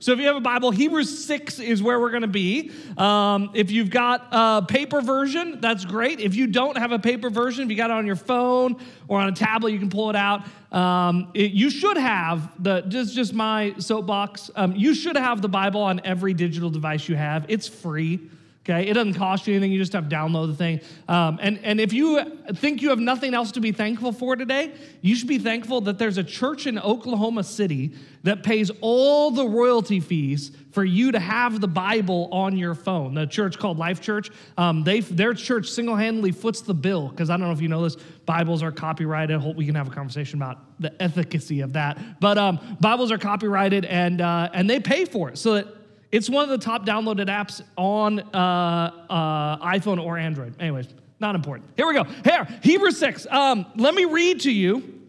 So 0.00 0.12
if 0.12 0.18
you 0.18 0.26
have 0.28 0.36
a 0.36 0.40
Bible, 0.40 0.70
Hebrews 0.70 1.26
6 1.26 1.58
is 1.58 1.82
where 1.82 2.00
we're 2.00 2.10
going 2.10 2.22
to 2.22 2.26
be. 2.26 2.72
Um, 2.96 3.50
if 3.52 3.70
you've 3.70 3.90
got 3.90 4.28
a 4.32 4.64
paper 4.66 5.02
version, 5.02 5.60
that's 5.60 5.84
great. 5.84 6.20
If 6.20 6.34
you 6.34 6.46
don't 6.46 6.78
have 6.78 6.92
a 6.92 6.98
paper 6.98 7.28
version, 7.28 7.64
if 7.64 7.70
you 7.70 7.76
got 7.76 7.90
it 7.90 7.92
on 7.92 8.06
your 8.06 8.16
phone 8.16 8.76
or 9.08 9.20
on 9.20 9.28
a 9.28 9.32
tablet, 9.32 9.72
you 9.72 9.78
can 9.78 9.90
pull 9.90 10.08
it 10.08 10.16
out. 10.16 10.44
Um, 10.72 11.30
it, 11.34 11.50
you 11.50 11.68
should 11.68 11.98
have 11.98 12.50
the, 12.62 12.80
just, 12.82 13.14
just 13.14 13.34
my 13.34 13.74
soapbox, 13.76 14.50
um, 14.56 14.74
you 14.74 14.94
should 14.94 15.16
have 15.16 15.42
the 15.42 15.50
Bible 15.50 15.82
on 15.82 16.00
every 16.02 16.32
digital 16.32 16.70
device 16.70 17.06
you 17.06 17.16
have. 17.16 17.44
It's 17.48 17.68
free. 17.68 18.20
Okay, 18.62 18.88
it 18.88 18.92
doesn't 18.92 19.14
cost 19.14 19.46
you 19.46 19.54
anything. 19.54 19.72
You 19.72 19.78
just 19.78 19.94
have 19.94 20.10
to 20.10 20.14
download 20.14 20.48
the 20.48 20.54
thing. 20.54 20.80
Um, 21.08 21.38
and, 21.40 21.58
and 21.64 21.80
if 21.80 21.94
you 21.94 22.22
think 22.56 22.82
you 22.82 22.90
have 22.90 22.98
nothing 22.98 23.32
else 23.32 23.52
to 23.52 23.60
be 23.60 23.72
thankful 23.72 24.12
for 24.12 24.36
today, 24.36 24.74
you 25.00 25.14
should 25.14 25.28
be 25.28 25.38
thankful 25.38 25.80
that 25.82 25.98
there's 25.98 26.18
a 26.18 26.24
church 26.24 26.66
in 26.66 26.78
Oklahoma 26.78 27.42
City 27.42 27.94
that 28.22 28.42
pays 28.42 28.70
all 28.82 29.30
the 29.30 29.46
royalty 29.46 29.98
fees 29.98 30.52
for 30.72 30.84
you 30.84 31.10
to 31.10 31.18
have 31.18 31.62
the 31.62 31.68
Bible 31.68 32.28
on 32.32 32.58
your 32.58 32.74
phone. 32.74 33.14
The 33.14 33.26
church 33.26 33.58
called 33.58 33.78
Life 33.78 34.02
Church, 34.02 34.30
um, 34.58 34.84
they, 34.84 35.00
their 35.00 35.32
church 35.32 35.70
single 35.70 35.96
handedly 35.96 36.30
foots 36.30 36.60
the 36.60 36.74
bill. 36.74 37.08
Because 37.08 37.30
I 37.30 37.38
don't 37.38 37.46
know 37.46 37.52
if 37.52 37.62
you 37.62 37.68
know 37.68 37.82
this, 37.82 37.96
Bibles 38.26 38.62
are 38.62 38.72
copyrighted. 38.72 39.40
Hope 39.40 39.56
we 39.56 39.64
can 39.64 39.74
have 39.74 39.88
a 39.88 39.90
conversation 39.90 40.38
about 40.38 40.58
the 40.78 41.02
efficacy 41.02 41.62
of 41.62 41.72
that. 41.72 42.20
But 42.20 42.36
um, 42.36 42.76
Bibles 42.78 43.10
are 43.10 43.18
copyrighted 43.18 43.86
and, 43.86 44.20
uh, 44.20 44.50
and 44.52 44.68
they 44.68 44.80
pay 44.80 45.06
for 45.06 45.30
it. 45.30 45.38
So 45.38 45.54
that 45.54 45.79
it's 46.12 46.28
one 46.28 46.42
of 46.42 46.50
the 46.50 46.58
top 46.64 46.84
downloaded 46.84 47.26
apps 47.26 47.62
on 47.76 48.20
uh, 48.20 49.06
uh, 49.08 49.66
iPhone 49.66 50.02
or 50.02 50.18
Android. 50.18 50.60
Anyways, 50.60 50.88
not 51.20 51.34
important. 51.34 51.70
Here 51.76 51.86
we 51.86 51.94
go. 51.94 52.04
Here, 52.04 52.48
Hebrews 52.62 52.98
6. 52.98 53.26
Um, 53.30 53.66
let 53.76 53.94
me 53.94 54.04
read 54.06 54.40
to 54.40 54.50
you 54.52 55.00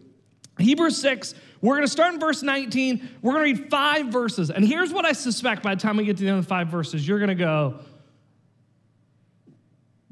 Hebrews 0.58 1.00
6. 1.00 1.34
We're 1.60 1.74
going 1.74 1.86
to 1.86 1.92
start 1.92 2.14
in 2.14 2.20
verse 2.20 2.42
19. 2.42 3.08
We're 3.22 3.32
going 3.32 3.54
to 3.54 3.62
read 3.62 3.70
five 3.70 4.06
verses. 4.06 4.50
And 4.50 4.64
here's 4.64 4.92
what 4.92 5.04
I 5.04 5.12
suspect 5.12 5.62
by 5.62 5.74
the 5.74 5.80
time 5.80 5.96
we 5.96 6.04
get 6.04 6.16
to 6.18 6.22
the 6.24 6.28
end 6.28 6.38
of 6.38 6.44
the 6.44 6.48
five 6.48 6.68
verses, 6.68 7.06
you're 7.06 7.18
going 7.18 7.28
to 7.28 7.34
go, 7.34 7.78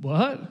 What? 0.00 0.40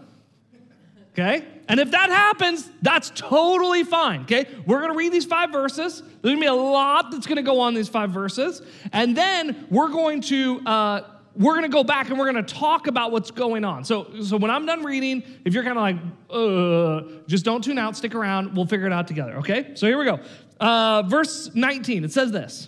Okay? 1.13 1.45
And 1.69 1.79
if 1.79 1.91
that 1.91 2.09
happens, 2.09 2.69
that's 2.81 3.11
totally 3.15 3.83
fine. 3.83 4.21
Okay? 4.21 4.47
We're 4.65 4.79
to 4.91 4.97
read 4.97 5.13
these 5.13 5.25
five 5.25 5.51
verses. 5.51 6.01
There's 6.01 6.33
to 6.37 6.41
be 6.41 6.47
a 6.47 6.53
lot 6.53 7.11
that's 7.11 7.27
to 7.37 7.43
go 7.43 7.59
on 7.59 7.75
these 7.75 7.87
five 7.87 8.09
verses. 8.09 8.61
And 8.91 9.15
then 9.15 9.67
we're 9.69 9.89
going 9.89 10.21
to. 10.21 10.59
Uh, 10.65 11.01
we're 11.35 11.53
going 11.53 11.63
to 11.63 11.69
go 11.69 11.85
back 11.85 12.09
and 12.09 12.19
we're 12.19 12.29
going 12.29 12.43
to 12.43 12.53
talk 12.53 12.87
about 12.87 13.13
what's 13.13 13.31
going 13.31 13.63
on. 13.63 13.85
So, 13.85 14.07
so 14.23 14.35
when 14.35 14.51
I'm 14.51 14.65
done 14.65 14.83
reading, 14.83 15.23
if 15.45 15.53
you're 15.53 15.63
kind 15.63 15.77
of 15.77 15.83
like, 16.29 17.27
just 17.27 17.45
don't 17.45 17.63
tune 17.63 17.77
out, 17.77 17.95
stick 17.95 18.13
around. 18.13 18.57
We'll 18.57 18.65
figure 18.65 18.87
it 18.87 18.91
out 18.91 19.07
together. 19.07 19.37
Okay? 19.37 19.71
So 19.75 19.87
here 19.87 19.97
we 19.97 20.03
go. 20.03 20.19
Uh, 20.59 21.03
verse 21.03 21.49
19. 21.53 22.03
It 22.03 22.11
says 22.11 22.31
this. 22.33 22.67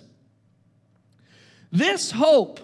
This 1.71 2.11
hope 2.11 2.61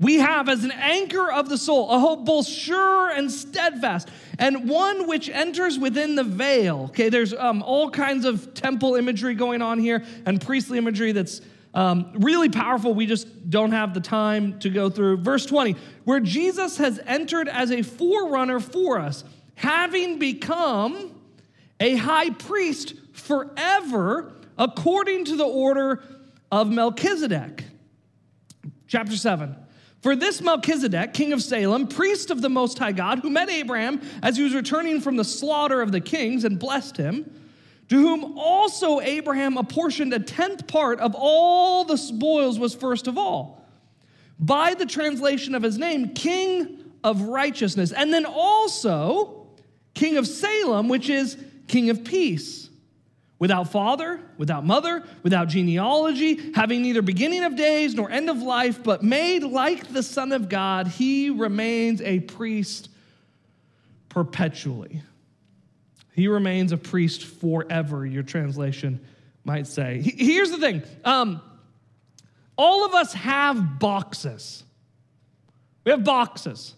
we 0.00 0.16
have 0.16 0.48
as 0.48 0.64
an 0.64 0.72
anchor 0.72 1.30
of 1.30 1.48
the 1.50 1.58
soul, 1.58 1.90
a 1.90 1.98
hope 1.98 2.24
both 2.24 2.46
sure 2.46 3.10
and 3.10 3.30
steadfast, 3.30 4.08
and 4.38 4.68
one 4.68 5.06
which 5.06 5.28
enters 5.28 5.78
within 5.78 6.14
the 6.14 6.24
veil. 6.24 6.86
Okay, 6.90 7.10
there's 7.10 7.34
um, 7.34 7.62
all 7.62 7.90
kinds 7.90 8.24
of 8.24 8.54
temple 8.54 8.96
imagery 8.96 9.34
going 9.34 9.60
on 9.60 9.78
here 9.78 10.02
and 10.24 10.40
priestly 10.40 10.78
imagery 10.78 11.12
that's 11.12 11.42
um, 11.74 12.12
really 12.14 12.48
powerful. 12.48 12.94
We 12.94 13.04
just 13.04 13.50
don't 13.50 13.72
have 13.72 13.92
the 13.92 14.00
time 14.00 14.58
to 14.60 14.70
go 14.70 14.88
through. 14.88 15.18
Verse 15.18 15.44
20, 15.44 15.76
where 16.04 16.20
Jesus 16.20 16.78
has 16.78 16.98
entered 17.06 17.48
as 17.48 17.70
a 17.70 17.82
forerunner 17.82 18.58
for 18.58 18.98
us, 18.98 19.22
having 19.54 20.18
become 20.18 21.14
a 21.78 21.96
high 21.96 22.30
priest 22.30 22.94
forever 23.12 24.32
according 24.56 25.26
to 25.26 25.36
the 25.36 25.44
order 25.44 26.02
of 26.50 26.70
Melchizedek. 26.70 27.64
Chapter 28.86 29.16
7. 29.16 29.56
For 30.00 30.16
this 30.16 30.40
Melchizedek, 30.40 31.12
king 31.12 31.32
of 31.32 31.42
Salem, 31.42 31.86
priest 31.86 32.30
of 32.30 32.40
the 32.40 32.48
Most 32.48 32.78
High 32.78 32.92
God, 32.92 33.18
who 33.18 33.28
met 33.28 33.50
Abraham 33.50 34.00
as 34.22 34.36
he 34.36 34.42
was 34.42 34.54
returning 34.54 35.00
from 35.00 35.16
the 35.16 35.24
slaughter 35.24 35.82
of 35.82 35.92
the 35.92 36.00
kings 36.00 36.44
and 36.44 36.58
blessed 36.58 36.96
him, 36.96 37.30
to 37.90 37.96
whom 37.96 38.38
also 38.38 39.00
Abraham 39.00 39.58
apportioned 39.58 40.14
a 40.14 40.20
tenth 40.20 40.66
part 40.66 41.00
of 41.00 41.14
all 41.14 41.84
the 41.84 41.98
spoils, 41.98 42.58
was 42.58 42.74
first 42.74 43.08
of 43.08 43.18
all, 43.18 43.68
by 44.38 44.72
the 44.72 44.86
translation 44.86 45.54
of 45.54 45.62
his 45.62 45.76
name, 45.76 46.14
king 46.14 46.92
of 47.04 47.22
righteousness, 47.22 47.92
and 47.92 48.12
then 48.12 48.24
also 48.24 49.48
king 49.92 50.16
of 50.16 50.26
Salem, 50.26 50.88
which 50.88 51.10
is 51.10 51.36
king 51.68 51.90
of 51.90 52.04
peace 52.04 52.69
without 53.40 53.72
father, 53.72 54.20
without 54.38 54.64
mother, 54.64 55.02
without 55.24 55.48
genealogy, 55.48 56.52
having 56.52 56.82
neither 56.82 57.02
beginning 57.02 57.42
of 57.42 57.56
days 57.56 57.94
nor 57.94 58.08
end 58.08 58.30
of 58.30 58.40
life, 58.40 58.84
but 58.84 59.02
made 59.02 59.42
like 59.42 59.92
the 59.92 60.02
Son 60.02 60.30
of 60.30 60.48
God, 60.48 60.86
he 60.86 61.30
remains 61.30 62.00
a 62.02 62.20
priest 62.20 62.90
perpetually. 64.10 65.02
He 66.12 66.28
remains 66.28 66.70
a 66.70 66.76
priest 66.76 67.24
forever, 67.24 68.04
your 68.04 68.22
translation 68.22 69.00
might 69.42 69.66
say. 69.66 70.02
Here's 70.02 70.50
the 70.50 70.58
thing 70.58 70.82
um, 71.04 71.40
all 72.56 72.84
of 72.84 72.94
us 72.94 73.14
have 73.14 73.78
boxes. 73.78 74.62
We 75.84 75.92
have 75.92 76.04
boxes. 76.04 76.74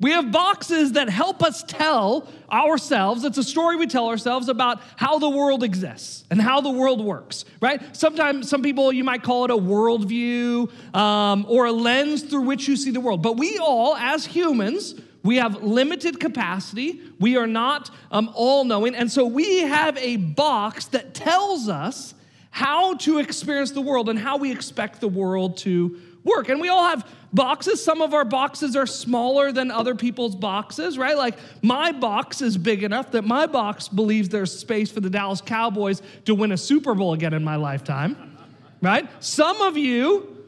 We 0.00 0.10
have 0.10 0.32
boxes 0.32 0.92
that 0.92 1.08
help 1.08 1.42
us 1.42 1.62
tell 1.62 2.28
ourselves, 2.50 3.24
it's 3.24 3.38
a 3.38 3.44
story 3.44 3.76
we 3.76 3.86
tell 3.86 4.08
ourselves 4.08 4.48
about 4.48 4.80
how 4.96 5.18
the 5.18 5.28
world 5.28 5.62
exists 5.62 6.24
and 6.30 6.40
how 6.40 6.60
the 6.60 6.70
world 6.70 7.02
works, 7.02 7.44
right? 7.60 7.96
Sometimes, 7.96 8.48
some 8.50 8.62
people, 8.62 8.92
you 8.92 9.04
might 9.04 9.22
call 9.22 9.44
it 9.44 9.50
a 9.52 9.56
worldview 9.56 10.68
um, 10.94 11.46
or 11.48 11.66
a 11.66 11.72
lens 11.72 12.22
through 12.22 12.42
which 12.42 12.66
you 12.66 12.76
see 12.76 12.90
the 12.90 13.00
world. 13.00 13.22
But 13.22 13.36
we 13.36 13.58
all, 13.58 13.96
as 13.96 14.26
humans, 14.26 14.94
we 15.22 15.36
have 15.36 15.62
limited 15.62 16.18
capacity. 16.18 17.00
We 17.20 17.36
are 17.36 17.46
not 17.46 17.90
um, 18.10 18.30
all 18.34 18.64
knowing. 18.64 18.94
And 18.94 19.10
so 19.10 19.24
we 19.24 19.60
have 19.60 19.96
a 19.96 20.16
box 20.16 20.86
that 20.86 21.14
tells 21.14 21.68
us 21.68 22.14
how 22.50 22.94
to 22.96 23.18
experience 23.18 23.70
the 23.70 23.80
world 23.80 24.08
and 24.08 24.18
how 24.18 24.36
we 24.36 24.52
expect 24.52 25.00
the 25.00 25.08
world 25.08 25.56
to 25.58 25.98
work. 26.24 26.48
And 26.48 26.60
we 26.60 26.68
all 26.68 26.84
have 26.88 27.08
boxes. 27.34 27.84
Some 27.84 28.00
of 28.00 28.14
our 28.14 28.24
boxes 28.24 28.76
are 28.76 28.86
smaller 28.86 29.52
than 29.52 29.70
other 29.70 29.94
people's 29.94 30.36
boxes, 30.36 30.96
right? 30.96 31.16
Like 31.16 31.36
my 31.62 31.92
box 31.92 32.40
is 32.40 32.56
big 32.56 32.82
enough 32.82 33.10
that 33.10 33.24
my 33.24 33.46
box 33.46 33.88
believes 33.88 34.28
there's 34.28 34.56
space 34.56 34.90
for 34.90 35.00
the 35.00 35.10
Dallas 35.10 35.40
Cowboys 35.40 36.00
to 36.24 36.34
win 36.34 36.52
a 36.52 36.56
Super 36.56 36.94
Bowl 36.94 37.12
again 37.12 37.34
in 37.34 37.44
my 37.44 37.56
lifetime, 37.56 38.38
right? 38.80 39.08
Some 39.22 39.60
of 39.60 39.76
you, 39.76 40.44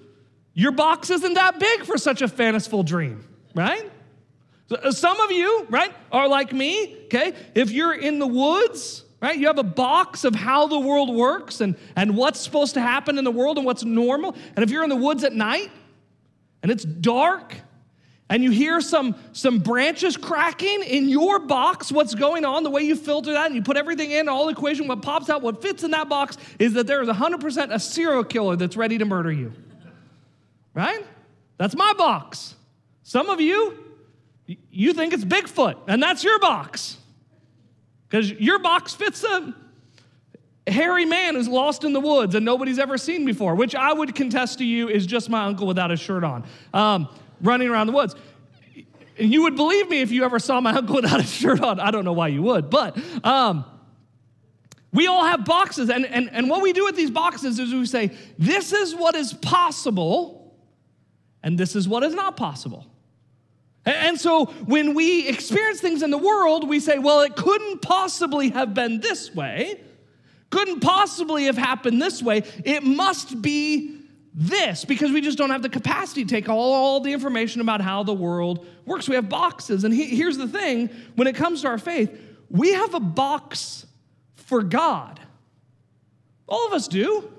your 0.54 0.72
box 0.72 1.10
isn't 1.10 1.34
that 1.34 1.58
big 1.58 1.84
for 1.84 1.98
such 1.98 2.22
a 2.22 2.28
fanciful 2.28 2.82
dream, 2.82 3.26
right? 3.54 3.90
Some 4.90 5.20
of 5.20 5.30
you, 5.30 5.66
right, 5.70 5.94
are 6.10 6.28
like 6.28 6.52
me, 6.52 6.96
okay? 7.04 7.34
If 7.54 7.70
you're 7.70 7.94
in 7.94 8.18
the 8.18 8.26
woods, 8.26 9.04
right, 9.20 9.38
you 9.38 9.46
have 9.46 9.58
a 9.58 9.64
box 9.64 10.24
of 10.24 10.34
how 10.34 10.66
the 10.66 10.78
world 10.78 11.14
works 11.14 11.60
and, 11.60 11.76
and 11.94 12.16
what's 12.16 12.40
supposed 12.40 12.74
to 12.74 12.80
happen 12.80 13.16
in 13.16 13.24
the 13.24 13.30
world 13.30 13.58
and 13.58 13.66
what's 13.66 13.84
normal. 13.84 14.34
And 14.56 14.64
if 14.64 14.70
you're 14.70 14.82
in 14.82 14.90
the 14.90 14.96
woods 14.96 15.22
at 15.22 15.32
night, 15.32 15.70
and 16.66 16.72
it's 16.72 16.84
dark 16.84 17.54
and 18.28 18.42
you 18.42 18.50
hear 18.50 18.80
some, 18.80 19.14
some 19.30 19.60
branches 19.60 20.16
cracking 20.16 20.82
in 20.82 21.08
your 21.08 21.38
box, 21.38 21.92
what's 21.92 22.16
going 22.16 22.44
on, 22.44 22.64
the 22.64 22.70
way 22.70 22.82
you 22.82 22.96
filter 22.96 23.34
that, 23.34 23.46
and 23.46 23.54
you 23.54 23.62
put 23.62 23.76
everything 23.76 24.10
in, 24.10 24.28
all 24.28 24.46
the 24.46 24.50
equation, 24.50 24.88
what 24.88 25.00
pops 25.00 25.30
out, 25.30 25.42
what 25.42 25.62
fits 25.62 25.84
in 25.84 25.92
that 25.92 26.08
box 26.08 26.36
is 26.58 26.72
that 26.72 26.88
there 26.88 27.00
is 27.00 27.08
100% 27.08 27.72
a 27.72 27.78
serial 27.78 28.24
killer 28.24 28.56
that's 28.56 28.76
ready 28.76 28.98
to 28.98 29.04
murder 29.04 29.30
you. 29.30 29.52
Right? 30.74 31.06
That's 31.56 31.76
my 31.76 31.92
box. 31.92 32.56
Some 33.04 33.30
of 33.30 33.40
you, 33.40 33.78
you 34.72 34.92
think 34.92 35.12
it's 35.12 35.24
Bigfoot, 35.24 35.76
and 35.86 36.02
that's 36.02 36.24
your 36.24 36.40
box. 36.40 36.96
Because 38.08 38.32
your 38.32 38.58
box 38.58 38.92
fits 38.92 39.22
a 39.22 39.54
hairy 40.66 41.04
man 41.04 41.34
who's 41.34 41.48
lost 41.48 41.84
in 41.84 41.92
the 41.92 42.00
woods 42.00 42.34
and 42.34 42.44
nobody's 42.44 42.78
ever 42.78 42.98
seen 42.98 43.24
before, 43.24 43.54
which 43.54 43.74
I 43.74 43.92
would 43.92 44.14
contest 44.14 44.58
to 44.58 44.64
you 44.64 44.88
is 44.88 45.06
just 45.06 45.28
my 45.28 45.44
uncle 45.44 45.66
without 45.66 45.90
a 45.90 45.96
shirt 45.96 46.24
on, 46.24 46.44
um, 46.74 47.08
running 47.40 47.68
around 47.68 47.86
the 47.86 47.92
woods. 47.92 48.14
And 49.18 49.32
you 49.32 49.42
would 49.42 49.56
believe 49.56 49.88
me 49.88 50.00
if 50.00 50.10
you 50.10 50.24
ever 50.24 50.38
saw 50.38 50.60
my 50.60 50.72
uncle 50.72 50.96
without 50.96 51.20
a 51.20 51.24
shirt 51.24 51.60
on. 51.60 51.80
I 51.80 51.90
don't 51.90 52.04
know 52.04 52.12
why 52.12 52.28
you 52.28 52.42
would, 52.42 52.68
but 52.68 52.98
um, 53.24 53.64
we 54.92 55.06
all 55.06 55.24
have 55.24 55.44
boxes. 55.44 55.88
And, 55.88 56.04
and, 56.04 56.28
and 56.32 56.50
what 56.50 56.62
we 56.62 56.72
do 56.72 56.84
with 56.84 56.96
these 56.96 57.10
boxes 57.10 57.58
is 57.58 57.72
we 57.72 57.86
say, 57.86 58.10
this 58.38 58.72
is 58.72 58.94
what 58.94 59.14
is 59.14 59.32
possible, 59.32 60.56
and 61.42 61.56
this 61.56 61.76
is 61.76 61.88
what 61.88 62.02
is 62.02 62.14
not 62.14 62.36
possible. 62.36 62.86
And 63.84 64.18
so 64.20 64.46
when 64.66 64.94
we 64.94 65.28
experience 65.28 65.80
things 65.80 66.02
in 66.02 66.10
the 66.10 66.18
world, 66.18 66.68
we 66.68 66.80
say, 66.80 66.98
well, 66.98 67.20
it 67.20 67.36
couldn't 67.36 67.82
possibly 67.82 68.50
have 68.50 68.74
been 68.74 68.98
this 69.00 69.32
way 69.32 69.80
couldn't 70.56 70.80
possibly 70.80 71.44
have 71.44 71.58
happened 71.58 72.00
this 72.00 72.22
way. 72.22 72.42
It 72.64 72.82
must 72.82 73.42
be 73.42 74.00
this 74.32 74.86
because 74.86 75.12
we 75.12 75.20
just 75.20 75.36
don't 75.36 75.50
have 75.50 75.60
the 75.60 75.68
capacity 75.68 76.24
to 76.24 76.30
take 76.30 76.48
all, 76.48 76.72
all 76.72 77.00
the 77.00 77.12
information 77.12 77.60
about 77.60 77.82
how 77.82 78.02
the 78.02 78.14
world 78.14 78.66
works. 78.86 79.06
We 79.06 79.16
have 79.16 79.28
boxes. 79.28 79.84
And 79.84 79.92
he, 79.92 80.16
here's 80.16 80.38
the 80.38 80.48
thing 80.48 80.88
when 81.14 81.26
it 81.26 81.34
comes 81.34 81.60
to 81.60 81.68
our 81.68 81.76
faith, 81.76 82.18
we 82.48 82.72
have 82.72 82.94
a 82.94 83.00
box 83.00 83.84
for 84.36 84.62
God. 84.62 85.20
All 86.48 86.66
of 86.66 86.72
us 86.72 86.88
do. 86.88 87.30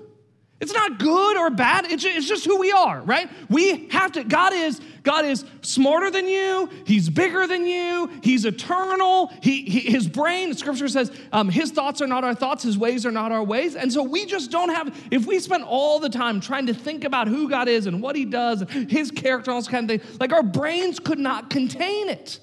It's 0.60 0.74
not 0.74 0.98
good 0.98 1.36
or 1.36 1.50
bad. 1.50 1.86
It's 1.88 2.02
just, 2.02 2.44
who 2.44 2.58
we 2.58 2.72
are, 2.72 3.00
right? 3.02 3.30
We 3.48 3.86
have 3.88 4.10
to. 4.12 4.24
God 4.24 4.52
is 4.52 4.80
God 5.04 5.24
is 5.24 5.44
smarter 5.62 6.10
than 6.10 6.26
you. 6.26 6.68
He's 6.84 7.08
bigger 7.08 7.46
than 7.46 7.64
you. 7.64 8.10
He's 8.22 8.44
eternal. 8.44 9.32
He, 9.40 9.62
he 9.62 9.80
his 9.80 10.08
brain. 10.08 10.52
Scripture 10.54 10.88
says 10.88 11.12
um, 11.32 11.48
his 11.48 11.70
thoughts 11.70 12.02
are 12.02 12.08
not 12.08 12.24
our 12.24 12.34
thoughts. 12.34 12.64
His 12.64 12.76
ways 12.76 13.06
are 13.06 13.12
not 13.12 13.30
our 13.30 13.44
ways. 13.44 13.76
And 13.76 13.92
so 13.92 14.02
we 14.02 14.26
just 14.26 14.50
don't 14.50 14.70
have. 14.70 14.94
If 15.12 15.26
we 15.26 15.38
spend 15.38 15.62
all 15.62 16.00
the 16.00 16.10
time 16.10 16.40
trying 16.40 16.66
to 16.66 16.74
think 16.74 17.04
about 17.04 17.28
who 17.28 17.48
God 17.48 17.68
is 17.68 17.86
and 17.86 18.02
what 18.02 18.16
He 18.16 18.24
does, 18.24 18.62
and 18.62 18.90
His 18.90 19.12
character, 19.12 19.52
all 19.52 19.60
this 19.60 19.68
kind 19.68 19.88
of 19.88 20.02
thing, 20.02 20.18
like 20.18 20.32
our 20.32 20.42
brains 20.42 20.98
could 20.98 21.20
not 21.20 21.50
contain 21.50 22.08
it 22.08 22.40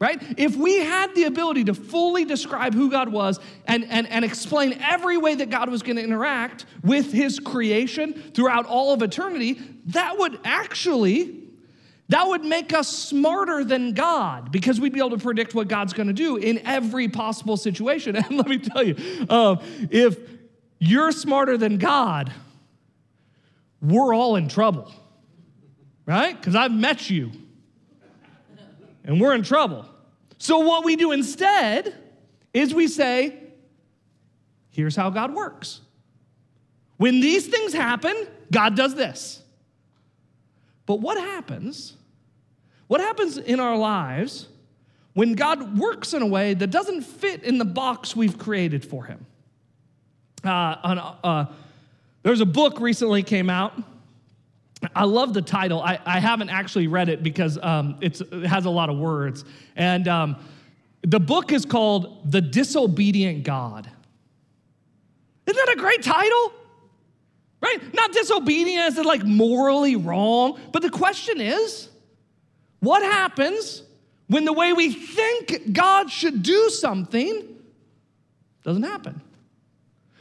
right? 0.00 0.20
If 0.38 0.56
we 0.56 0.78
had 0.78 1.14
the 1.14 1.24
ability 1.24 1.64
to 1.64 1.74
fully 1.74 2.24
describe 2.24 2.74
who 2.74 2.90
God 2.90 3.10
was 3.10 3.38
and, 3.66 3.84
and, 3.84 4.08
and 4.08 4.24
explain 4.24 4.78
every 4.80 5.18
way 5.18 5.34
that 5.34 5.50
God 5.50 5.68
was 5.68 5.82
going 5.82 5.96
to 5.96 6.02
interact 6.02 6.64
with 6.82 7.12
his 7.12 7.38
creation 7.38 8.14
throughout 8.34 8.64
all 8.64 8.94
of 8.94 9.02
eternity, 9.02 9.60
that 9.86 10.18
would 10.18 10.40
actually 10.42 11.36
that 12.08 12.26
would 12.26 12.44
make 12.44 12.72
us 12.72 12.88
smarter 12.88 13.62
than 13.62 13.92
God 13.92 14.50
because 14.50 14.80
we'd 14.80 14.92
be 14.92 14.98
able 14.98 15.10
to 15.10 15.18
predict 15.18 15.54
what 15.54 15.68
God's 15.68 15.92
going 15.92 16.08
to 16.08 16.12
do 16.12 16.38
in 16.38 16.58
every 16.66 17.06
possible 17.06 17.56
situation. 17.56 18.16
And 18.30 18.36
let 18.36 18.48
me 18.48 18.58
tell 18.58 18.82
you, 18.82 18.96
uh, 19.28 19.56
if 19.92 20.18
you're 20.80 21.12
smarter 21.12 21.56
than 21.56 21.78
God, 21.78 22.32
we're 23.80 24.12
all 24.12 24.34
in 24.34 24.48
trouble, 24.48 24.92
right? 26.04 26.36
Because 26.36 26.56
I've 26.56 26.72
met 26.72 27.08
you 27.08 27.30
and 29.04 29.20
we're 29.20 29.34
in 29.34 29.44
trouble. 29.44 29.86
So, 30.42 30.60
what 30.60 30.86
we 30.86 30.96
do 30.96 31.12
instead 31.12 31.94
is 32.54 32.74
we 32.74 32.88
say, 32.88 33.38
here's 34.70 34.96
how 34.96 35.10
God 35.10 35.34
works. 35.34 35.82
When 36.96 37.20
these 37.20 37.46
things 37.46 37.74
happen, 37.74 38.26
God 38.50 38.74
does 38.74 38.94
this. 38.94 39.42
But 40.86 40.96
what 41.02 41.18
happens? 41.18 41.94
What 42.86 43.02
happens 43.02 43.36
in 43.36 43.60
our 43.60 43.76
lives 43.76 44.48
when 45.12 45.34
God 45.34 45.78
works 45.78 46.14
in 46.14 46.22
a 46.22 46.26
way 46.26 46.54
that 46.54 46.68
doesn't 46.68 47.02
fit 47.02 47.42
in 47.42 47.58
the 47.58 47.66
box 47.66 48.16
we've 48.16 48.38
created 48.38 48.82
for 48.82 49.04
Him? 49.04 49.26
Uh, 50.42 50.48
on, 50.82 50.98
uh, 51.22 51.52
there's 52.22 52.40
a 52.40 52.46
book 52.46 52.80
recently 52.80 53.22
came 53.22 53.50
out 53.50 53.74
I 54.94 55.04
love 55.04 55.34
the 55.34 55.42
title. 55.42 55.82
I, 55.82 55.98
I 56.06 56.20
haven't 56.20 56.48
actually 56.48 56.86
read 56.86 57.08
it 57.08 57.22
because 57.22 57.58
um, 57.62 57.98
it 58.00 58.18
has 58.46 58.64
a 58.64 58.70
lot 58.70 58.88
of 58.88 58.96
words. 58.96 59.44
And 59.76 60.08
um, 60.08 60.36
the 61.02 61.20
book 61.20 61.52
is 61.52 61.64
called 61.64 62.30
The 62.30 62.40
Disobedient 62.40 63.44
God. 63.44 63.90
Isn't 65.46 65.66
that 65.66 65.74
a 65.74 65.78
great 65.78 66.02
title? 66.02 66.52
Right? 67.60 67.92
Not 67.92 68.12
disobedient 68.12 68.82
as 68.84 68.98
in 68.98 69.04
like 69.04 69.24
morally 69.24 69.96
wrong, 69.96 70.58
but 70.72 70.80
the 70.80 70.90
question 70.90 71.40
is 71.40 71.88
what 72.78 73.02
happens 73.02 73.82
when 74.28 74.44
the 74.44 74.52
way 74.52 74.72
we 74.72 74.92
think 74.92 75.72
God 75.72 76.10
should 76.10 76.42
do 76.42 76.70
something 76.70 77.56
doesn't 78.64 78.82
happen? 78.82 79.20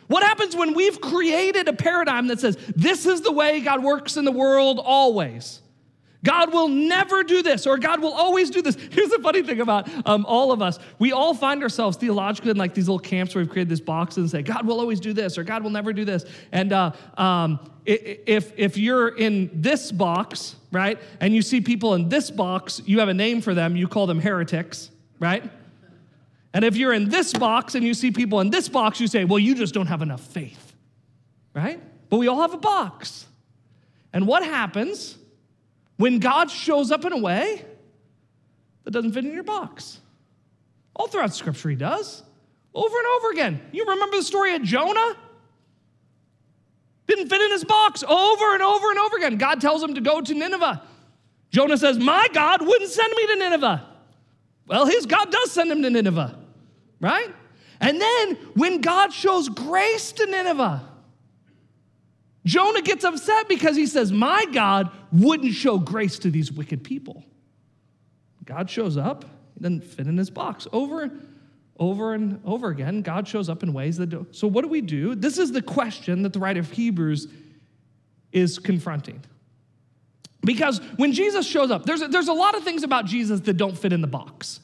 What 0.10 0.24
happens 0.24 0.56
when 0.56 0.74
we've 0.74 1.00
created 1.00 1.68
a 1.68 1.74
paradigm 1.74 2.28
that 2.28 2.40
says 2.40 2.58
this 2.76 3.06
is 3.06 3.22
the 3.22 3.32
way 3.32 3.60
God 3.60 3.84
works 3.84 4.18
in 4.18 4.26
the 4.26 4.32
world 4.32 4.82
always? 4.84 5.62
God 6.24 6.52
will 6.52 6.68
never 6.68 7.24
do 7.24 7.44
this, 7.44 7.68
or 7.68 7.78
God 7.78 8.02
will 8.02 8.14
always 8.14 8.50
do 8.50 8.64
this. 8.64 8.76
Here's 8.92 9.12
the 9.12 9.20
funny 9.22 9.44
thing 9.44 9.62
about 9.62 9.88
um, 10.08 10.26
all 10.26 10.52
of 10.52 10.64
us. 10.64 10.80
We 10.98 11.12
all 11.12 11.36
find 11.36 11.62
ourselves 11.62 11.96
theologically 11.96 12.50
in 12.50 12.58
like 12.58 12.74
these 12.74 12.88
little 12.90 12.98
camps 12.98 13.36
where 13.36 13.44
we've 13.44 13.52
created 13.52 13.70
this 13.70 13.80
box 13.80 14.18
and 14.18 14.28
say, 14.28 14.42
God 14.42 14.66
will 14.66 14.80
always 14.80 15.00
do 15.00 15.14
this, 15.14 15.38
or 15.38 15.44
God 15.44 15.62
will 15.62 15.70
never 15.70 15.94
do 15.94 16.06
this. 16.06 16.26
And 16.52 16.74
uh, 16.74 16.92
um, 17.16 17.60
if, 17.86 18.52
if 18.58 18.78
you're 18.78 19.10
in 19.10 19.52
this 19.54 19.92
box, 19.92 20.56
right, 20.72 21.00
and 21.22 21.36
you 21.36 21.44
see 21.44 21.62
people 21.62 21.94
in 21.94 22.10
this 22.10 22.32
box, 22.32 22.82
you 22.86 22.98
have 23.00 23.10
a 23.10 23.14
name 23.14 23.42
for 23.42 23.54
them, 23.54 23.76
you 23.76 23.88
call 23.88 24.08
them 24.08 24.20
heretics, 24.20 24.90
right? 25.20 25.50
And 26.54 26.66
if 26.66 26.75
you're 26.75 26.94
in 26.94 27.10
this 27.10 27.34
box 27.34 27.75
and 27.75 27.86
you 27.86 27.94
see 27.94 28.12
people 28.12 28.40
in 28.40 28.50
this 28.50 28.69
box, 28.69 29.00
you 29.00 29.07
say, 29.07 29.25
well, 29.25 29.40
you 29.40 29.56
just 29.56 29.74
don't 29.74 29.88
have 29.88 30.01
enough 30.01 30.22
faith, 30.22 30.74
right? 31.54 31.81
But 32.10 32.18
we 32.18 32.28
all 32.28 32.42
have 32.42 32.54
a 32.54 32.57
box. 32.57 33.28
And 34.13 34.25
what 34.25 34.44
happens 34.44 35.18
when 35.98 36.19
God 36.19 36.50
shows 36.50 36.92
up 36.92 37.06
in 37.06 37.13
a 37.13 37.18
way 37.18 37.63
that 38.84 38.92
doesn't 38.92 39.12
fit 39.12 39.25
in 39.25 39.34
your 39.34 39.44
box? 39.44 40.00
All 40.96 41.07
throughout 41.07 41.36
Scripture, 41.36 41.69
He 41.69 41.75
does. 41.75 42.24
Over 42.74 42.98
and 42.98 43.07
over 43.18 43.31
again. 43.31 43.62
You 43.72 43.86
remember 43.86 44.18
the 44.18 44.24
story 44.24 44.56
of 44.56 44.63
Jonah? 44.63 45.16
Didn't 47.07 47.30
fit 47.30 47.42
in 47.42 47.52
his 47.52 47.63
box 47.63 48.04
over 48.04 48.54
and 48.54 48.62
over 48.62 48.90
and 48.92 49.00
over 49.00 49.18
again. 49.18 49.38
God 49.38 49.60
tells 49.60 49.81
him 49.81 49.95
to 49.95 50.02
go 50.02 50.22
to 50.22 50.34
Nineveh. 50.34 50.84
Jonah 51.50 51.78
says, 51.78 51.98
My 51.98 52.28
God 52.34 52.62
wouldn't 52.62 52.92
send 52.92 53.12
me 53.16 53.28
to 53.28 53.36
Nineveh. 53.38 53.86
Well, 54.68 54.86
his 54.86 55.07
God 55.07 55.31
does 55.31 55.52
send 55.52 55.72
him 55.72 55.81
to 55.81 55.90
Nineveh, 55.90 56.38
right? 57.00 57.34
And 57.80 58.00
then 58.00 58.36
when 58.56 58.81
God 58.81 59.13
shows 59.13 59.50
grace 59.50 60.12
to 60.13 60.25
Nineveh, 60.25 60.86
Jonah 62.46 62.81
gets 62.81 63.04
upset 63.04 63.48
because 63.48 63.75
he 63.75 63.86
says, 63.86 64.12
My 64.12 64.46
God 64.51 64.92
wouldn't 65.12 65.54
show 65.54 65.78
grace 65.78 66.19
to 66.19 66.31
these 66.31 66.51
wicked 66.51 66.84
people. 66.84 67.24
God 68.46 68.69
shows 68.69 68.98
up, 68.98 69.25
he 69.54 69.62
doesn't 69.62 69.84
fit 69.84 70.07
in 70.07 70.18
his 70.18 70.30
box. 70.30 70.68
Over, 70.74 71.12
over 71.78 72.13
and 72.13 72.42
over 72.46 72.69
again, 72.69 73.02
God 73.02 73.28
shows 73.28 73.50
up 73.50 73.62
in 73.62 73.74
ways 73.74 73.98
that 73.98 74.07
do. 74.07 74.25
So, 74.31 74.48
what 74.48 74.63
do 74.63 74.68
we 74.68 74.81
do? 74.81 75.16
This 75.16 75.38
is 75.38 75.52
the 75.52 75.62
question 75.62 76.24
that 76.24 76.34
the 76.34 76.40
writer 76.40 76.60
of 76.60 76.72
Hebrews 76.72 77.28
is 78.31 78.57
confronting. 78.57 79.22
Because 80.42 80.80
when 80.95 81.12
Jesus 81.13 81.45
shows 81.45 81.69
up, 81.69 81.86
there's 81.86 82.02
a, 82.02 82.07
there's 82.07 82.30
a 82.30 82.34
lot 82.34 82.56
of 82.56 82.63
things 82.63 82.84
about 82.84 83.06
Jesus 83.06 83.42
that 83.42 83.57
don't 83.57 83.78
fit 83.78 83.92
in 83.92 84.02
the 84.02 84.07
box, 84.07 84.62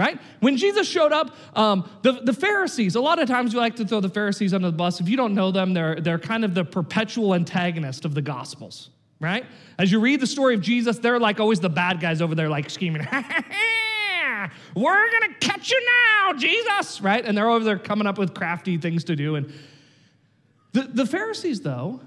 right? 0.00 0.18
When 0.40 0.56
Jesus 0.56 0.88
showed 0.88 1.12
up, 1.12 1.36
um, 1.54 1.86
the, 2.00 2.12
the 2.12 2.32
Pharisees, 2.32 2.94
a 2.94 3.02
lot 3.02 3.18
of 3.18 3.28
times 3.28 3.52
we 3.52 3.60
like 3.60 3.76
to 3.76 3.84
throw 3.84 4.00
the 4.00 4.08
Pharisees 4.08 4.54
under 4.54 4.70
the 4.70 4.76
bus. 4.76 4.98
If 4.98 5.10
you 5.10 5.16
don't 5.18 5.34
know 5.34 5.50
them, 5.50 5.74
they're, 5.74 6.00
they're 6.00 6.18
kind 6.18 6.42
of 6.42 6.54
the 6.54 6.64
perpetual 6.64 7.34
antagonist 7.34 8.06
of 8.06 8.14
the 8.14 8.22
Gospels, 8.22 8.88
right? 9.20 9.44
As 9.78 9.92
you 9.92 10.00
read 10.00 10.20
the 10.20 10.26
story 10.26 10.54
of 10.54 10.62
Jesus, 10.62 10.98
they're 10.98 11.20
like 11.20 11.38
always 11.38 11.60
the 11.60 11.68
bad 11.68 12.00
guys 12.00 12.22
over 12.22 12.34
there, 12.34 12.48
like 12.48 12.70
scheming, 12.70 13.06
We're 14.74 15.10
gonna 15.10 15.34
catch 15.38 15.70
you 15.70 15.86
now, 15.86 16.32
Jesus, 16.32 17.02
right? 17.02 17.22
And 17.22 17.36
they're 17.36 17.50
over 17.50 17.62
there 17.62 17.78
coming 17.78 18.06
up 18.06 18.16
with 18.16 18.32
crafty 18.32 18.78
things 18.78 19.04
to 19.04 19.16
do. 19.16 19.34
And 19.34 19.52
the, 20.72 20.84
the 20.84 21.04
Pharisees, 21.04 21.60
though, 21.60 22.00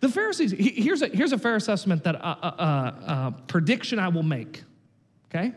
the 0.00 0.08
Pharisees, 0.08 0.50
here's 0.50 1.02
a, 1.02 1.06
here's 1.06 1.30
a 1.30 1.38
fair 1.38 1.54
assessment 1.54 2.02
that, 2.02 2.16
uh, 2.16 2.34
uh, 2.42 2.46
uh, 2.58 2.62
uh, 3.06 3.30
prediction 3.46 4.00
I 4.00 4.08
will 4.08 4.24
make, 4.24 4.64
okay? 5.30 5.52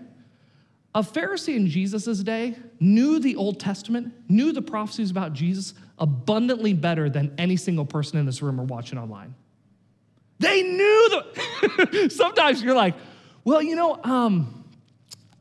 A 0.94 1.02
Pharisee 1.02 1.56
in 1.56 1.68
Jesus' 1.68 2.20
day 2.20 2.56
knew 2.80 3.20
the 3.20 3.36
Old 3.36 3.60
Testament, 3.60 4.14
knew 4.28 4.52
the 4.52 4.62
prophecies 4.62 5.10
about 5.10 5.34
Jesus 5.34 5.74
abundantly 5.98 6.74
better 6.74 7.10
than 7.10 7.34
any 7.38 7.56
single 7.56 7.86
person 7.86 8.18
in 8.18 8.26
this 8.26 8.42
room 8.42 8.60
or 8.60 8.64
watching 8.64 8.98
online. 8.98 9.34
They 10.40 10.64
knew 10.64 11.10
the. 11.10 12.10
Sometimes 12.14 12.62
you're 12.62 12.76
like, 12.76 12.96
well, 13.44 13.62
you 13.62 13.76
know, 13.76 14.00
um, 14.04 14.66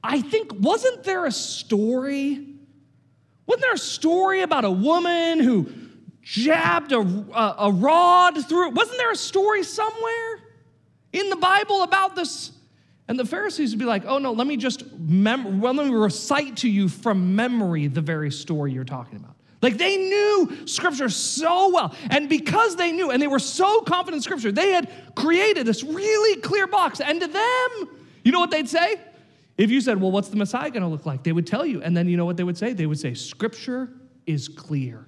I 0.04 0.20
think, 0.20 0.52
wasn't 0.58 1.02
there 1.04 1.26
a 1.26 1.32
story? 1.32 2.46
Wasn't 3.46 3.62
there 3.62 3.74
a 3.74 3.78
story 3.78 4.42
about 4.42 4.64
a 4.64 4.70
woman 4.70 5.40
who 5.40 5.68
jabbed 6.22 6.92
a, 6.92 7.00
a, 7.00 7.54
a 7.58 7.72
rod 7.72 8.46
through. 8.46 8.70
Wasn't 8.70 8.96
there 8.98 9.10
a 9.10 9.16
story 9.16 9.62
somewhere 9.62 10.40
in 11.12 11.28
the 11.28 11.36
Bible 11.36 11.82
about 11.82 12.14
this? 12.14 12.52
And 13.10 13.18
the 13.18 13.24
Pharisees 13.24 13.72
would 13.72 13.80
be 13.80 13.86
like, 13.86 14.04
oh 14.06 14.18
no, 14.18 14.30
let 14.30 14.46
me 14.46 14.56
just 14.56 14.84
mem- 14.96 15.60
well, 15.60 15.74
let 15.74 15.88
me 15.88 15.92
recite 15.92 16.58
to 16.58 16.68
you 16.68 16.88
from 16.88 17.34
memory 17.34 17.88
the 17.88 18.00
very 18.00 18.30
story 18.30 18.72
you're 18.72 18.84
talking 18.84 19.16
about. 19.16 19.34
Like 19.60 19.78
they 19.78 19.96
knew 19.96 20.64
scripture 20.64 21.08
so 21.08 21.70
well. 21.70 21.92
And 22.08 22.28
because 22.28 22.76
they 22.76 22.92
knew 22.92 23.10
and 23.10 23.20
they 23.20 23.26
were 23.26 23.40
so 23.40 23.80
confident 23.80 24.18
in 24.18 24.22
scripture, 24.22 24.52
they 24.52 24.70
had 24.70 24.88
created 25.16 25.66
this 25.66 25.82
really 25.82 26.40
clear 26.40 26.68
box. 26.68 27.00
And 27.00 27.20
to 27.20 27.26
them, 27.26 27.98
you 28.22 28.30
know 28.30 28.38
what 28.38 28.52
they'd 28.52 28.68
say? 28.68 29.00
If 29.58 29.72
you 29.72 29.80
said, 29.80 30.00
well, 30.00 30.12
what's 30.12 30.28
the 30.28 30.36
Messiah 30.36 30.70
going 30.70 30.84
to 30.84 30.88
look 30.88 31.04
like? 31.04 31.24
They 31.24 31.32
would 31.32 31.48
tell 31.48 31.66
you. 31.66 31.82
And 31.82 31.96
then 31.96 32.08
you 32.08 32.16
know 32.16 32.26
what 32.26 32.36
they 32.36 32.44
would 32.44 32.58
say? 32.58 32.74
They 32.74 32.86
would 32.86 33.00
say, 33.00 33.14
scripture 33.14 33.90
is 34.24 34.46
clear. 34.46 35.04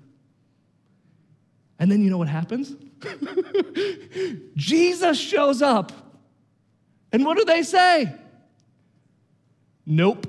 And 1.78 1.88
then 1.88 2.02
you 2.02 2.11
know 2.11 2.18
what 2.18 2.26
happens? 2.26 2.75
Jesus 4.56 5.21
shows 5.21 5.62
up. 5.62 6.01
And 7.12 7.25
what 7.25 7.37
do 7.37 7.45
they 7.45 7.62
say? 7.62 8.12
Nope. 9.85 10.26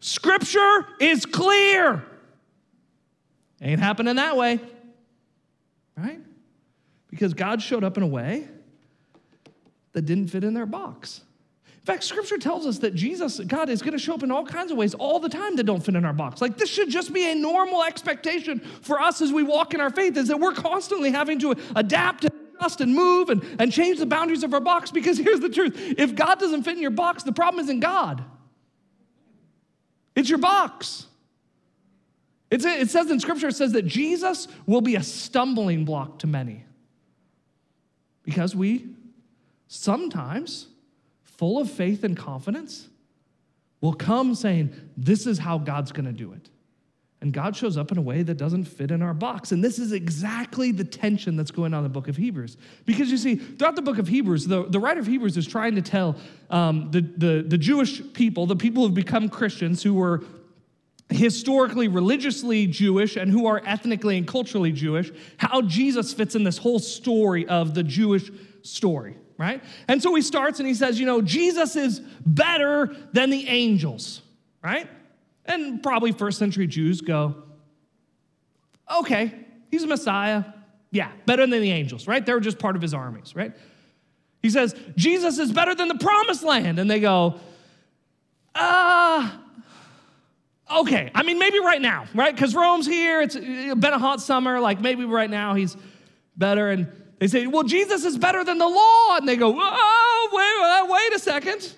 Scripture 0.00 0.86
is 1.00 1.24
clear. 1.24 2.04
Ain't 3.60 3.80
happening 3.80 4.16
that 4.16 4.36
way. 4.36 4.60
Right? 5.96 6.20
Because 7.10 7.32
God 7.32 7.62
showed 7.62 7.82
up 7.82 7.96
in 7.96 8.02
a 8.02 8.06
way 8.06 8.46
that 9.92 10.02
didn't 10.02 10.28
fit 10.28 10.44
in 10.44 10.52
their 10.52 10.66
box. 10.66 11.22
In 11.86 11.86
fact, 11.86 12.04
scripture 12.04 12.36
tells 12.36 12.66
us 12.66 12.78
that 12.78 12.94
Jesus, 12.94 13.38
God, 13.40 13.70
is 13.70 13.80
going 13.80 13.92
to 13.92 13.98
show 13.98 14.14
up 14.14 14.24
in 14.24 14.30
all 14.30 14.44
kinds 14.44 14.72
of 14.72 14.76
ways 14.76 14.92
all 14.94 15.20
the 15.20 15.28
time 15.28 15.56
that 15.56 15.64
don't 15.64 15.80
fit 15.80 15.94
in 15.94 16.04
our 16.04 16.12
box. 16.12 16.42
Like 16.42 16.58
this 16.58 16.68
should 16.68 16.90
just 16.90 17.12
be 17.12 17.30
a 17.30 17.34
normal 17.34 17.84
expectation 17.84 18.58
for 18.58 19.00
us 19.00 19.22
as 19.22 19.32
we 19.32 19.44
walk 19.44 19.72
in 19.72 19.80
our 19.80 19.90
faith, 19.90 20.16
is 20.16 20.28
that 20.28 20.40
we're 20.40 20.52
constantly 20.52 21.12
having 21.12 21.38
to 21.38 21.54
adapt 21.76 22.26
adjust 22.56 22.80
and 22.80 22.94
move 22.94 23.30
and, 23.30 23.44
and 23.58 23.72
change 23.72 23.98
the 23.98 24.06
boundaries 24.06 24.42
of 24.42 24.52
our 24.54 24.60
box. 24.60 24.90
Because 24.90 25.18
here's 25.26 25.40
the 25.40 25.48
truth 25.48 25.74
if 25.98 26.14
God 26.14 26.38
doesn't 26.38 26.62
fit 26.62 26.76
in 26.76 26.82
your 26.82 26.90
box, 26.90 27.22
the 27.22 27.32
problem 27.32 27.62
isn't 27.64 27.80
God, 27.80 28.24
it's 30.14 30.28
your 30.28 30.38
box. 30.38 31.06
It's, 32.48 32.64
it 32.64 32.90
says 32.90 33.10
in 33.10 33.18
scripture, 33.18 33.48
it 33.48 33.56
says 33.56 33.72
that 33.72 33.86
Jesus 33.86 34.46
will 34.66 34.80
be 34.80 34.94
a 34.94 35.02
stumbling 35.02 35.84
block 35.84 36.20
to 36.20 36.28
many. 36.28 36.64
Because 38.22 38.54
we 38.54 38.86
sometimes, 39.66 40.68
full 41.24 41.58
of 41.58 41.68
faith 41.68 42.04
and 42.04 42.16
confidence, 42.16 42.88
will 43.80 43.94
come 43.94 44.34
saying, 44.34 44.72
This 44.96 45.26
is 45.26 45.38
how 45.38 45.58
God's 45.58 45.90
gonna 45.90 46.12
do 46.12 46.32
it. 46.32 46.48
And 47.22 47.32
God 47.32 47.56
shows 47.56 47.78
up 47.78 47.90
in 47.90 47.98
a 47.98 48.02
way 48.02 48.22
that 48.22 48.34
doesn't 48.34 48.64
fit 48.64 48.90
in 48.90 49.00
our 49.00 49.14
box. 49.14 49.50
And 49.50 49.64
this 49.64 49.78
is 49.78 49.92
exactly 49.92 50.70
the 50.70 50.84
tension 50.84 51.34
that's 51.34 51.50
going 51.50 51.72
on 51.72 51.78
in 51.78 51.84
the 51.84 51.88
book 51.88 52.08
of 52.08 52.16
Hebrews. 52.16 52.58
Because 52.84 53.10
you 53.10 53.16
see, 53.16 53.36
throughout 53.36 53.74
the 53.74 53.82
book 53.82 53.98
of 53.98 54.06
Hebrews, 54.06 54.46
the, 54.46 54.64
the 54.64 54.78
writer 54.78 55.00
of 55.00 55.06
Hebrews 55.06 55.36
is 55.36 55.46
trying 55.46 55.76
to 55.76 55.82
tell 55.82 56.16
um, 56.50 56.90
the, 56.90 57.00
the, 57.00 57.44
the 57.46 57.58
Jewish 57.58 58.02
people, 58.12 58.44
the 58.46 58.54
people 58.54 58.82
who've 58.84 58.94
become 58.94 59.30
Christians, 59.30 59.82
who 59.82 59.94
were 59.94 60.24
historically 61.08 61.88
religiously 61.88 62.66
Jewish 62.66 63.16
and 63.16 63.30
who 63.30 63.46
are 63.46 63.62
ethnically 63.64 64.18
and 64.18 64.26
culturally 64.26 64.72
Jewish, 64.72 65.10
how 65.38 65.62
Jesus 65.62 66.12
fits 66.12 66.34
in 66.34 66.44
this 66.44 66.58
whole 66.58 66.80
story 66.80 67.46
of 67.46 67.74
the 67.74 67.82
Jewish 67.82 68.30
story, 68.62 69.16
right? 69.38 69.62
And 69.88 70.02
so 70.02 70.14
he 70.14 70.22
starts 70.22 70.58
and 70.58 70.68
he 70.68 70.74
says, 70.74 71.00
you 71.00 71.06
know, 71.06 71.22
Jesus 71.22 71.76
is 71.76 72.00
better 72.26 72.94
than 73.12 73.30
the 73.30 73.48
angels, 73.48 74.20
right? 74.62 74.88
And 75.46 75.82
probably 75.82 76.12
first 76.12 76.38
century 76.38 76.66
Jews 76.66 77.00
go, 77.00 77.34
okay, 79.00 79.32
he's 79.70 79.82
a 79.82 79.86
Messiah. 79.86 80.44
Yeah, 80.90 81.10
better 81.26 81.46
than 81.46 81.60
the 81.60 81.72
angels, 81.72 82.06
right? 82.06 82.24
They 82.24 82.32
were 82.32 82.40
just 82.40 82.58
part 82.58 82.76
of 82.76 82.82
his 82.82 82.94
armies, 82.94 83.34
right? 83.34 83.52
He 84.42 84.50
says, 84.50 84.74
Jesus 84.96 85.38
is 85.38 85.52
better 85.52 85.74
than 85.74 85.88
the 85.88 85.98
promised 85.98 86.44
land. 86.44 86.78
And 86.78 86.90
they 86.90 87.00
go, 87.00 87.40
ah, 88.54 89.34
uh, 89.34 89.42
Okay, 90.68 91.12
I 91.14 91.22
mean, 91.22 91.38
maybe 91.38 91.60
right 91.60 91.80
now, 91.80 92.06
right? 92.12 92.34
Because 92.34 92.54
Rome's 92.54 92.86
here, 92.86 93.22
it's 93.22 93.36
been 93.36 93.84
a 93.84 93.98
hot 93.98 94.20
summer, 94.20 94.58
like 94.58 94.80
maybe 94.80 95.04
right 95.04 95.30
now 95.30 95.54
he's 95.54 95.76
better. 96.36 96.70
And 96.70 96.88
they 97.20 97.28
say, 97.28 97.46
well, 97.46 97.62
Jesus 97.62 98.04
is 98.04 98.18
better 98.18 98.42
than 98.42 98.58
the 98.58 98.68
law. 98.68 99.16
And 99.16 99.28
they 99.28 99.36
go, 99.36 99.54
oh, 99.56 100.28
wait, 100.32 100.92
wait 100.92 101.14
a 101.14 101.22
second. 101.22 101.72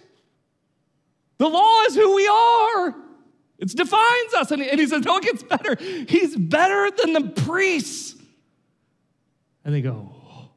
The 1.36 1.48
law 1.48 1.82
is 1.82 1.94
who 1.94 2.14
we 2.14 2.26
are, 2.26 2.94
it 3.58 3.68
defines 3.68 4.34
us. 4.34 4.50
And 4.50 4.62
he 4.62 4.86
says, 4.86 5.04
no, 5.04 5.16
it 5.16 5.24
gets 5.24 5.42
better. 5.42 5.76
He's 6.08 6.36
better 6.36 6.90
than 6.96 7.12
the 7.12 7.42
priests. 7.42 8.14
And 9.64 9.74
they 9.74 9.82
go, 9.82 10.12
oh, 10.14 10.50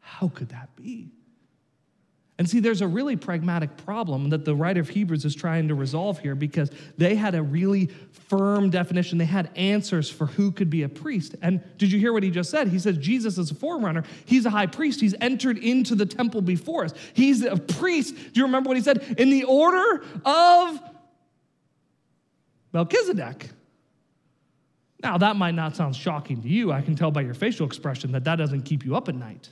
how 0.00 0.28
could 0.28 0.48
that 0.48 0.74
be? 0.76 1.10
And 2.38 2.48
see, 2.48 2.60
there's 2.60 2.82
a 2.82 2.86
really 2.86 3.16
pragmatic 3.16 3.78
problem 3.78 4.28
that 4.28 4.44
the 4.44 4.54
writer 4.54 4.80
of 4.80 4.90
Hebrews 4.90 5.24
is 5.24 5.34
trying 5.34 5.68
to 5.68 5.74
resolve 5.74 6.18
here 6.18 6.34
because 6.34 6.70
they 6.98 7.14
had 7.14 7.34
a 7.34 7.42
really 7.42 7.86
firm 8.28 8.68
definition. 8.68 9.16
They 9.16 9.24
had 9.24 9.48
answers 9.56 10.10
for 10.10 10.26
who 10.26 10.52
could 10.52 10.68
be 10.68 10.82
a 10.82 10.88
priest. 10.88 11.34
And 11.40 11.62
did 11.78 11.90
you 11.90 11.98
hear 11.98 12.12
what 12.12 12.22
he 12.22 12.30
just 12.30 12.50
said? 12.50 12.68
He 12.68 12.78
says 12.78 12.98
Jesus 12.98 13.38
is 13.38 13.50
a 13.50 13.54
forerunner. 13.54 14.04
He's 14.26 14.44
a 14.44 14.50
high 14.50 14.66
priest. 14.66 15.00
He's 15.00 15.14
entered 15.20 15.56
into 15.56 15.94
the 15.94 16.04
temple 16.04 16.42
before 16.42 16.84
us. 16.84 16.92
He's 17.14 17.42
a 17.42 17.56
priest. 17.56 18.14
Do 18.14 18.40
you 18.40 18.44
remember 18.44 18.68
what 18.68 18.76
he 18.76 18.82
said? 18.82 19.14
In 19.16 19.30
the 19.30 19.44
order 19.44 20.04
of 20.26 20.78
Melchizedek. 22.76 23.48
Now, 25.02 25.16
that 25.16 25.36
might 25.36 25.54
not 25.54 25.74
sound 25.74 25.96
shocking 25.96 26.42
to 26.42 26.48
you. 26.48 26.72
I 26.72 26.82
can 26.82 26.94
tell 26.94 27.10
by 27.10 27.22
your 27.22 27.32
facial 27.32 27.66
expression 27.66 28.12
that 28.12 28.24
that 28.24 28.36
doesn't 28.36 28.62
keep 28.62 28.84
you 28.84 28.94
up 28.94 29.08
at 29.08 29.14
night. 29.14 29.48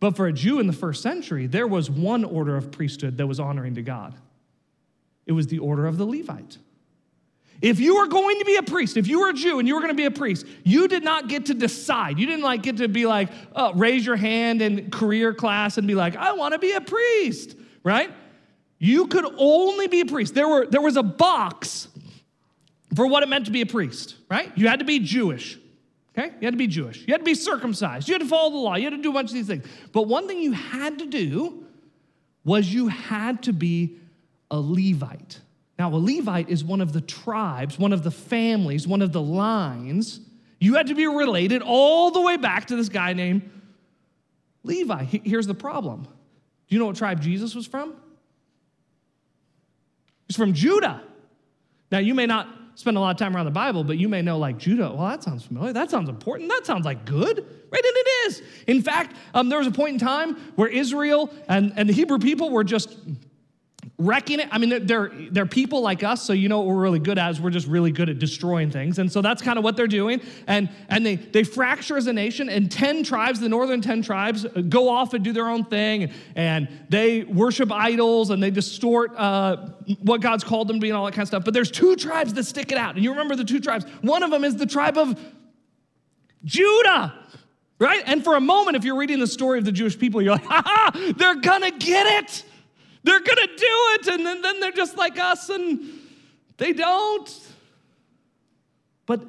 But 0.00 0.16
for 0.16 0.26
a 0.26 0.32
Jew 0.32 0.60
in 0.60 0.66
the 0.66 0.74
first 0.74 1.02
century, 1.02 1.46
there 1.46 1.66
was 1.66 1.90
one 1.90 2.24
order 2.24 2.58
of 2.58 2.70
priesthood 2.70 3.16
that 3.16 3.26
was 3.26 3.40
honoring 3.40 3.74
to 3.76 3.82
God 3.82 4.14
it 5.24 5.32
was 5.32 5.46
the 5.46 5.60
order 5.60 5.86
of 5.86 5.96
the 5.96 6.04
Levite. 6.04 6.58
If 7.62 7.78
you 7.78 7.96
were 7.96 8.08
going 8.08 8.38
to 8.40 8.44
be 8.44 8.56
a 8.56 8.62
priest, 8.62 8.96
if 8.96 9.06
you 9.06 9.20
were 9.20 9.28
a 9.28 9.32
Jew 9.32 9.58
and 9.60 9.68
you 9.68 9.74
were 9.74 9.80
going 9.80 9.92
to 9.92 9.96
be 9.96 10.06
a 10.06 10.10
priest, 10.10 10.44
you 10.64 10.88
did 10.88 11.04
not 11.04 11.28
get 11.28 11.46
to 11.46 11.54
decide. 11.54 12.18
You 12.18 12.26
didn't 12.26 12.42
like 12.42 12.62
get 12.62 12.78
to 12.78 12.88
be 12.88 13.06
like, 13.06 13.28
uh, 13.54 13.72
raise 13.76 14.04
your 14.04 14.16
hand 14.16 14.60
in 14.60 14.90
career 14.90 15.32
class 15.32 15.78
and 15.78 15.86
be 15.86 15.94
like, 15.94 16.16
I 16.16 16.32
want 16.32 16.52
to 16.52 16.58
be 16.58 16.72
a 16.72 16.80
priest, 16.80 17.56
right? 17.84 18.10
You 18.78 19.06
could 19.06 19.26
only 19.36 19.86
be 19.86 20.00
a 20.00 20.06
priest. 20.06 20.34
There, 20.34 20.48
were, 20.48 20.66
there 20.66 20.80
was 20.80 20.96
a 20.96 21.02
box 21.02 21.88
for 22.94 23.06
what 23.06 23.22
it 23.22 23.28
meant 23.28 23.46
to 23.46 23.50
be 23.50 23.60
a 23.60 23.66
priest, 23.66 24.16
right? 24.30 24.50
You 24.56 24.68
had 24.68 24.80
to 24.80 24.84
be 24.84 24.98
Jewish. 24.98 25.58
Okay? 26.16 26.34
You 26.40 26.46
had 26.46 26.54
to 26.54 26.58
be 26.58 26.66
Jewish. 26.66 27.04
You 27.06 27.14
had 27.14 27.18
to 27.18 27.24
be 27.24 27.34
circumcised. 27.34 28.08
You 28.08 28.14
had 28.14 28.22
to 28.22 28.28
follow 28.28 28.50
the 28.50 28.56
law. 28.56 28.74
You 28.76 28.84
had 28.84 28.96
to 28.96 29.02
do 29.02 29.10
a 29.10 29.12
bunch 29.12 29.30
of 29.30 29.34
these 29.34 29.46
things. 29.46 29.64
But 29.92 30.02
one 30.08 30.26
thing 30.26 30.40
you 30.40 30.52
had 30.52 30.98
to 30.98 31.06
do 31.06 31.64
was 32.44 32.72
you 32.72 32.88
had 32.88 33.44
to 33.44 33.52
be 33.52 33.96
a 34.50 34.58
Levite. 34.58 35.40
Now, 35.78 35.94
a 35.94 35.96
Levite 35.96 36.50
is 36.50 36.64
one 36.64 36.80
of 36.80 36.92
the 36.92 37.00
tribes, 37.00 37.78
one 37.78 37.92
of 37.92 38.02
the 38.02 38.10
families, 38.10 38.86
one 38.86 39.02
of 39.02 39.12
the 39.12 39.22
lines. 39.22 40.20
You 40.58 40.74
had 40.74 40.88
to 40.88 40.94
be 40.94 41.06
related 41.06 41.62
all 41.62 42.10
the 42.10 42.20
way 42.20 42.36
back 42.36 42.66
to 42.66 42.76
this 42.76 42.88
guy 42.88 43.12
named 43.12 43.48
Levi. 44.62 45.04
Here's 45.04 45.46
the 45.46 45.54
problem. 45.54 46.02
Do 46.02 46.10
you 46.68 46.78
know 46.78 46.86
what 46.86 46.96
tribe 46.96 47.22
Jesus 47.22 47.54
was 47.54 47.66
from? 47.66 47.94
He's 50.28 50.36
from 50.36 50.52
Judah. 50.52 51.02
Now, 51.90 51.98
you 51.98 52.14
may 52.14 52.26
not 52.26 52.46
spend 52.80 52.96
a 52.96 53.00
lot 53.00 53.10
of 53.10 53.16
time 53.18 53.36
around 53.36 53.44
the 53.44 53.50
Bible, 53.50 53.84
but 53.84 53.98
you 53.98 54.08
may 54.08 54.22
know 54.22 54.38
like 54.38 54.58
Judah. 54.58 54.92
Well, 54.92 55.06
that 55.08 55.22
sounds 55.22 55.44
familiar. 55.44 55.72
That 55.72 55.90
sounds 55.90 56.08
important. 56.08 56.48
That 56.48 56.64
sounds 56.64 56.84
like 56.84 57.04
good, 57.04 57.38
right? 57.70 57.84
And 57.84 57.94
it 57.96 58.08
is. 58.26 58.42
In 58.66 58.82
fact, 58.82 59.14
um, 59.34 59.48
there 59.48 59.58
was 59.58 59.66
a 59.66 59.72
point 59.72 59.94
in 59.94 59.98
time 59.98 60.36
where 60.56 60.68
Israel 60.68 61.32
and, 61.46 61.72
and 61.76 61.88
the 61.88 61.92
Hebrew 61.92 62.18
people 62.18 62.50
were 62.50 62.64
just 62.64 62.96
wrecking 64.00 64.40
it. 64.40 64.48
I 64.50 64.58
mean, 64.58 64.86
they're, 64.86 65.12
they're 65.30 65.46
people 65.46 65.80
like 65.80 66.02
us, 66.02 66.22
so 66.22 66.32
you 66.32 66.48
know 66.48 66.58
what 66.58 66.66
we're 66.66 66.82
really 66.82 66.98
good 66.98 67.18
at 67.18 67.30
is 67.30 67.40
we're 67.40 67.50
just 67.50 67.66
really 67.66 67.92
good 67.92 68.08
at 68.08 68.18
destroying 68.18 68.70
things. 68.70 68.98
And 68.98 69.10
so 69.10 69.22
that's 69.22 69.42
kind 69.42 69.58
of 69.58 69.64
what 69.64 69.76
they're 69.76 69.86
doing. 69.86 70.20
And, 70.46 70.68
and 70.88 71.04
they, 71.04 71.16
they 71.16 71.44
fracture 71.44 71.96
as 71.96 72.06
a 72.06 72.12
nation, 72.12 72.48
and 72.48 72.70
10 72.70 73.04
tribes, 73.04 73.40
the 73.40 73.48
northern 73.48 73.80
10 73.80 74.02
tribes, 74.02 74.44
go 74.68 74.88
off 74.88 75.14
and 75.14 75.24
do 75.24 75.32
their 75.32 75.48
own 75.48 75.64
thing, 75.64 76.10
and, 76.34 76.60
and 76.60 76.68
they 76.88 77.22
worship 77.22 77.70
idols, 77.70 78.30
and 78.30 78.42
they 78.42 78.50
distort 78.50 79.12
uh, 79.16 79.68
what 80.00 80.20
God's 80.20 80.44
called 80.44 80.68
them 80.68 80.76
to 80.76 80.80
be 80.80 80.88
and 80.88 80.96
all 80.96 81.04
that 81.04 81.12
kind 81.12 81.22
of 81.22 81.28
stuff. 81.28 81.44
But 81.44 81.54
there's 81.54 81.70
two 81.70 81.96
tribes 81.96 82.34
that 82.34 82.44
stick 82.44 82.72
it 82.72 82.78
out. 82.78 82.94
And 82.94 83.04
you 83.04 83.10
remember 83.10 83.36
the 83.36 83.44
two 83.44 83.60
tribes. 83.60 83.84
One 84.00 84.22
of 84.22 84.30
them 84.30 84.44
is 84.44 84.56
the 84.56 84.66
tribe 84.66 84.98
of 84.98 85.18
Judah. 86.44 87.14
Right? 87.78 88.02
And 88.04 88.22
for 88.22 88.36
a 88.36 88.40
moment, 88.40 88.76
if 88.76 88.84
you're 88.84 88.96
reading 88.96 89.20
the 89.20 89.26
story 89.26 89.58
of 89.58 89.64
the 89.64 89.72
Jewish 89.72 89.98
people, 89.98 90.20
you're 90.20 90.32
like, 90.32 90.44
ha 90.44 90.62
ha, 90.64 91.12
they're 91.16 91.36
gonna 91.36 91.70
get 91.70 92.24
it. 92.24 92.44
They're 93.02 93.20
going 93.20 93.36
to 93.36 93.46
do 93.46 93.54
it. 93.56 94.06
And 94.08 94.26
then, 94.26 94.42
then 94.42 94.60
they're 94.60 94.72
just 94.72 94.96
like 94.96 95.18
us 95.18 95.48
and 95.48 95.80
they 96.58 96.72
don't. 96.72 97.48
But, 99.06 99.22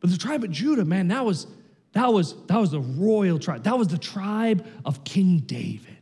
but 0.00 0.10
the 0.10 0.18
tribe 0.18 0.44
of 0.44 0.50
Judah, 0.50 0.84
man, 0.84 1.08
that 1.08 1.24
was, 1.24 1.46
that, 1.92 2.12
was, 2.12 2.34
that 2.46 2.58
was 2.58 2.70
the 2.70 2.80
royal 2.80 3.38
tribe. 3.38 3.64
That 3.64 3.78
was 3.78 3.88
the 3.88 3.98
tribe 3.98 4.66
of 4.84 5.04
King 5.04 5.38
David. 5.38 5.96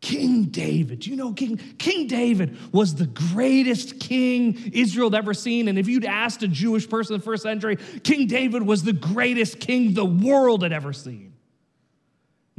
King 0.00 0.44
David. 0.44 1.00
Do 1.00 1.10
you 1.10 1.16
know 1.16 1.32
King 1.32 1.56
King 1.76 2.06
David 2.06 2.56
was 2.72 2.94
the 2.94 3.06
greatest 3.06 3.98
king 3.98 4.70
Israel 4.72 5.10
had 5.10 5.18
ever 5.18 5.34
seen? 5.34 5.66
And 5.66 5.76
if 5.76 5.88
you'd 5.88 6.04
asked 6.04 6.42
a 6.44 6.48
Jewish 6.48 6.88
person 6.88 7.14
in 7.14 7.20
the 7.20 7.24
first 7.24 7.42
century, 7.42 7.76
King 8.04 8.28
David 8.28 8.62
was 8.62 8.84
the 8.84 8.92
greatest 8.92 9.58
king 9.58 9.94
the 9.94 10.04
world 10.04 10.62
had 10.62 10.72
ever 10.72 10.92
seen. 10.92 11.32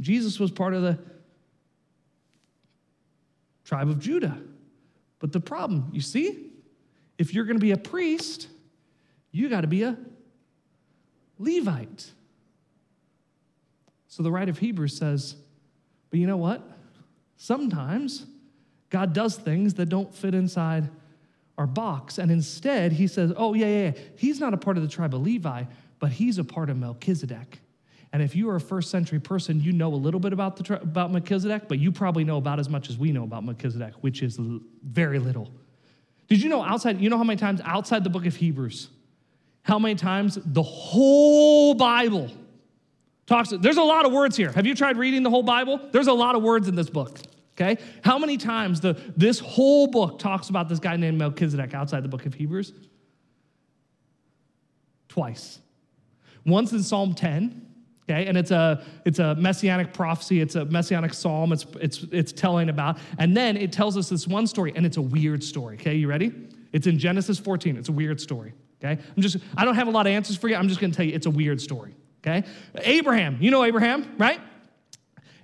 Jesus 0.00 0.38
was 0.38 0.50
part 0.50 0.74
of 0.74 0.82
the 0.82 0.98
tribe 3.70 3.88
of 3.88 4.00
Judah. 4.00 4.36
But 5.20 5.30
the 5.30 5.38
problem, 5.38 5.90
you 5.92 6.00
see, 6.00 6.50
if 7.18 7.32
you're 7.32 7.44
going 7.44 7.56
to 7.56 7.62
be 7.62 7.70
a 7.70 7.76
priest, 7.76 8.48
you 9.30 9.48
got 9.48 9.60
to 9.60 9.68
be 9.68 9.84
a 9.84 9.96
Levite. 11.38 12.10
So 14.08 14.24
the 14.24 14.32
writer 14.32 14.50
of 14.50 14.58
Hebrews 14.58 14.98
says, 14.98 15.36
but 16.10 16.18
you 16.18 16.26
know 16.26 16.36
what? 16.36 16.68
Sometimes 17.36 18.26
God 18.88 19.12
does 19.12 19.36
things 19.36 19.74
that 19.74 19.86
don't 19.86 20.12
fit 20.12 20.34
inside 20.34 20.90
our 21.56 21.68
box. 21.68 22.18
And 22.18 22.28
instead, 22.28 22.90
he 22.90 23.06
says, 23.06 23.32
oh, 23.36 23.54
yeah, 23.54 23.66
yeah, 23.66 23.82
yeah. 23.84 24.02
He's 24.16 24.40
not 24.40 24.52
a 24.52 24.56
part 24.56 24.78
of 24.78 24.82
the 24.82 24.88
tribe 24.88 25.14
of 25.14 25.22
Levi, 25.22 25.62
but 26.00 26.10
he's 26.10 26.38
a 26.38 26.44
part 26.44 26.70
of 26.70 26.76
Melchizedek. 26.76 27.60
And 28.12 28.22
if 28.22 28.34
you 28.34 28.50
are 28.50 28.56
a 28.56 28.60
first 28.60 28.90
century 28.90 29.20
person, 29.20 29.60
you 29.60 29.72
know 29.72 29.92
a 29.92 29.96
little 29.96 30.18
bit 30.18 30.32
about, 30.32 30.56
the, 30.56 30.80
about 30.82 31.12
Melchizedek, 31.12 31.68
but 31.68 31.78
you 31.78 31.92
probably 31.92 32.24
know 32.24 32.38
about 32.38 32.58
as 32.58 32.68
much 32.68 32.90
as 32.90 32.98
we 32.98 33.12
know 33.12 33.22
about 33.22 33.44
Melchizedek, 33.44 33.94
which 34.00 34.22
is 34.22 34.38
very 34.82 35.18
little. 35.18 35.50
Did 36.28 36.42
you 36.42 36.48
know 36.48 36.62
outside, 36.62 37.00
you 37.00 37.08
know 37.08 37.18
how 37.18 37.24
many 37.24 37.38
times 37.38 37.60
outside 37.64 38.02
the 38.02 38.10
book 38.10 38.26
of 38.26 38.34
Hebrews, 38.34 38.88
how 39.62 39.78
many 39.78 39.94
times 39.94 40.38
the 40.44 40.62
whole 40.62 41.74
Bible 41.74 42.30
talks, 43.26 43.50
there's 43.50 43.76
a 43.76 43.82
lot 43.82 44.06
of 44.06 44.12
words 44.12 44.36
here. 44.36 44.50
Have 44.52 44.66
you 44.66 44.74
tried 44.74 44.96
reading 44.96 45.22
the 45.22 45.30
whole 45.30 45.44
Bible? 45.44 45.80
There's 45.92 46.08
a 46.08 46.12
lot 46.12 46.34
of 46.34 46.42
words 46.42 46.66
in 46.66 46.74
this 46.74 46.90
book, 46.90 47.18
Okay? 47.60 47.80
How 48.02 48.18
many 48.18 48.36
times 48.36 48.80
the, 48.80 48.98
this 49.16 49.38
whole 49.38 49.86
book 49.86 50.18
talks 50.18 50.48
about 50.48 50.68
this 50.68 50.78
guy 50.78 50.96
named 50.96 51.18
Melchizedek 51.18 51.74
outside 51.74 52.02
the 52.02 52.08
book 52.08 52.26
of 52.26 52.34
Hebrews? 52.34 52.72
Twice. 55.08 55.60
Once 56.46 56.72
in 56.72 56.82
Psalm 56.82 57.14
10, 57.14 57.66
okay, 58.10 58.26
and 58.26 58.36
it's 58.36 58.50
a 58.50 58.82
it's 59.04 59.18
a 59.18 59.34
messianic 59.36 59.92
prophecy, 59.92 60.40
it's 60.40 60.54
a 60.54 60.64
messianic 60.66 61.14
psalm, 61.14 61.52
it's 61.52 61.66
it's 61.80 62.04
it's 62.10 62.32
telling 62.32 62.68
about, 62.68 62.98
and 63.18 63.36
then 63.36 63.56
it 63.56 63.72
tells 63.72 63.96
us 63.96 64.08
this 64.08 64.26
one 64.26 64.46
story, 64.46 64.72
and 64.74 64.84
it's 64.84 64.96
a 64.96 65.02
weird 65.02 65.42
story. 65.42 65.76
Okay, 65.76 65.94
you 65.94 66.08
ready? 66.08 66.32
It's 66.72 66.86
in 66.86 66.98
Genesis 66.98 67.38
14. 67.38 67.76
It's 67.76 67.88
a 67.88 67.92
weird 67.92 68.20
story. 68.20 68.52
Okay, 68.82 69.00
I'm 69.16 69.22
just 69.22 69.36
I 69.56 69.64
don't 69.64 69.74
have 69.74 69.88
a 69.88 69.90
lot 69.90 70.06
of 70.06 70.12
answers 70.12 70.36
for 70.36 70.48
you. 70.48 70.56
I'm 70.56 70.68
just 70.68 70.80
going 70.80 70.90
to 70.90 70.96
tell 70.96 71.06
you 71.06 71.14
it's 71.14 71.26
a 71.26 71.30
weird 71.30 71.60
story. 71.60 71.94
Okay, 72.22 72.46
Abraham, 72.76 73.38
you 73.40 73.50
know 73.50 73.64
Abraham, 73.64 74.14
right? 74.18 74.40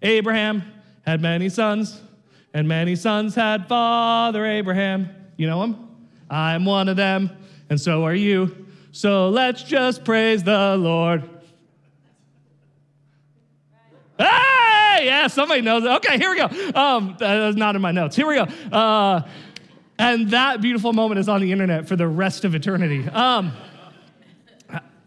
Abraham 0.03 0.63
had 1.07 1.21
many 1.23 1.49
sons, 1.49 2.01
and 2.53 2.69
many 2.69 2.97
sons 2.97 3.35
had 3.35 3.69
Father 3.69 4.45
Abraham. 4.45 5.09
You 5.37 5.47
know 5.47 5.63
him? 5.63 5.89
I'm 6.29 6.65
one 6.65 6.89
of 6.89 6.97
them, 6.97 7.31
and 7.71 7.81
so 7.81 8.05
are 8.05 8.15
you. 8.15 8.67
So 8.93 9.29
let's 9.29 9.63
just 9.63 10.05
praise 10.05 10.43
the 10.43 10.77
Lord. 10.77 11.36
Hey, 14.19 15.07
yeah, 15.07 15.27
somebody 15.27 15.61
knows 15.61 15.85
it. 15.85 15.91
Okay, 15.91 16.19
here 16.19 16.31
we 16.31 16.37
go. 16.37 16.79
Um, 16.79 17.17
that's 17.19 17.57
not 17.57 17.77
in 17.77 17.83
my 17.83 17.93
notes. 17.93 18.17
Here 18.17 18.27
we 18.27 18.37
go. 18.37 18.43
Uh, 18.43 19.23
and 19.99 20.31
that 20.31 20.61
beautiful 20.61 20.93
moment 20.93 21.21
is 21.21 21.29
on 21.29 21.41
the 21.41 21.53
internet 21.53 21.89
for 21.89 21.97
the 21.97 22.07
rest 22.07 22.45
of 22.45 22.55
eternity. 22.55 23.09
Um, 23.09 23.53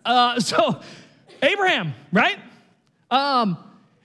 uh, 0.05 0.39
so, 0.39 0.81
Abraham, 1.41 1.93
right? 2.11 2.37
Um, 3.11 3.57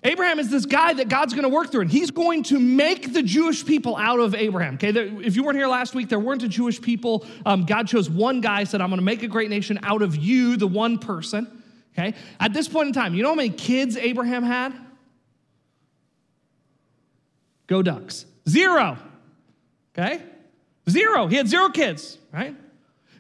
Abraham 0.03 0.39
is 0.39 0.51
this 0.51 0.67
guy 0.67 0.93
that 0.93 1.09
God's 1.09 1.33
going 1.33 1.45
to 1.45 1.49
work 1.49 1.73
through, 1.73 1.83
and 1.83 1.91
he's 1.91 2.11
going 2.11 2.43
to 2.45 2.61
make 2.61 3.15
the 3.15 3.23
Jewish 3.23 3.65
people 3.65 3.97
out 3.97 4.21
of 4.21 4.35
Abraham. 4.35 4.75
Okay, 4.75 4.91
if 4.91 5.35
you 5.35 5.43
weren't 5.43 5.57
here 5.57 5.67
last 5.67 5.95
week, 5.95 6.11
there 6.11 6.21
weren't 6.21 6.43
a 6.43 6.49
Jewish 6.49 6.81
people. 6.81 7.25
Um, 7.47 7.65
God 7.65 7.89
chose 7.89 8.11
one 8.11 8.43
guy, 8.43 8.65
said, 8.65 8.83
I'm 8.83 8.91
going 8.91 9.01
to 9.01 9.05
make 9.05 9.23
a 9.23 9.29
great 9.29 9.49
nation 9.49 9.79
out 9.83 10.03
of 10.03 10.17
you, 10.17 10.57
the 10.57 10.67
one 10.67 10.99
person. 10.99 11.63
Okay, 11.97 12.15
at 12.39 12.53
this 12.53 12.69
point 12.69 12.89
in 12.89 12.93
time, 12.93 13.15
you 13.15 13.23
know 13.23 13.31
how 13.31 13.35
many 13.35 13.51
kids 13.51 13.97
Abraham 13.97 14.43
had? 14.43 14.75
Go 17.67 17.83
Ducks. 17.83 18.27
Zero. 18.49 18.99
Okay, 19.97 20.21
zero. 20.89 21.27
He 21.29 21.37
had 21.37 21.49
zero 21.49 21.69
kids, 21.71 22.19
right? 22.33 22.55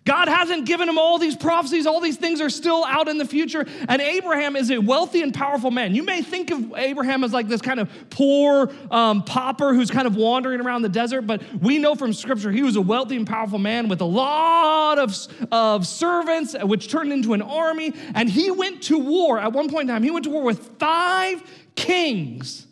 God 0.04 0.28
hasn't 0.28 0.66
given 0.66 0.86
him 0.88 0.98
all 0.98 1.18
these 1.18 1.34
prophecies. 1.34 1.86
All 1.86 2.00
these 2.00 2.18
things 2.18 2.40
are 2.42 2.50
still 2.50 2.84
out 2.84 3.08
in 3.08 3.16
the 3.16 3.24
future. 3.24 3.64
And 3.88 4.02
Abraham 4.02 4.54
is 4.54 4.70
a 4.70 4.78
wealthy 4.78 5.22
and 5.22 5.32
powerful 5.32 5.70
man. 5.70 5.94
You 5.94 6.02
may 6.02 6.20
think 6.20 6.50
of 6.50 6.74
Abraham 6.76 7.24
as 7.24 7.32
like 7.32 7.48
this 7.48 7.62
kind 7.62 7.80
of 7.80 7.90
poor 8.10 8.70
um, 8.90 9.22
pauper 9.22 9.72
who's 9.72 9.90
kind 9.90 10.06
of 10.06 10.14
wandering 10.14 10.60
around 10.60 10.82
the 10.82 10.90
desert, 10.90 11.22
but 11.22 11.42
we 11.58 11.78
know 11.78 11.94
from 11.94 12.12
scripture 12.12 12.52
he 12.52 12.62
was 12.62 12.76
a 12.76 12.82
wealthy 12.82 13.16
and 13.16 13.26
powerful 13.26 13.58
man 13.58 13.88
with 13.88 14.02
a 14.02 14.06
lot 14.06 14.98
of, 14.98 15.16
of 15.50 15.86
servants, 15.86 16.54
which 16.62 16.90
turned 16.90 17.10
into 17.10 17.32
an 17.32 17.40
army. 17.40 17.94
And 18.14 18.28
he 18.28 18.50
went 18.50 18.82
to 18.84 18.98
war 18.98 19.38
at 19.38 19.54
one 19.54 19.70
point 19.70 19.88
in 19.88 19.94
time, 19.94 20.02
he 20.02 20.10
went 20.10 20.24
to 20.24 20.30
war 20.30 20.42
with 20.42 20.78
five 20.78 21.42
kings 21.76 22.66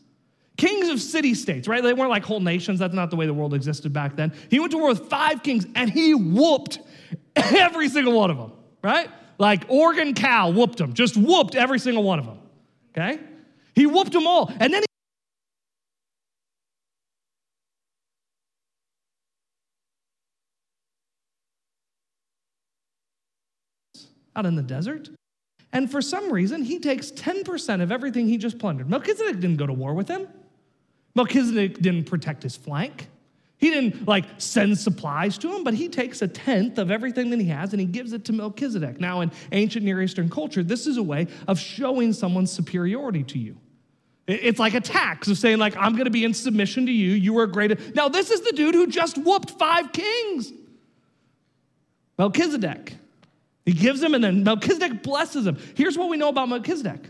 kings 0.63 0.89
of 0.91 1.01
city 1.01 1.35
states, 1.35 1.67
right? 1.67 1.83
They 1.83 1.93
weren't 1.93 2.11
like 2.11 2.25
whole 2.25 2.39
nations. 2.39 2.79
That's 2.79 2.95
not 2.95 3.11
the 3.11 3.17
way 3.17 3.27
the 3.27 3.35
world 3.35 3.53
existed 3.53 3.93
back 3.93 4.15
then. 4.15 4.33
He 4.49 4.61
went 4.61 4.71
to 4.71 4.79
war 4.79 4.91
with 4.91 5.09
five 5.09 5.43
kings 5.43 5.67
and 5.75 5.91
he 5.91 6.15
whooped 6.15 6.79
every 7.37 7.89
single 7.89 8.13
one 8.13 8.31
of 8.31 8.37
them, 8.37 8.53
right? 8.81 9.11
Like 9.39 9.65
Oregon 9.69 10.15
Cal 10.15 10.53
whooped 10.53 10.79
them, 10.79 10.93
just 10.93 11.17
whooped 11.17 11.57
every 11.57 11.81
single 11.81 12.05
one 12.05 12.21
of 12.21 12.27
them, 12.27 12.39
okay? 12.97 13.19
He 13.75 13.87
whooped 13.87 14.13
them 14.13 14.29
all. 14.29 14.53
And 14.61 14.73
then 14.73 14.83
he 14.83 14.87
out 24.37 24.47
in 24.47 24.55
the 24.55 24.63
desert. 24.63 25.11
And 25.73 25.91
for 25.91 26.01
some 26.01 26.33
reason, 26.33 26.63
he 26.63 26.79
takes 26.79 27.11
10% 27.11 27.83
of 27.83 27.91
everything 27.91 28.29
he 28.29 28.39
just 28.39 28.61
plundered. 28.61 28.89
Melchizedek 28.89 29.41
didn't 29.41 29.57
go 29.57 29.67
to 29.67 29.73
war 29.73 29.95
with 29.95 30.07
him. 30.07 30.29
Melchizedek 31.15 31.81
didn't 31.81 32.05
protect 32.05 32.43
his 32.43 32.57
flank. 32.57 33.09
He 33.59 33.71
didn't 33.71 34.09
like 34.09 34.25
send 34.39 34.77
supplies 34.77 35.39
to 35.39 35.55
him, 35.55 35.63
but 35.63 35.75
he 35.75 35.89
takes 35.89 36.21
a 36.21 36.27
tenth 36.27 36.79
of 36.79 36.91
everything 36.91 37.31
that 37.31 37.39
he 37.41 37.47
has 37.47 37.73
and 37.73 37.81
he 37.81 37.87
gives 37.87 38.13
it 38.13 38.25
to 38.25 38.33
Melchizedek. 38.33 38.99
Now, 38.99 39.21
in 39.21 39.31
ancient 39.53 39.85
Near 39.85 40.03
Eastern 40.03 40.29
culture, 40.29 40.65
this 40.65 40.87
is 40.87 40.97
a 40.97 41.03
way 41.03 41.29
of 41.47 41.61
showing 41.61 42.13
someone's 42.13 42.51
superiority 42.51 43.23
to 43.23 43.39
you. 43.39 43.57
It's 44.27 44.59
like 44.59 44.75
a 44.75 44.81
tax 44.81 45.29
of 45.29 45.39
saying, 45.39 45.59
like, 45.59 45.77
I'm 45.77 45.97
gonna 45.97 46.11
be 46.11 46.25
in 46.25 46.35
submission 46.35 46.87
to 46.87 46.93
you. 46.93 47.13
You 47.13 47.39
are 47.39 47.47
greater. 47.47 47.77
Now, 47.95 48.09
this 48.09 48.31
is 48.31 48.41
the 48.41 48.53
dude 48.53 48.75
who 48.75 48.89
just 48.89 49.17
whooped 49.17 49.51
five 49.53 49.93
kings. 49.93 50.53
Melchizedek. 52.19 52.95
He 53.65 53.73
gives 53.73 54.03
him, 54.03 54.15
and 54.15 54.25
then 54.25 54.43
Melchizedek 54.43 55.05
blesses 55.05 55.47
him. 55.47 55.57
Here's 55.77 55.97
what 55.97 56.09
we 56.09 56.17
know 56.17 56.31
about 56.31 56.49
Melchizedek. 56.49 57.09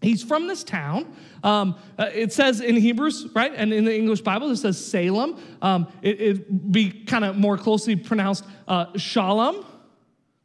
He's 0.00 0.22
from 0.22 0.46
this 0.46 0.62
town. 0.62 1.12
Um, 1.42 1.76
uh, 1.98 2.10
it 2.14 2.32
says 2.32 2.60
in 2.60 2.76
Hebrews, 2.76 3.28
right, 3.34 3.52
and 3.54 3.72
in 3.72 3.84
the 3.84 3.94
English 3.94 4.20
Bible, 4.20 4.50
it 4.50 4.56
says 4.56 4.84
Salem. 4.84 5.36
Um, 5.60 5.92
it, 6.02 6.20
it 6.20 6.72
be 6.72 6.90
kind 6.90 7.24
of 7.24 7.36
more 7.36 7.58
closely 7.58 7.96
pronounced 7.96 8.44
uh, 8.68 8.96
Shalom, 8.96 9.66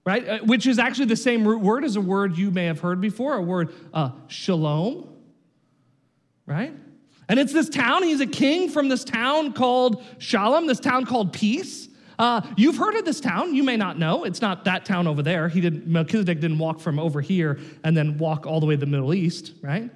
right, 0.06 0.28
uh, 0.28 0.39
which 0.39 0.66
is 0.66 0.80
actually 0.80 1.06
the 1.06 1.16
same 1.16 1.48
root 1.48 1.62
word 1.62 1.84
as 1.84 1.96
a 1.96 2.02
word 2.02 2.38
you 2.38 2.50
may 2.50 2.66
have 2.66 2.80
heard 2.80 3.00
before, 3.00 3.36
a 3.36 3.42
word 3.42 3.74
uh, 3.94 4.12
shalom, 4.28 5.08
right? 6.48 6.74
And 7.30 7.39
it's 7.39 7.54
this 7.54 7.70
town. 7.70 8.04
He's 8.04 8.22
a 8.22 8.28
king 8.28 8.70
from 8.70 8.89
this 8.89 9.04
town 9.04 9.54
called 9.54 10.04
Shalom, 10.18 10.68
this 10.68 10.80
town 10.80 11.06
called 11.06 11.32
Peace. 11.32 11.88
Uh, 12.19 12.41
you've 12.58 12.78
heard 12.78 12.95
of 12.95 13.06
this 13.06 13.19
town. 13.19 13.56
You 13.56 13.63
may 13.63 13.78
not 13.78 13.97
know. 13.97 14.23
It's 14.23 14.41
not 14.41 14.65
that 14.65 14.86
town 14.86 15.08
over 15.08 15.23
there. 15.23 15.49
He 15.49 15.62
did, 15.62 15.88
Melchizedek 15.88 16.39
didn't 16.39 16.60
walk 16.60 16.80
from 16.80 16.99
over 16.99 17.21
here 17.21 17.60
and 17.84 17.95
then 17.95 18.17
walk 18.17 18.45
all 18.45 18.60
the 18.60 18.65
way 18.65 18.76
to 18.76 18.80
the 18.80 18.86
Middle 18.86 19.13
East, 19.13 19.54
right? 19.62 19.89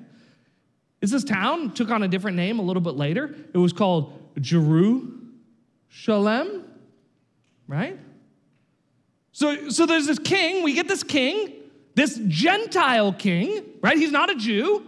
Is 1.01 1.11
this 1.11 1.23
town 1.23 1.73
took 1.73 1.89
on 1.91 2.03
a 2.03 2.07
different 2.07 2.37
name 2.37 2.59
a 2.59 2.63
little 2.63 2.81
bit 2.81 2.95
later? 2.95 3.35
It 3.53 3.57
was 3.57 3.71
called 3.73 4.19
Jerusalem, 4.41 5.11
right? 7.67 7.99
So, 9.31 9.69
so 9.69 9.85
there's 9.85 10.07
this 10.07 10.19
king. 10.19 10.63
We 10.63 10.73
get 10.73 10.87
this 10.87 11.03
king, 11.03 11.53
this 11.93 12.19
Gentile 12.27 13.13
king, 13.13 13.63
right? 13.81 13.97
He's 13.97 14.11
not 14.11 14.31
a 14.31 14.35
Jew. 14.35 14.83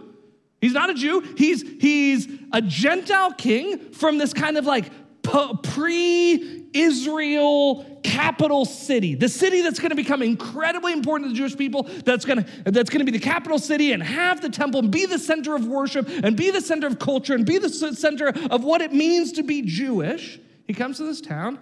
He's 0.60 0.72
not 0.72 0.90
a 0.90 0.94
Jew. 0.94 1.20
He's 1.36 1.62
he's 1.62 2.28
a 2.52 2.60
Gentile 2.60 3.32
king 3.32 3.92
from 3.92 4.18
this 4.18 4.34
kind 4.34 4.58
of 4.58 4.66
like 4.66 4.90
pre 5.22 6.66
Israel 6.72 7.84
capital 8.02 8.64
city, 8.64 9.14
the 9.14 9.28
city 9.28 9.60
that's 9.62 9.78
going 9.78 9.90
to 9.90 9.96
become 9.96 10.22
incredibly 10.22 10.92
important 10.92 11.28
to 11.28 11.32
the 11.32 11.38
Jewish 11.38 11.56
people, 11.56 11.82
that's 12.04 12.24
going 12.24 12.44
to, 12.44 12.70
that's 12.70 12.90
going 12.90 13.04
to 13.04 13.10
be 13.10 13.16
the 13.16 13.24
capital 13.24 13.58
city 13.58 13.92
and 13.92 14.02
have 14.02 14.40
the 14.40 14.48
temple 14.48 14.80
and 14.80 14.90
be 14.90 15.06
the 15.06 15.18
center 15.18 15.54
of 15.54 15.66
worship 15.66 16.08
and 16.08 16.36
be 16.36 16.50
the 16.50 16.60
center 16.60 16.86
of 16.86 16.98
culture 16.98 17.34
and 17.34 17.44
be 17.44 17.58
the 17.58 17.68
center 17.68 18.28
of 18.28 18.64
what 18.64 18.80
it 18.80 18.92
means 18.92 19.32
to 19.32 19.42
be 19.42 19.62
Jewish. 19.62 20.38
He 20.66 20.74
comes 20.74 20.98
to 20.98 21.04
this 21.04 21.20
town 21.20 21.58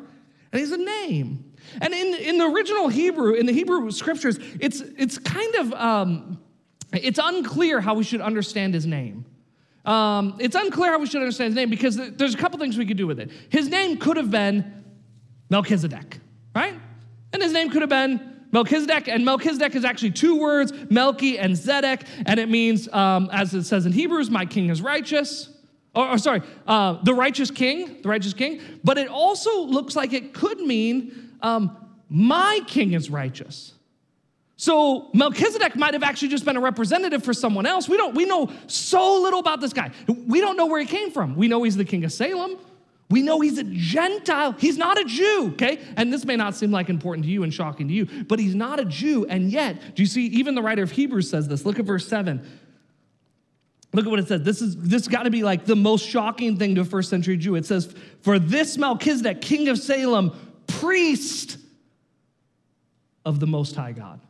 and 0.52 0.60
he's 0.60 0.72
a 0.72 0.78
name. 0.78 1.52
And 1.80 1.92
in, 1.92 2.14
in 2.14 2.38
the 2.38 2.46
original 2.46 2.88
Hebrew, 2.88 3.34
in 3.34 3.46
the 3.46 3.52
Hebrew 3.52 3.90
scriptures, 3.90 4.38
it's, 4.60 4.80
it's 4.80 5.18
kind 5.18 5.54
of, 5.56 5.72
um, 5.74 6.40
it's 6.92 7.20
unclear 7.22 7.80
how 7.80 7.94
we 7.94 8.04
should 8.04 8.20
understand 8.20 8.74
his 8.74 8.86
name. 8.86 9.26
Um, 9.88 10.36
it's 10.38 10.54
unclear 10.54 10.92
how 10.92 10.98
we 10.98 11.06
should 11.06 11.22
understand 11.22 11.48
his 11.48 11.56
name 11.56 11.70
because 11.70 11.96
there's 11.96 12.34
a 12.34 12.36
couple 12.36 12.58
things 12.58 12.76
we 12.76 12.84
could 12.84 12.98
do 12.98 13.06
with 13.06 13.18
it. 13.18 13.30
His 13.48 13.70
name 13.70 13.96
could 13.96 14.18
have 14.18 14.30
been 14.30 14.84
Melchizedek, 15.48 16.20
right? 16.54 16.74
And 17.32 17.42
his 17.42 17.52
name 17.54 17.70
could 17.70 17.80
have 17.80 17.88
been 17.88 18.36
Melchizedek, 18.52 19.08
and 19.08 19.24
Melchizedek 19.24 19.74
is 19.74 19.86
actually 19.86 20.10
two 20.10 20.38
words, 20.38 20.72
Melchi 20.72 21.38
and 21.40 21.54
Zedek, 21.54 22.06
and 22.26 22.38
it 22.38 22.50
means, 22.50 22.86
um, 22.92 23.30
as 23.32 23.54
it 23.54 23.64
says 23.64 23.86
in 23.86 23.92
Hebrews, 23.92 24.30
my 24.30 24.44
king 24.44 24.68
is 24.68 24.82
righteous. 24.82 25.48
Or, 25.94 26.10
or 26.10 26.18
sorry, 26.18 26.42
uh, 26.66 27.02
the 27.02 27.14
righteous 27.14 27.50
king, 27.50 28.02
the 28.02 28.10
righteous 28.10 28.34
king. 28.34 28.60
But 28.84 28.98
it 28.98 29.08
also 29.08 29.62
looks 29.62 29.96
like 29.96 30.12
it 30.12 30.34
could 30.34 30.60
mean, 30.60 31.36
um, 31.40 31.74
my 32.10 32.60
king 32.66 32.92
is 32.92 33.08
righteous. 33.08 33.72
So 34.60 35.08
Melchizedek 35.14 35.76
might 35.76 35.94
have 35.94 36.02
actually 36.02 36.28
just 36.28 36.44
been 36.44 36.56
a 36.56 36.60
representative 36.60 37.22
for 37.22 37.32
someone 37.32 37.64
else. 37.64 37.88
We 37.88 37.96
don't 37.96 38.16
we 38.16 38.24
know 38.24 38.50
so 38.66 39.22
little 39.22 39.38
about 39.38 39.60
this 39.60 39.72
guy. 39.72 39.92
We 40.08 40.40
don't 40.40 40.56
know 40.56 40.66
where 40.66 40.80
he 40.80 40.86
came 40.86 41.12
from. 41.12 41.36
We 41.36 41.46
know 41.46 41.62
he's 41.62 41.76
the 41.76 41.84
king 41.84 42.04
of 42.04 42.12
Salem. 42.12 42.58
We 43.08 43.22
know 43.22 43.40
he's 43.40 43.56
a 43.58 43.64
Gentile. 43.64 44.52
He's 44.52 44.76
not 44.76 44.98
a 44.98 45.04
Jew, 45.04 45.50
okay? 45.52 45.78
And 45.96 46.12
this 46.12 46.24
may 46.24 46.34
not 46.34 46.56
seem 46.56 46.72
like 46.72 46.90
important 46.90 47.24
to 47.24 47.30
you 47.30 47.44
and 47.44 47.54
shocking 47.54 47.86
to 47.86 47.94
you, 47.94 48.24
but 48.24 48.40
he's 48.40 48.56
not 48.56 48.80
a 48.80 48.84
Jew. 48.84 49.26
And 49.26 49.50
yet, 49.50 49.94
do 49.94 50.02
you 50.02 50.06
see, 50.06 50.26
even 50.26 50.56
the 50.56 50.60
writer 50.60 50.82
of 50.82 50.90
Hebrews 50.90 51.30
says 51.30 51.46
this. 51.46 51.64
Look 51.64 51.78
at 51.78 51.84
verse 51.84 52.06
7. 52.08 52.44
Look 53.94 54.06
at 54.06 54.10
what 54.10 54.18
it 54.18 54.26
says. 54.26 54.42
This 54.42 54.60
is 54.60 54.76
this 54.76 55.06
got 55.06 55.22
to 55.22 55.30
be 55.30 55.44
like 55.44 55.66
the 55.66 55.76
most 55.76 56.06
shocking 56.06 56.58
thing 56.58 56.74
to 56.74 56.80
a 56.80 56.84
first 56.84 57.10
century 57.10 57.36
Jew. 57.36 57.54
It 57.54 57.64
says, 57.64 57.94
For 58.22 58.40
this 58.40 58.76
Melchizedek, 58.76 59.40
king 59.40 59.68
of 59.68 59.78
Salem, 59.78 60.32
priest 60.66 61.58
of 63.24 63.38
the 63.38 63.46
Most 63.46 63.76
High 63.76 63.92
God. 63.92 64.20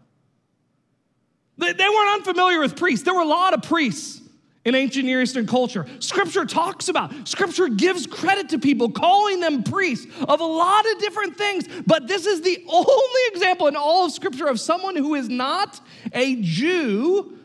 They, 1.58 1.72
they 1.72 1.88
weren't 1.88 2.10
unfamiliar 2.10 2.60
with 2.60 2.76
priests. 2.76 3.04
There 3.04 3.14
were 3.14 3.22
a 3.22 3.26
lot 3.26 3.52
of 3.52 3.62
priests 3.62 4.22
in 4.64 4.74
ancient 4.74 5.06
Near 5.06 5.22
Eastern 5.22 5.46
culture. 5.46 5.86
Scripture 5.98 6.44
talks 6.44 6.88
about, 6.88 7.26
Scripture 7.26 7.68
gives 7.68 8.06
credit 8.06 8.50
to 8.50 8.58
people, 8.58 8.90
calling 8.90 9.40
them 9.40 9.62
priests 9.62 10.06
of 10.28 10.40
a 10.40 10.44
lot 10.44 10.84
of 10.92 10.98
different 10.98 11.36
things. 11.36 11.66
But 11.86 12.06
this 12.06 12.26
is 12.26 12.42
the 12.42 12.64
only 12.68 13.20
example 13.32 13.66
in 13.66 13.76
all 13.76 14.06
of 14.06 14.12
Scripture 14.12 14.46
of 14.46 14.60
someone 14.60 14.96
who 14.96 15.14
is 15.14 15.28
not 15.28 15.80
a 16.12 16.36
Jew 16.40 17.38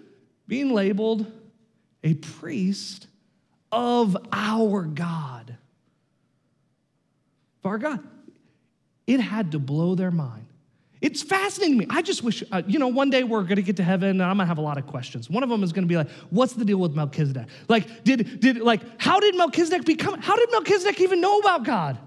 being 0.47 0.73
labeled 0.73 1.31
a 2.03 2.13
priest 2.13 3.07
of 3.71 4.17
our 4.31 4.83
God. 4.83 5.55
Of 7.63 7.65
our 7.65 7.77
God. 7.77 7.99
It 9.07 9.19
had 9.19 9.53
to 9.53 9.59
blow 9.59 9.95
their 9.95 10.11
mind. 10.11 10.45
It's 11.03 11.21
fascinating 11.21 11.79
to 11.79 11.85
me. 11.85 11.87
I 11.89 12.01
just 12.01 12.23
wish, 12.23 12.45
uh, 12.49 12.61
you 12.65 12.79
know, 12.79 12.87
one 12.87 13.09
day 13.09 13.25
we're 13.25 13.43
going 13.43 13.57
to 13.57 13.61
get 13.61 13.75
to 13.75 13.83
heaven 13.83 14.09
and 14.09 14.23
I'm 14.23 14.37
going 14.37 14.45
to 14.45 14.47
have 14.47 14.57
a 14.57 14.61
lot 14.61 14.77
of 14.77 14.87
questions. 14.87 15.29
One 15.29 15.43
of 15.43 15.49
them 15.49 15.61
is 15.61 15.73
going 15.73 15.83
to 15.83 15.87
be 15.87 15.97
like, 15.97 16.09
what's 16.29 16.53
the 16.53 16.63
deal 16.63 16.77
with 16.77 16.95
Melchizedek? 16.95 17.45
Like, 17.67 18.05
did, 18.05 18.39
did, 18.39 18.59
like, 18.59 18.79
how 18.99 19.19
did 19.19 19.35
Melchizedek 19.35 19.85
become, 19.85 20.21
how 20.21 20.37
did 20.37 20.49
Melchizedek 20.49 21.01
even 21.01 21.19
know 21.19 21.39
about 21.39 21.65
God? 21.65 21.97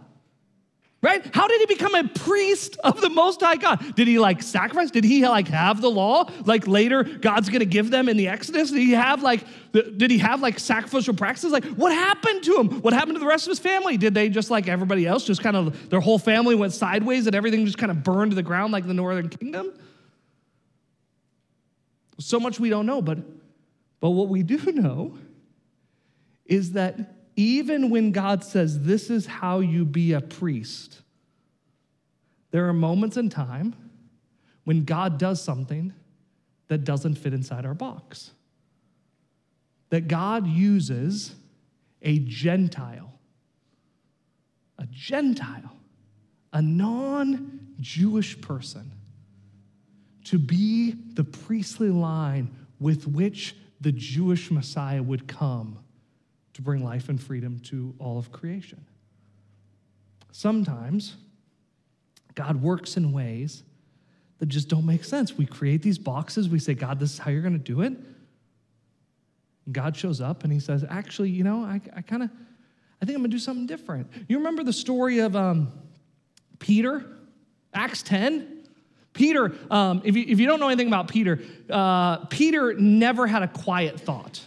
Right? 1.07 1.25
How 1.33 1.47
did 1.47 1.61
he 1.61 1.67
become 1.67 1.95
a 1.95 2.09
priest 2.09 2.77
of 2.83 3.01
the 3.01 3.09
Most 3.09 3.41
High 3.41 3.57
God? 3.57 3.95
Did 3.95 4.09
he 4.09 4.19
like 4.19 4.43
sacrifice? 4.43 4.91
Did 4.91 5.05
he 5.05 5.27
like 5.27 5.47
have 5.49 5.81
the 5.81 5.91
law? 5.91 6.29
Like 6.45 6.67
later, 6.67 7.05
God's 7.05 7.49
gonna 7.49 7.65
give 7.65 7.91
them 7.91 8.09
in 8.09 8.17
the 8.17 8.27
Exodus? 8.27 8.73
Did 8.73 8.81
he 8.81 8.91
have 8.93 9.23
like, 9.23 9.45
did 9.73 10.11
he 10.11 10.19
have 10.19 10.43
like 10.43 10.59
sacrificial 10.59 11.15
practices? 11.15 11.53
Like, 11.53 11.65
what 11.65 11.93
happened 11.93 12.43
to 12.43 12.57
him? 12.57 12.83
What 12.83 12.93
happened 12.93 13.15
to 13.15 13.21
the 13.21 13.27
rest 13.27 13.47
of 13.47 13.51
his 13.51 13.61
family? 13.61 13.97
Did 13.97 14.15
they 14.15 14.29
just 14.29 14.51
like 14.51 14.67
everybody 14.67 15.07
else, 15.07 15.25
just 15.25 15.43
kind 15.43 15.57
of 15.57 15.89
their 15.91 16.01
whole 16.01 16.19
family 16.19 16.57
went 16.57 16.73
sideways 16.73 17.27
and 17.27 17.37
everything 17.37 17.65
just 17.65 17.79
kind 17.79 17.93
of 17.93 18.03
burned 18.03 18.33
to 18.33 18.35
the 18.35 18.43
ground 18.43 18.73
like 18.73 18.87
the 18.87 18.95
Northern 18.95 19.29
Kingdom? 19.29 19.73
So 22.19 22.41
much 22.41 22.59
we 22.59 22.69
don't 22.69 22.87
know, 22.87 23.01
but 23.01 23.19
but 24.01 24.11
what 24.11 24.29
we 24.29 24.43
do 24.43 24.57
know 24.73 25.17
is 26.45 26.73
that 26.73 27.16
even 27.37 27.91
when 27.91 28.13
God 28.13 28.43
says, 28.43 28.81
This 28.83 29.11
is 29.11 29.27
how 29.27 29.61
you 29.61 29.85
be 29.85 30.15
a 30.15 30.21
priest, 30.21 31.03
there 32.51 32.67
are 32.67 32.73
moments 32.73 33.17
in 33.17 33.29
time 33.29 33.75
when 34.65 34.85
God 34.85 35.19
does 35.19 35.41
something 35.43 35.93
that 36.69 36.85
doesn't 36.85 37.17
fit 37.17 37.33
inside 37.33 37.65
our 37.65 37.75
box. 37.75 38.33
That 39.91 40.09
God 40.09 40.47
uses 40.49 41.35
a 42.03 42.19
Gentile, 42.21 43.13
a 44.79 44.87
Gentile, 44.87 45.77
a 46.53 46.63
non 46.63 47.61
Jewish 47.81 48.41
person 48.41 48.91
to 50.25 50.39
be 50.39 50.93
the 51.13 51.23
priestly 51.23 51.91
line 51.91 52.51
with 52.81 53.07
which 53.07 53.55
the 53.81 53.93
Jewish 53.93 54.51
Messiah 54.51 55.03
would 55.03 55.29
come 55.29 55.79
to 56.57 56.63
bring 56.63 56.83
life 56.83 57.11
and 57.11 57.23
freedom 57.23 57.59
to 57.61 57.95
all 57.99 58.17
of 58.17 58.33
creation. 58.33 58.83
Sometimes 60.33 61.15
God 62.35 62.63
works 62.63 62.97
in 62.97 63.13
ways 63.13 63.63
that 64.39 64.47
just 64.47 64.69
don't 64.69 64.87
make 64.87 65.05
sense. 65.05 65.37
We 65.37 65.45
create 65.45 65.83
these 65.83 65.99
boxes, 65.99 66.49
we 66.49 66.59
say, 66.59 66.73
God, 66.73 66.99
this 66.99 67.13
is 67.13 67.19
how 67.19 67.31
you're 67.31 67.43
going 67.43 67.53
to 67.53 67.59
do 67.59 67.83
it. 67.83 67.93
And 67.93 69.75
God 69.75 69.95
shows 69.99 70.23
up 70.23 70.45
and 70.45 70.53
he 70.53 70.59
says, 70.59 70.83
Actually, 70.89 71.29
you 71.29 71.45
know, 71.45 71.63
I, 71.63 71.79
I 71.95 72.01
kind 72.01 72.23
of, 72.23 72.31
I 73.03 73.05
think 73.05 73.17
I'm 73.17 73.23
going 73.23 73.31
to 73.31 73.37
do 73.37 73.39
something 73.39 73.67
different. 73.67 74.11
You 74.27 74.39
remember 74.39 74.65
the 74.65 74.73
story 74.73 75.19
of 75.19 75.37
um, 75.37 75.71
Peter, 76.59 77.05
Acts 77.75 78.03
10? 78.03 78.65
Peter, 79.13 79.55
um, 79.71 80.01
if, 80.07 80.17
you, 80.17 80.25
if 80.27 80.41
you 80.41 80.47
don't 80.47 80.61
know 80.61 80.69
anything 80.69 80.89
about 80.89 81.09
Peter, 81.09 81.39
uh, 81.69 82.25
Peter 82.27 82.73
never 82.73 83.27
had 83.27 83.43
a 83.43 83.49
quiet 83.49 84.01
thought. 84.01 84.43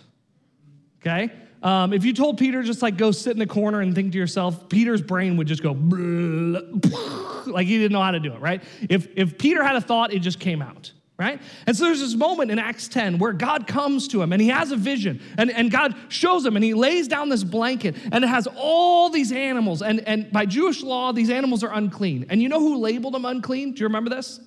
Okay? 1.01 1.31
Um, 1.61 1.91
if 1.91 2.05
you 2.05 2.13
told 2.13 2.37
Peter 2.37 2.63
just 2.63 2.81
like 2.81 2.97
go 2.97 3.11
sit 3.11 3.33
in 3.33 3.39
the 3.39 3.47
corner 3.47 3.81
and 3.81 3.93
think 3.93 4.13
to 4.13 4.17
yourself, 4.17 4.69
Peter's 4.69 5.01
brain 5.01 5.35
would 5.37 5.47
just 5.47 5.61
go 5.61 5.71
like 7.47 7.67
he 7.67 7.77
didn't 7.77 7.91
know 7.91 8.01
how 8.01 8.11
to 8.11 8.19
do 8.19 8.33
it, 8.33 8.39
right? 8.39 8.63
If 8.89 9.09
if 9.15 9.37
Peter 9.37 9.63
had 9.63 9.75
a 9.75 9.81
thought, 9.81 10.13
it 10.13 10.19
just 10.19 10.39
came 10.39 10.61
out, 10.61 10.93
right? 11.17 11.41
And 11.67 11.75
so 11.75 11.85
there's 11.85 11.99
this 11.99 12.15
moment 12.15 12.49
in 12.49 12.59
Acts 12.59 12.87
10 12.87 13.17
where 13.17 13.33
God 13.33 13.67
comes 13.67 14.07
to 14.09 14.21
him 14.21 14.31
and 14.31 14.41
he 14.41 14.47
has 14.47 14.71
a 14.71 14.77
vision, 14.77 15.21
and, 15.37 15.51
and 15.51 15.69
God 15.69 15.95
shows 16.07 16.45
him 16.45 16.55
and 16.55 16.63
he 16.63 16.73
lays 16.73 17.09
down 17.09 17.27
this 17.27 17.43
blanket 17.43 17.95
and 18.11 18.23
it 18.23 18.27
has 18.27 18.47
all 18.55 19.09
these 19.09 19.33
animals. 19.33 19.81
And, 19.81 19.99
and 20.07 20.31
by 20.31 20.45
Jewish 20.45 20.81
law, 20.81 21.11
these 21.11 21.29
animals 21.29 21.63
are 21.63 21.73
unclean. 21.73 22.27
And 22.29 22.41
you 22.41 22.47
know 22.47 22.59
who 22.59 22.77
labeled 22.77 23.15
them 23.15 23.25
unclean? 23.25 23.73
Do 23.73 23.81
you 23.81 23.87
remember 23.87 24.09
this? 24.09 24.39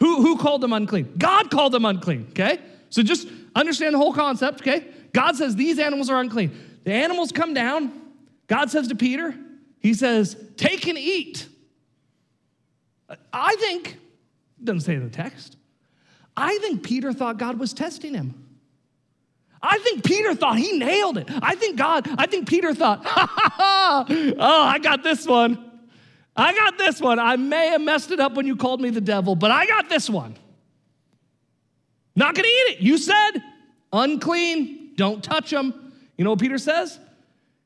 Who, 0.00 0.22
who 0.22 0.36
called 0.36 0.62
them 0.62 0.72
unclean? 0.72 1.14
God 1.16 1.50
called 1.50 1.72
them 1.72 1.84
unclean, 1.84 2.26
okay? 2.30 2.60
So 2.90 3.02
just 3.02 3.28
understand 3.54 3.94
the 3.94 3.98
whole 3.98 4.12
concept, 4.12 4.60
okay? 4.60 4.86
God 5.12 5.36
says 5.36 5.56
these 5.56 5.78
animals 5.78 6.10
are 6.10 6.20
unclean. 6.20 6.80
The 6.84 6.92
animals 6.92 7.32
come 7.32 7.54
down. 7.54 7.92
God 8.46 8.70
says 8.70 8.88
to 8.88 8.94
Peter, 8.94 9.34
He 9.80 9.94
says, 9.94 10.36
Take 10.56 10.86
and 10.86 10.98
eat. 10.98 11.48
I 13.32 13.56
think, 13.56 13.98
doesn't 14.62 14.82
say 14.82 14.94
in 14.94 15.04
the 15.04 15.10
text, 15.10 15.56
I 16.36 16.58
think 16.58 16.82
Peter 16.82 17.12
thought 17.12 17.38
God 17.38 17.58
was 17.58 17.72
testing 17.72 18.14
him. 18.14 18.44
I 19.60 19.78
think 19.78 20.04
Peter 20.04 20.34
thought 20.34 20.56
he 20.56 20.78
nailed 20.78 21.18
it. 21.18 21.28
I 21.42 21.56
think 21.56 21.76
God, 21.76 22.08
I 22.16 22.26
think 22.26 22.48
Peter 22.48 22.74
thought, 22.74 23.04
ha 23.04 23.26
ha 23.26 23.52
ha, 23.56 24.06
oh, 24.08 24.62
I 24.62 24.78
got 24.78 25.02
this 25.02 25.26
one. 25.26 25.64
I 26.36 26.54
got 26.54 26.78
this 26.78 27.00
one. 27.00 27.18
I 27.18 27.34
may 27.36 27.68
have 27.68 27.80
messed 27.80 28.12
it 28.12 28.20
up 28.20 28.34
when 28.34 28.46
you 28.46 28.54
called 28.54 28.80
me 28.80 28.90
the 28.90 29.00
devil, 29.00 29.34
but 29.34 29.50
I 29.50 29.66
got 29.66 29.88
this 29.88 30.08
one. 30.08 30.36
Not 32.14 32.36
gonna 32.36 32.46
eat 32.46 32.76
it. 32.76 32.80
You 32.80 32.98
said 32.98 33.42
unclean. 33.92 34.87
Don't 34.98 35.22
touch 35.22 35.50
them. 35.50 35.92
You 36.16 36.24
know 36.24 36.30
what 36.30 36.40
Peter 36.40 36.58
says? 36.58 36.96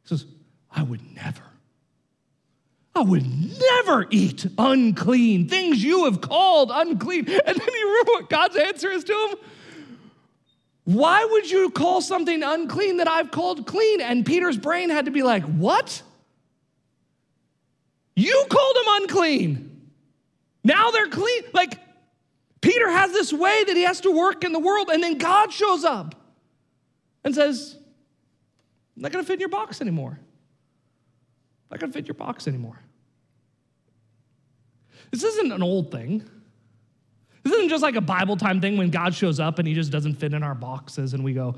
He 0.02 0.08
says, 0.08 0.26
I 0.70 0.82
would 0.82 1.00
never. 1.14 1.42
I 2.94 3.00
would 3.00 3.26
never 3.58 4.06
eat 4.10 4.46
unclean 4.58 5.48
things 5.48 5.82
you 5.82 6.04
have 6.04 6.20
called 6.20 6.70
unclean. 6.72 7.24
And 7.46 7.56
then 7.58 7.68
you 7.74 7.88
remember 7.88 8.12
what 8.12 8.28
God's 8.28 8.56
answer 8.56 8.90
is 8.90 9.02
to 9.04 9.12
him? 9.12 9.38
Why 10.84 11.24
would 11.24 11.50
you 11.50 11.70
call 11.70 12.02
something 12.02 12.42
unclean 12.42 12.98
that 12.98 13.08
I've 13.08 13.30
called 13.30 13.66
clean? 13.66 14.02
And 14.02 14.26
Peter's 14.26 14.58
brain 14.58 14.90
had 14.90 15.06
to 15.06 15.10
be 15.10 15.22
like, 15.22 15.44
What? 15.44 16.02
You 18.14 18.44
called 18.50 18.76
them 18.76 18.84
unclean. 19.00 19.90
Now 20.62 20.90
they're 20.90 21.08
clean. 21.08 21.44
Like, 21.54 21.78
Peter 22.60 22.90
has 22.90 23.10
this 23.12 23.32
way 23.32 23.64
that 23.64 23.74
he 23.74 23.84
has 23.84 24.02
to 24.02 24.10
work 24.10 24.44
in 24.44 24.52
the 24.52 24.58
world, 24.58 24.90
and 24.92 25.02
then 25.02 25.16
God 25.16 25.50
shows 25.50 25.82
up 25.82 26.14
and 27.24 27.34
says, 27.34 27.76
I'm 28.96 29.02
not 29.02 29.12
going 29.12 29.24
to 29.24 29.26
fit 29.26 29.34
in 29.34 29.40
your 29.40 29.48
box 29.48 29.80
anymore. 29.80 30.18
I'm 30.18 31.68
not 31.72 31.80
going 31.80 31.92
to 31.92 31.98
fit 31.98 32.06
your 32.06 32.14
box 32.14 32.46
anymore. 32.46 32.80
This 35.10 35.22
isn't 35.22 35.52
an 35.52 35.62
old 35.62 35.90
thing. 35.90 36.28
This 37.42 37.52
isn't 37.54 37.68
just 37.68 37.82
like 37.82 37.96
a 37.96 38.00
Bible 38.00 38.36
time 38.36 38.60
thing 38.60 38.76
when 38.76 38.90
God 38.90 39.14
shows 39.14 39.40
up 39.40 39.58
and 39.58 39.66
he 39.66 39.74
just 39.74 39.90
doesn't 39.90 40.14
fit 40.14 40.32
in 40.32 40.42
our 40.42 40.54
boxes 40.54 41.12
and 41.12 41.24
we 41.24 41.32
go, 41.32 41.56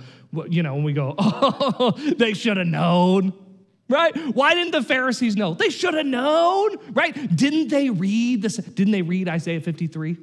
you 0.49 0.63
know, 0.63 0.75
and 0.75 0.85
we 0.85 0.93
go, 0.93 1.15
oh, 1.19 1.93
they 2.17 2.33
should 2.33 2.57
have 2.57 2.67
known, 2.67 3.33
right? 3.89 4.17
Why 4.35 4.55
didn't 4.55 4.73
the 4.73 4.83
Pharisees 4.83 5.37
know? 5.37 5.55
They 5.55 5.69
should 5.69 5.95
have 5.95 6.07
known, 6.07 6.77
right? 6.93 7.37
Didn't 7.37 7.69
they 7.69 7.91
read 7.91 8.41
this? 8.43 8.57
Didn't 8.57 8.93
they 8.93 9.03
read 9.03 9.29
Isaiah 9.29 9.61
53? 9.61 10.17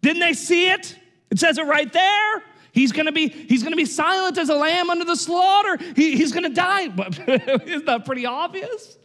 Didn't 0.00 0.20
they 0.20 0.32
see 0.32 0.70
it? 0.70 0.96
It 1.30 1.38
says 1.38 1.58
it 1.58 1.66
right 1.66 1.92
there. 1.92 2.42
He's 2.72 2.90
gonna 2.90 3.12
be, 3.12 3.28
he's 3.28 3.62
gonna 3.62 3.76
be 3.76 3.84
silent 3.84 4.38
as 4.38 4.48
a 4.48 4.54
lamb 4.54 4.90
under 4.90 5.04
the 5.04 5.16
slaughter. 5.16 5.78
He, 5.94 6.16
he's 6.16 6.32
gonna 6.32 6.48
die. 6.48 6.84
Isn't 7.26 7.86
that 7.86 8.04
pretty 8.04 8.26
obvious? 8.26 8.96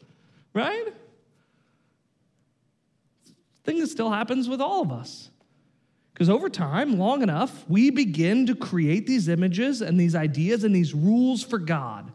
Right? 0.54 0.94
Thing 3.64 3.80
that 3.80 3.88
still 3.88 4.10
happens 4.10 4.48
with 4.48 4.62
all 4.62 4.82
of 4.82 4.92
us. 4.92 5.30
Because 6.14 6.30
over 6.30 6.50
time, 6.50 6.98
long 6.98 7.22
enough, 7.22 7.64
we 7.68 7.92
begin 7.92 8.48
to 8.48 8.56
create 8.56 9.06
these 9.06 9.28
images 9.28 9.82
and 9.82 10.00
these 10.00 10.16
ideas 10.16 10.64
and 10.64 10.74
these 10.74 10.94
rules 10.94 11.44
for 11.44 11.60
God 11.60 12.12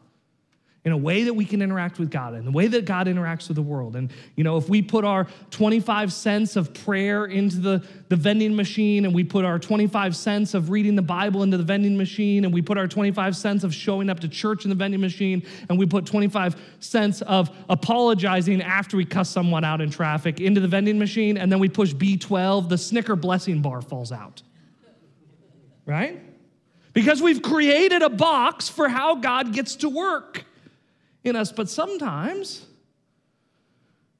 in 0.85 0.91
a 0.91 0.97
way 0.97 1.23
that 1.23 1.35
we 1.35 1.45
can 1.45 1.63
interact 1.63 2.01
with 2.01 2.11
God, 2.11 2.35
in 2.35 2.45
the 2.45 2.51
way 2.51 2.67
that 2.67 2.85
God 2.85 3.07
interacts 3.07 3.47
with 3.47 3.55
the 3.55 3.63
world. 3.63 3.95
And, 3.95 4.11
you 4.35 4.43
know, 4.43 4.57
if 4.57 4.69
we 4.69 4.83
put 4.83 5.05
our 5.05 5.29
25 5.51 6.13
cents 6.13 6.57
of 6.57 6.75
prayer 6.75 7.25
into 7.25 7.59
the, 7.59 7.87
the 8.09 8.17
vending 8.17 8.57
machine, 8.57 9.05
and 9.05 9.15
we 9.15 9.23
put 9.23 9.45
our 9.45 9.61
25 9.61 10.17
cents 10.17 10.55
of 10.55 10.71
reading 10.71 10.97
the 10.97 11.03
Bible 11.03 11.45
into 11.45 11.57
the 11.57 11.63
vending 11.63 11.97
machine, 11.97 12.45
and 12.45 12.53
we 12.53 12.63
put 12.63 12.79
our 12.79 12.89
25 12.89 13.37
cents 13.37 13.63
of 13.63 13.73
showing 13.73 14.11
up 14.11 14.19
to 14.21 14.29
church 14.29 14.65
in 14.65 14.71
the 14.71 14.75
vending 14.75 15.01
machine, 15.01 15.47
and 15.69 15.79
we 15.79 15.87
put 15.87 16.05
25 16.05 16.57
cents 16.81 17.23
of 17.23 17.49
apologizing 17.69 18.61
after 18.61 18.97
we 18.97 19.05
cuss 19.05 19.31
someone 19.31 19.63
out 19.63 19.81
in 19.81 19.89
traffic 19.89 20.41
into 20.41 20.61
the 20.61 20.69
vending 20.69 20.99
machine, 20.99 21.39
and 21.39 21.53
then 21.53 21.61
we 21.61 21.69
push 21.69 21.95
B12, 21.95 22.69
the 22.69 22.79
Snicker 22.79 23.15
blessing 23.15 23.63
bar 23.63 23.83
falls 23.83 24.11
out. 24.11 24.43
Right? 25.87 26.21
Because 26.93 27.23
we've 27.23 27.41
created 27.41 28.03
a 28.03 28.11
box 28.11 28.69
for 28.69 28.89
how 28.89 29.15
God 29.15 29.53
gets 29.53 29.77
to 29.77 29.89
work 29.89 30.45
in 31.25 31.37
us, 31.37 31.53
but 31.53 31.69
sometimes, 31.69 32.67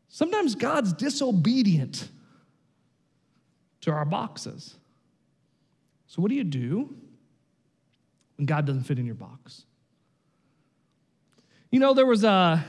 sometimes 0.09 0.55
God's 0.55 0.93
disobedient 0.93 2.09
to 3.83 3.91
our 3.91 4.05
boxes. 4.05 4.77
So, 6.07 6.23
what 6.23 6.29
do 6.29 6.35
you 6.35 6.45
do 6.45 6.95
when 8.43 8.47
God 8.47 8.67
doesn't 8.67 8.83
fit 8.83 8.99
in 8.99 9.07
your 9.07 9.15
box. 9.15 9.65
You 11.71 11.79
know, 11.79 11.95
there 11.95 12.07
was 12.07 12.25
a, 12.25 12.65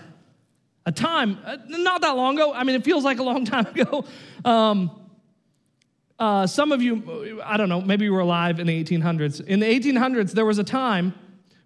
a 0.85 0.91
time, 0.91 1.39
uh, 1.43 1.57
not 1.67 2.01
that 2.01 2.15
long 2.15 2.35
ago, 2.35 2.53
I 2.53 2.63
mean, 2.63 2.75
it 2.75 2.83
feels 2.83 3.03
like 3.03 3.19
a 3.19 3.23
long 3.23 3.43
time 3.53 3.65
ago. 3.65 4.05
Um, 4.45 4.91
uh, 6.19 6.45
some 6.47 6.71
of 6.71 6.81
you, 6.81 7.41
I 7.43 7.57
don't 7.57 7.69
know, 7.69 7.81
maybe 7.81 8.05
you 8.05 8.13
were 8.13 8.19
alive 8.19 8.59
in 8.59 8.67
the 8.67 8.83
1800s. 8.83 9.43
In 9.43 9.59
the 9.59 9.65
1800s, 9.65 10.33
there 10.33 10.45
was 10.45 10.59
a 10.59 10.63
time 10.63 11.15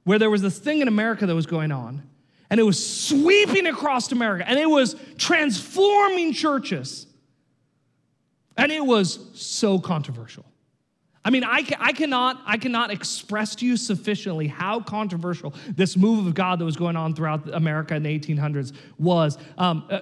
where 0.05 0.17
there 0.17 0.29
was 0.29 0.41
this 0.41 0.57
thing 0.57 0.79
in 0.79 0.87
America 0.87 1.25
that 1.25 1.35
was 1.35 1.45
going 1.45 1.73
on, 1.73 2.01
and 2.49 2.59
it 2.59 2.63
was 2.63 3.05
sweeping 3.07 3.67
across 3.67 4.11
America, 4.11 4.47
and 4.47 4.59
it 4.59 4.69
was 4.69 4.95
transforming 5.17 6.33
churches. 6.33 7.07
And 8.55 8.71
it 8.71 8.83
was 8.83 9.19
so 9.33 9.79
controversial. 9.79 10.45
I 11.23 11.29
mean, 11.29 11.43
I, 11.43 11.65
I, 11.77 11.91
cannot, 11.91 12.41
I 12.45 12.57
cannot 12.57 12.89
express 12.89 13.53
to 13.55 13.65
you 13.65 13.75
sufficiently 13.75 14.47
how 14.47 14.79
controversial 14.79 15.53
this 15.67 15.97
move 15.97 16.25
of 16.25 16.33
God 16.33 16.57
that 16.59 16.65
was 16.65 16.77
going 16.77 16.95
on 16.95 17.13
throughout 17.13 17.53
America 17.53 17.95
in 17.95 18.03
the 18.03 18.19
1800s 18.19 18.73
was, 18.97 19.37
um, 19.57 19.85
uh, 19.89 19.99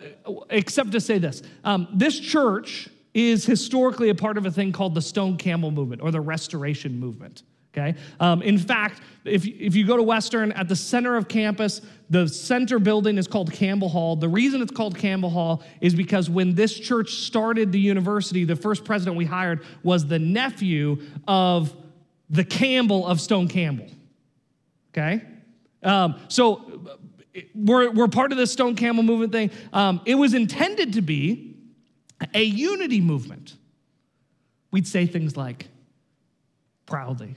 except 0.51 0.91
to 0.91 1.01
say 1.01 1.17
this. 1.17 1.41
Um, 1.63 1.87
this 1.91 2.19
church 2.19 2.89
is 3.15 3.43
historically 3.43 4.09
a 4.09 4.15
part 4.15 4.37
of 4.37 4.45
a 4.45 4.51
thing 4.51 4.71
called 4.71 4.93
the 4.93 5.01
Stone 5.01 5.37
Campbell 5.37 5.71
movement 5.71 6.03
or 6.03 6.11
the 6.11 6.21
Restoration 6.21 6.99
movement. 6.99 7.41
Okay? 7.77 7.95
Um, 8.21 8.41
in 8.41 8.57
fact, 8.57 9.01
if, 9.25 9.45
if 9.45 9.75
you 9.75 9.85
go 9.85 9.97
to 9.97 10.03
Western, 10.03 10.53
at 10.53 10.69
the 10.69 10.75
center 10.75 11.17
of 11.17 11.27
campus, 11.27 11.81
the 12.09 12.27
center 12.27 12.79
building 12.79 13.17
is 13.17 13.27
called 13.27 13.51
Campbell 13.51 13.89
Hall. 13.89 14.15
The 14.15 14.29
reason 14.29 14.61
it's 14.61 14.71
called 14.71 14.97
Campbell 14.97 15.29
Hall 15.29 15.61
is 15.81 15.93
because 15.93 16.29
when 16.29 16.55
this 16.55 16.73
church 16.73 17.15
started 17.15 17.71
the 17.71 17.79
university, 17.79 18.45
the 18.45 18.55
first 18.55 18.85
president 18.85 19.17
we 19.17 19.25
hired 19.25 19.65
was 19.83 20.07
the 20.07 20.19
nephew 20.19 21.01
of 21.27 21.75
the 22.29 22.45
Campbell 22.45 23.05
of 23.05 23.19
Stone 23.19 23.49
Campbell. 23.49 23.87
Okay? 24.93 25.21
Um, 25.83 26.19
so 26.29 26.89
we're, 27.53 27.91
we're 27.91 28.07
part 28.07 28.31
of 28.31 28.37
this 28.37 28.51
Stone 28.51 28.75
Campbell 28.75 29.03
movement 29.03 29.33
thing. 29.33 29.51
Um, 29.73 30.01
it 30.05 30.15
was 30.15 30.33
intended 30.33 30.93
to 30.93 31.01
be 31.01 31.57
a 32.33 32.43
unity 32.43 33.01
movement. 33.01 33.55
We'd 34.71 34.87
say 34.87 35.05
things 35.05 35.35
like, 35.35 35.67
proudly, 36.85 37.35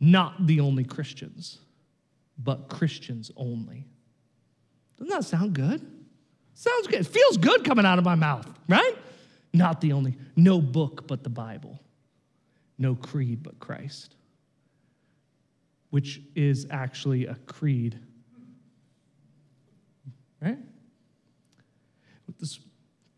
not 0.00 0.46
the 0.46 0.60
only 0.60 0.84
Christians, 0.84 1.58
but 2.38 2.68
Christians 2.68 3.30
only. 3.36 3.86
Doesn't 4.98 5.10
that 5.10 5.24
sound 5.24 5.54
good? 5.54 5.84
Sounds 6.54 6.86
good. 6.86 7.00
It 7.00 7.06
feels 7.06 7.36
good 7.36 7.64
coming 7.64 7.84
out 7.84 7.98
of 7.98 8.04
my 8.04 8.14
mouth, 8.14 8.46
right? 8.68 8.94
Not 9.52 9.80
the 9.80 9.92
only, 9.92 10.16
no 10.36 10.60
book 10.60 11.06
but 11.06 11.22
the 11.22 11.30
Bible, 11.30 11.80
no 12.78 12.94
creed 12.94 13.42
but 13.42 13.58
Christ, 13.58 14.14
which 15.90 16.20
is 16.34 16.66
actually 16.70 17.26
a 17.26 17.34
creed, 17.46 17.98
right? 20.40 20.58
This 22.38 22.58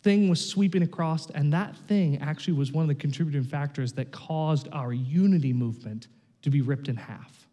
thing 0.03 0.29
was 0.29 0.45
sweeping 0.45 0.83
across, 0.83 1.29
and 1.31 1.53
that 1.53 1.77
thing 1.77 2.19
actually 2.19 2.55
was 2.55 2.73
one 2.73 2.83
of 2.83 2.89
the 2.89 2.95
contributing 2.95 3.43
factors 3.43 3.93
that 3.95 4.13
caused 4.13 4.69
our 4.73 4.93
unity 4.93 5.53
movement 5.53 6.07
to 6.51 6.57
be 6.57 6.63
ripped 6.63 6.89
in 6.89 6.97
half. 6.97 7.47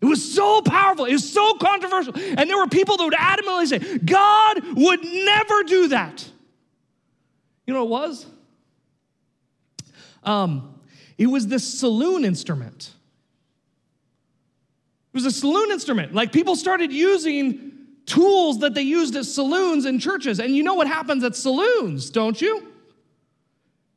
It 0.00 0.06
was 0.06 0.34
so 0.34 0.60
powerful. 0.62 1.06
It 1.06 1.12
was 1.12 1.32
so 1.32 1.54
controversial. 1.54 2.14
And 2.14 2.48
there 2.48 2.58
were 2.58 2.68
people 2.68 2.96
that 2.98 3.04
would 3.04 3.14
adamantly 3.14 3.66
say, 3.66 3.98
God 3.98 4.62
would 4.76 5.02
never 5.02 5.62
do 5.64 5.88
that. 5.88 6.28
You 7.66 7.74
know 7.74 7.84
what 7.84 8.04
it 8.04 8.08
was? 8.08 8.26
Um, 10.22 10.80
it 11.18 11.26
was 11.26 11.46
this 11.46 11.80
saloon 11.80 12.24
instrument. 12.24 12.92
It 15.12 15.16
was 15.16 15.24
a 15.24 15.30
saloon 15.30 15.70
instrument. 15.70 16.14
Like 16.14 16.30
people 16.30 16.56
started 16.56 16.92
using 16.92 17.72
tools 18.04 18.60
that 18.60 18.74
they 18.74 18.82
used 18.82 19.16
at 19.16 19.24
saloons 19.24 19.86
and 19.86 20.00
churches. 20.00 20.38
And 20.38 20.54
you 20.54 20.62
know 20.62 20.74
what 20.74 20.86
happens 20.86 21.24
at 21.24 21.34
saloons, 21.34 22.10
don't 22.10 22.40
you? 22.40 22.72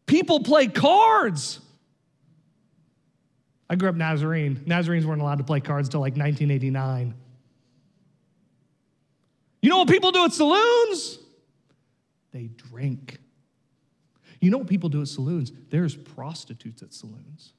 People 0.07 0.39
play 0.39 0.67
cards. 0.67 1.59
I 3.69 3.75
grew 3.75 3.89
up 3.89 3.95
Nazarene. 3.95 4.63
Nazarenes 4.65 5.05
weren't 5.05 5.21
allowed 5.21 5.37
to 5.37 5.43
play 5.43 5.59
cards 5.59 5.87
until 5.87 6.01
like 6.01 6.13
1989. 6.13 7.13
You 9.61 9.69
know 9.69 9.79
what 9.79 9.87
people 9.87 10.11
do 10.11 10.25
at 10.25 10.33
saloons? 10.33 11.19
They 12.31 12.47
drink. 12.47 13.17
You 14.41 14.51
know 14.51 14.57
what 14.57 14.67
people 14.67 14.89
do 14.89 15.01
at 15.01 15.07
saloons? 15.07 15.51
There's 15.69 15.95
prostitutes 15.95 16.81
at 16.81 16.93
saloons. 16.93 17.53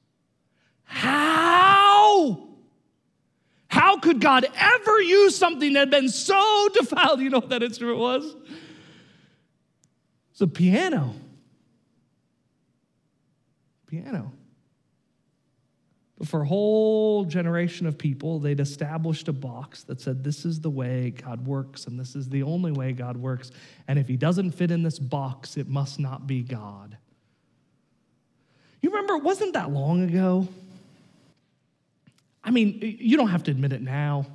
How? 0.83 2.49
How 3.67 3.99
could 3.99 4.19
God 4.19 4.45
ever 4.53 5.01
use 5.01 5.37
something 5.37 5.73
that 5.73 5.79
had 5.79 5.91
been 5.91 6.09
so 6.09 6.67
defiled? 6.73 7.21
You 7.21 7.29
know 7.29 7.39
what 7.39 7.49
that 7.49 7.63
instrument 7.63 7.99
was? 7.99 8.35
It's 10.31 10.41
a 10.41 10.47
piano. 10.47 11.13
Piano. 13.87 14.33
For 16.25 16.41
a 16.41 16.45
whole 16.45 17.25
generation 17.25 17.87
of 17.87 17.97
people, 17.97 18.39
they'd 18.39 18.59
established 18.59 19.27
a 19.27 19.33
box 19.33 19.83
that 19.83 19.99
said, 20.01 20.23
This 20.23 20.45
is 20.45 20.59
the 20.59 20.69
way 20.69 21.11
God 21.11 21.45
works, 21.45 21.87
and 21.87 21.99
this 21.99 22.15
is 22.15 22.29
the 22.29 22.43
only 22.43 22.71
way 22.71 22.93
God 22.93 23.17
works. 23.17 23.51
And 23.87 23.97
if 23.97 24.07
he 24.07 24.17
doesn't 24.17 24.51
fit 24.51 24.71
in 24.71 24.83
this 24.83 24.99
box, 24.99 25.57
it 25.57 25.67
must 25.67 25.99
not 25.99 26.27
be 26.27 26.43
God. 26.43 26.97
You 28.81 28.89
remember, 28.89 29.15
it 29.15 29.23
wasn't 29.23 29.53
that 29.53 29.71
long 29.71 30.03
ago. 30.03 30.47
I 32.43 32.51
mean, 32.51 32.79
you 32.81 33.17
don't 33.17 33.29
have 33.29 33.43
to 33.43 33.51
admit 33.51 33.73
it 33.73 33.81
now, 33.81 34.25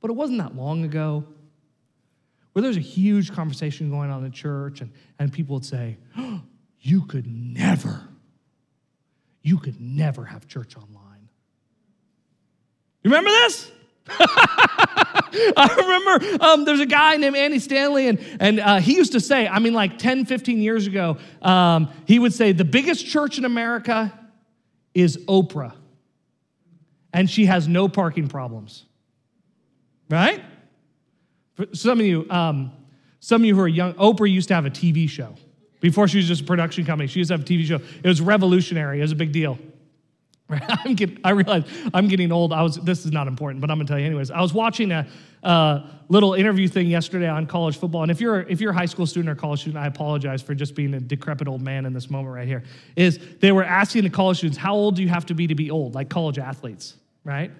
but 0.00 0.10
it 0.10 0.14
wasn't 0.14 0.38
that 0.38 0.54
long 0.54 0.84
ago 0.84 1.24
where 2.52 2.62
there's 2.62 2.76
a 2.76 2.80
huge 2.80 3.32
conversation 3.32 3.90
going 3.90 4.10
on 4.10 4.18
in 4.18 4.24
the 4.24 4.34
church, 4.34 4.80
and, 4.80 4.90
and 5.18 5.32
people 5.32 5.54
would 5.54 5.64
say, 5.64 5.98
oh, 6.16 6.40
You 6.86 7.02
could 7.02 7.26
never 7.26 8.05
you 9.46 9.58
could 9.58 9.80
never 9.80 10.24
have 10.24 10.48
church 10.48 10.76
online. 10.76 11.28
You 13.04 13.10
remember 13.10 13.30
this? 13.30 13.70
I 14.08 15.74
remember 15.76 16.44
um, 16.44 16.64
there's 16.64 16.80
a 16.80 16.86
guy 16.86 17.16
named 17.16 17.36
Andy 17.36 17.60
Stanley, 17.60 18.08
and, 18.08 18.18
and 18.40 18.58
uh, 18.58 18.80
he 18.80 18.96
used 18.96 19.12
to 19.12 19.20
say, 19.20 19.46
I 19.46 19.60
mean, 19.60 19.72
like 19.72 19.98
10, 19.98 20.24
15 20.24 20.58
years 20.58 20.88
ago, 20.88 21.18
um, 21.42 21.90
he 22.06 22.18
would 22.18 22.34
say, 22.34 22.50
the 22.50 22.64
biggest 22.64 23.06
church 23.06 23.38
in 23.38 23.44
America 23.44 24.12
is 24.94 25.16
Oprah, 25.28 25.74
and 27.12 27.30
she 27.30 27.46
has 27.46 27.68
no 27.68 27.88
parking 27.88 28.26
problems. 28.26 28.84
Right? 30.10 30.42
For 31.54 31.66
some 31.72 32.00
of 32.00 32.06
you, 32.06 32.26
um, 32.30 32.72
some 33.20 33.42
of 33.42 33.46
you 33.46 33.54
who 33.54 33.60
are 33.60 33.68
young, 33.68 33.94
Oprah 33.94 34.30
used 34.30 34.48
to 34.48 34.54
have 34.54 34.66
a 34.66 34.70
TV 34.70 35.08
show. 35.08 35.36
Before 35.80 36.08
she 36.08 36.16
was 36.18 36.26
just 36.26 36.42
a 36.42 36.44
production 36.44 36.84
company, 36.84 37.06
she 37.06 37.20
used 37.20 37.28
to 37.28 37.34
have 37.34 37.42
a 37.42 37.44
TV 37.44 37.64
show. 37.64 37.80
It 38.02 38.08
was 38.08 38.20
revolutionary. 38.20 38.98
It 38.98 39.02
was 39.02 39.12
a 39.12 39.16
big 39.16 39.32
deal. 39.32 39.58
I'm 40.50 40.94
getting, 40.94 41.18
I 41.24 41.30
realize 41.30 41.64
I'm 41.92 42.06
getting 42.06 42.30
old. 42.30 42.52
I 42.52 42.62
was. 42.62 42.76
This 42.76 43.04
is 43.04 43.10
not 43.10 43.26
important, 43.26 43.60
but 43.60 43.70
I'm 43.70 43.78
gonna 43.78 43.88
tell 43.88 43.98
you 43.98 44.06
anyways. 44.06 44.30
I 44.30 44.40
was 44.40 44.54
watching 44.54 44.92
a, 44.92 45.06
a 45.42 45.90
little 46.08 46.34
interview 46.34 46.68
thing 46.68 46.86
yesterday 46.86 47.28
on 47.28 47.46
college 47.46 47.78
football, 47.78 48.02
and 48.02 48.12
if 48.12 48.20
you're 48.20 48.42
if 48.42 48.60
you're 48.60 48.70
a 48.70 48.74
high 48.74 48.86
school 48.86 49.06
student 49.06 49.28
or 49.28 49.34
college 49.34 49.62
student, 49.62 49.82
I 49.82 49.88
apologize 49.88 50.42
for 50.42 50.54
just 50.54 50.76
being 50.76 50.94
a 50.94 51.00
decrepit 51.00 51.48
old 51.48 51.62
man 51.62 51.84
in 51.84 51.92
this 51.92 52.08
moment 52.08 52.32
right 52.32 52.46
here. 52.46 52.62
Is 52.94 53.18
they 53.40 53.50
were 53.50 53.64
asking 53.64 54.04
the 54.04 54.10
college 54.10 54.36
students, 54.38 54.56
how 54.56 54.74
old 54.74 54.94
do 54.94 55.02
you 55.02 55.08
have 55.08 55.26
to 55.26 55.34
be 55.34 55.48
to 55.48 55.56
be 55.56 55.70
old, 55.70 55.96
like 55.96 56.08
college 56.08 56.38
athletes, 56.38 56.94
right? 57.24 57.50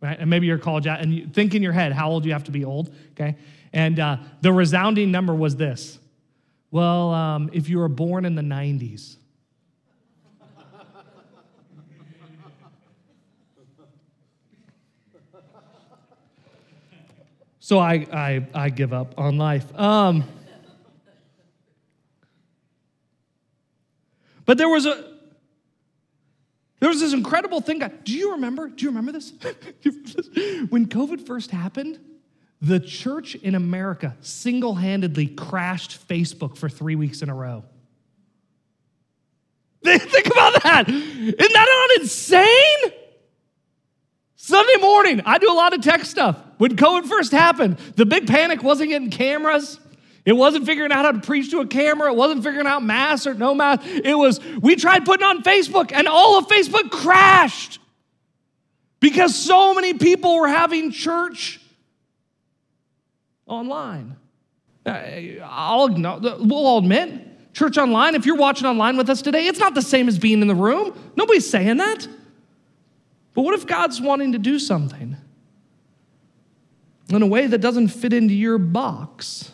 Right, 0.00 0.18
and 0.18 0.30
maybe 0.30 0.46
you're 0.46 0.56
a 0.56 0.60
college 0.60 0.86
and 0.86 1.12
you 1.12 1.26
think 1.26 1.54
in 1.54 1.62
your 1.62 1.72
head 1.72 1.92
how 1.92 2.10
old 2.10 2.22
do 2.22 2.30
you 2.30 2.32
have 2.32 2.44
to 2.44 2.50
be 2.50 2.64
old, 2.64 2.94
okay? 3.12 3.36
And 3.74 4.00
uh, 4.00 4.16
the 4.40 4.50
resounding 4.50 5.10
number 5.10 5.34
was 5.34 5.56
this: 5.56 5.98
well, 6.70 7.10
um, 7.12 7.50
if 7.52 7.68
you 7.68 7.78
were 7.78 7.88
born 7.88 8.24
in 8.24 8.34
the 8.34 8.42
90s, 8.42 9.16
So 17.70 17.78
I, 17.78 18.04
I, 18.12 18.46
I 18.52 18.68
give 18.68 18.92
up 18.92 19.14
on 19.16 19.38
life. 19.38 19.64
Um, 19.78 20.24
but 24.44 24.58
there 24.58 24.68
was 24.68 24.86
a 24.86 25.08
there 26.80 26.88
was 26.88 26.98
this 26.98 27.12
incredible 27.12 27.60
thing. 27.60 27.80
Do 28.02 28.12
you 28.12 28.32
remember? 28.32 28.66
Do 28.66 28.82
you 28.82 28.88
remember 28.88 29.12
this? 29.12 29.30
when 30.70 30.86
COVID 30.86 31.24
first 31.24 31.52
happened, 31.52 32.00
the 32.62 32.78
church 32.78 33.34
in 33.34 33.54
America 33.54 34.16
single 34.20 34.74
handedly 34.74 35.26
crashed 35.26 36.06
Facebook 36.08 36.56
for 36.56 36.68
three 36.68 36.94
weeks 36.94 37.22
in 37.22 37.28
a 37.28 37.34
row. 37.34 37.64
Think 39.84 40.26
about 40.26 40.62
that. 40.62 40.88
Isn't 40.88 41.36
that 41.36 41.88
not 41.94 42.00
insane? 42.02 42.92
Sunday 44.36 44.76
morning, 44.80 45.22
I 45.24 45.38
do 45.38 45.50
a 45.50 45.54
lot 45.54 45.74
of 45.74 45.80
tech 45.80 46.04
stuff. 46.04 46.36
When 46.58 46.76
COVID 46.76 47.06
first 47.06 47.32
happened, 47.32 47.78
the 47.96 48.04
big 48.04 48.26
panic 48.26 48.62
wasn't 48.62 48.90
getting 48.90 49.10
cameras, 49.10 49.78
It 50.26 50.34
wasn't 50.34 50.66
figuring 50.66 50.92
out 50.92 51.06
how 51.06 51.12
to 51.12 51.20
preach 51.20 51.50
to 51.52 51.60
a 51.60 51.66
camera. 51.66 52.12
It 52.12 52.16
wasn't 52.16 52.44
figuring 52.44 52.66
out 52.66 52.82
mass 52.82 53.26
or 53.26 53.32
no 53.32 53.54
mass. 53.54 53.78
It 53.84 54.14
was, 54.14 54.38
we 54.60 54.76
tried 54.76 55.06
putting 55.06 55.26
on 55.26 55.42
Facebook 55.42 55.92
and 55.94 56.06
all 56.06 56.36
of 56.36 56.46
Facebook 56.46 56.90
crashed 56.90 57.78
because 59.00 59.34
so 59.34 59.72
many 59.72 59.94
people 59.94 60.36
were 60.36 60.48
having 60.48 60.90
church 60.90 61.58
online. 63.50 64.16
Uh, 64.86 64.90
I'll, 65.42 65.88
we'll 65.88 66.66
all 66.66 66.78
admit, 66.78 67.52
church 67.52 67.76
online, 67.76 68.14
if 68.14 68.24
you're 68.24 68.36
watching 68.36 68.66
online 68.66 68.96
with 68.96 69.10
us 69.10 69.20
today, 69.20 69.46
it's 69.46 69.58
not 69.58 69.74
the 69.74 69.82
same 69.82 70.08
as 70.08 70.18
being 70.18 70.40
in 70.40 70.48
the 70.48 70.54
room. 70.54 70.98
Nobody's 71.16 71.48
saying 71.48 71.76
that. 71.78 72.06
But 73.34 73.42
what 73.42 73.54
if 73.54 73.66
God's 73.66 74.00
wanting 74.00 74.32
to 74.32 74.38
do 74.38 74.58
something 74.58 75.16
in 77.08 77.22
a 77.22 77.26
way 77.26 77.46
that 77.46 77.58
doesn't 77.58 77.88
fit 77.88 78.12
into 78.12 78.34
your 78.34 78.58
box? 78.58 79.52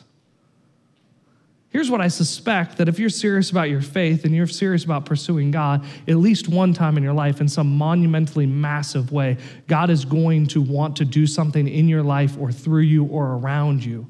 Here's 1.71 1.91
what 1.91 2.01
I 2.01 2.09
suspect 2.09 2.79
that 2.79 2.89
if 2.89 2.99
you're 2.99 3.11
serious 3.11 3.51
about 3.51 3.69
your 3.69 3.83
faith 3.83 4.25
and 4.25 4.35
you're 4.35 4.47
serious 4.47 4.85
about 4.85 5.05
pursuing 5.05 5.51
God, 5.51 5.85
at 6.09 6.17
least 6.17 6.49
one 6.49 6.73
time 6.73 6.97
in 6.97 7.03
your 7.03 7.13
life, 7.13 7.41
in 7.41 7.49
some 7.49 7.77
monumentally 7.77 8.47
massive 8.47 9.13
way, 9.13 9.37
God 9.67 9.91
is 9.91 10.05
going 10.05 10.47
to 10.49 10.63
want 10.63 10.97
to 10.97 11.05
do 11.05 11.27
something 11.27 11.69
in 11.69 11.89
your 11.89 12.03
life 12.03 12.37
or 12.39 12.53
through 12.53 12.83
you 12.83 13.05
or 13.05 13.35
around 13.35 13.85
you 13.85 14.07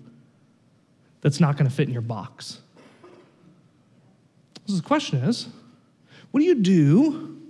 that's 1.23 1.41
not 1.41 1.57
going 1.57 1.69
to 1.69 1.75
fit 1.75 1.89
in 1.89 1.93
your 1.93 2.03
box. 2.03 2.61
So 4.67 4.77
the 4.77 4.83
question 4.83 5.19
is 5.21 5.49
what 6.31 6.41
do 6.41 6.47
you 6.47 6.57
do 6.57 7.41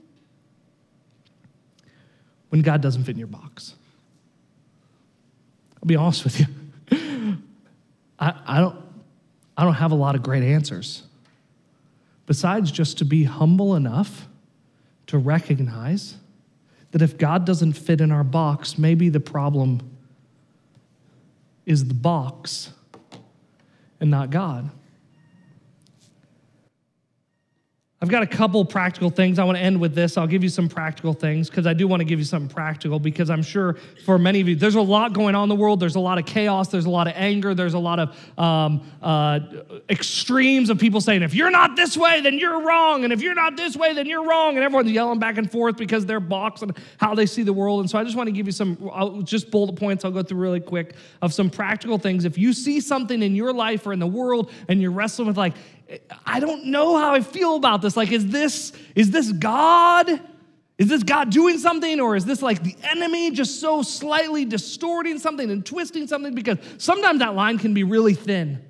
when 2.51 2.62
God 2.62 2.81
doesn't 2.81 3.05
fit 3.05 3.12
in 3.12 3.19
your 3.19 3.27
box? 3.27 3.75
I'll 5.77 5.87
be 5.87 5.97
honest 5.97 6.25
with 6.25 6.40
you. 6.40 6.47
I, 8.19 8.35
I 8.47 8.61
don't 8.61 8.76
I 9.57 9.64
don't 9.64 9.75
have 9.75 9.92
a 9.92 9.97
lot 9.97 10.14
of 10.14 10.23
great 10.23 10.42
answers. 10.42 11.03
Besides 12.27 12.71
just 12.71 12.99
to 12.99 13.05
be 13.05 13.25
humble 13.25 13.75
enough 13.77 14.29
to 15.07 15.19
recognize 15.19 16.16
that 16.90 17.03
if 17.03 17.16
God 17.16 17.45
doesn't 17.45 17.75
fit 17.75 18.01
in 18.01 18.11
our 18.11 18.25
box, 18.25 18.79
maybe 18.79 19.09
the 19.09 19.21
problem 19.21 19.81
is 21.64 21.87
the 21.87 21.95
box 21.95 22.73
and 24.01 24.11
not 24.11 24.31
God. 24.31 24.71
I've 28.07 28.12
got 28.12 28.23
a 28.23 28.27
couple 28.29 28.64
practical 28.64 29.11
things. 29.11 29.37
I 29.40 29.42
want 29.42 29.59
to 29.59 29.64
end 29.64 29.81
with 29.81 29.92
this. 29.92 30.16
I'll 30.16 30.29
give 30.29 30.45
you 30.45 30.49
some 30.49 30.69
practical 30.69 31.12
things 31.12 31.51
because 31.51 31.66
I 31.66 31.73
do 31.73 31.88
want 31.88 32.03
to 32.03 32.05
give 32.05 32.21
you 32.21 32.25
something 32.25 32.49
practical 32.49 33.01
because 33.01 33.31
I'm 33.31 33.42
sure 33.42 33.79
for 34.05 34.16
many 34.16 34.40
of 34.40 34.47
you, 34.47 34.55
there's 34.55 34.77
a 34.77 34.81
lot 34.81 35.12
going 35.12 35.35
on 35.35 35.42
in 35.42 35.49
the 35.49 35.57
world. 35.57 35.81
There's 35.81 35.97
a 35.97 36.01
lot 36.01 36.16
of 36.16 36.25
chaos. 36.25 36.69
There's 36.69 36.85
a 36.85 36.90
lot 36.90 37.09
of 37.09 37.14
anger. 37.16 37.53
There's 37.53 37.75
a 37.75 37.81
lot 37.81 37.99
of 37.99 38.38
um, 38.38 38.88
uh, 39.03 39.40
extremes 39.90 40.71
of 40.71 40.79
people 40.79 41.01
saying, 41.01 41.23
if 41.23 41.35
you're 41.35 41.51
not 41.51 41.75
this 41.75 41.97
way, 41.97 42.21
then 42.21 42.38
you're 42.38 42.62
wrong. 42.62 43.03
And 43.03 43.12
if 43.12 43.23
you're 43.23 43.35
not 43.35 43.57
this 43.57 43.75
way, 43.75 43.92
then 43.92 44.07
you're 44.07 44.25
wrong. 44.25 44.55
And 44.55 44.62
everyone's 44.62 44.92
yelling 44.92 45.19
back 45.19 45.37
and 45.37 45.51
forth 45.51 45.77
because 45.77 46.07
they're 46.07 46.21
boxed 46.21 46.62
how 46.99 47.16
they 47.16 47.27
see 47.27 47.42
the 47.42 47.53
world. 47.53 47.81
And 47.81 47.90
so 47.90 47.99
I 47.99 48.05
just 48.05 48.16
want 48.16 48.29
to 48.29 48.33
give 48.33 48.47
you 48.47 48.53
some 48.53 48.88
I'll, 48.92 49.21
just 49.23 49.51
bullet 49.51 49.75
points 49.75 50.05
I'll 50.05 50.12
go 50.12 50.23
through 50.23 50.38
really 50.38 50.61
quick 50.61 50.95
of 51.23 51.35
some 51.35 51.51
practical 51.51 51.99
things. 51.99 52.25
If 52.25 52.38
you 52.38 52.53
see 52.53 52.79
something 52.79 53.21
in 53.21 53.35
your 53.35 53.53
life 53.53 53.85
or 53.85 53.92
in 53.92 53.99
the 53.99 54.07
world 54.07 54.53
and 54.69 54.81
you're 54.81 54.92
wrestling 54.92 55.27
with, 55.27 55.37
like, 55.37 55.55
I 56.25 56.40
don't 56.40 56.66
know 56.66 56.96
how 56.96 57.14
I 57.14 57.20
feel 57.20 57.57
about 57.57 57.83
this. 57.83 57.96
Like, 57.96 58.11
is 58.12 58.27
this, 58.29 58.72
is 58.94 59.11
this 59.11 59.31
God? 59.33 60.20
Is 60.79 60.88
this 60.88 61.03
God 61.03 61.31
doing 61.31 61.59
something, 61.59 62.01
or 62.01 62.16
is 62.16 62.27
this 62.27 62.42
like 62.42 62.62
the 62.62 62.77
enemy 62.83 63.31
just 63.31 63.61
so 63.61 63.83
slightly 63.83 64.44
distorting 64.44 65.18
something 65.18 65.51
and 65.51 65.64
twisting 65.64 66.07
something? 66.07 66.35
Because 66.35 66.59
sometimes 66.77 67.20
that 67.20 67.35
line 67.35 67.59
can 67.59 67.72
be 67.72 67.83
really 67.83 68.12
thin, 68.12 68.62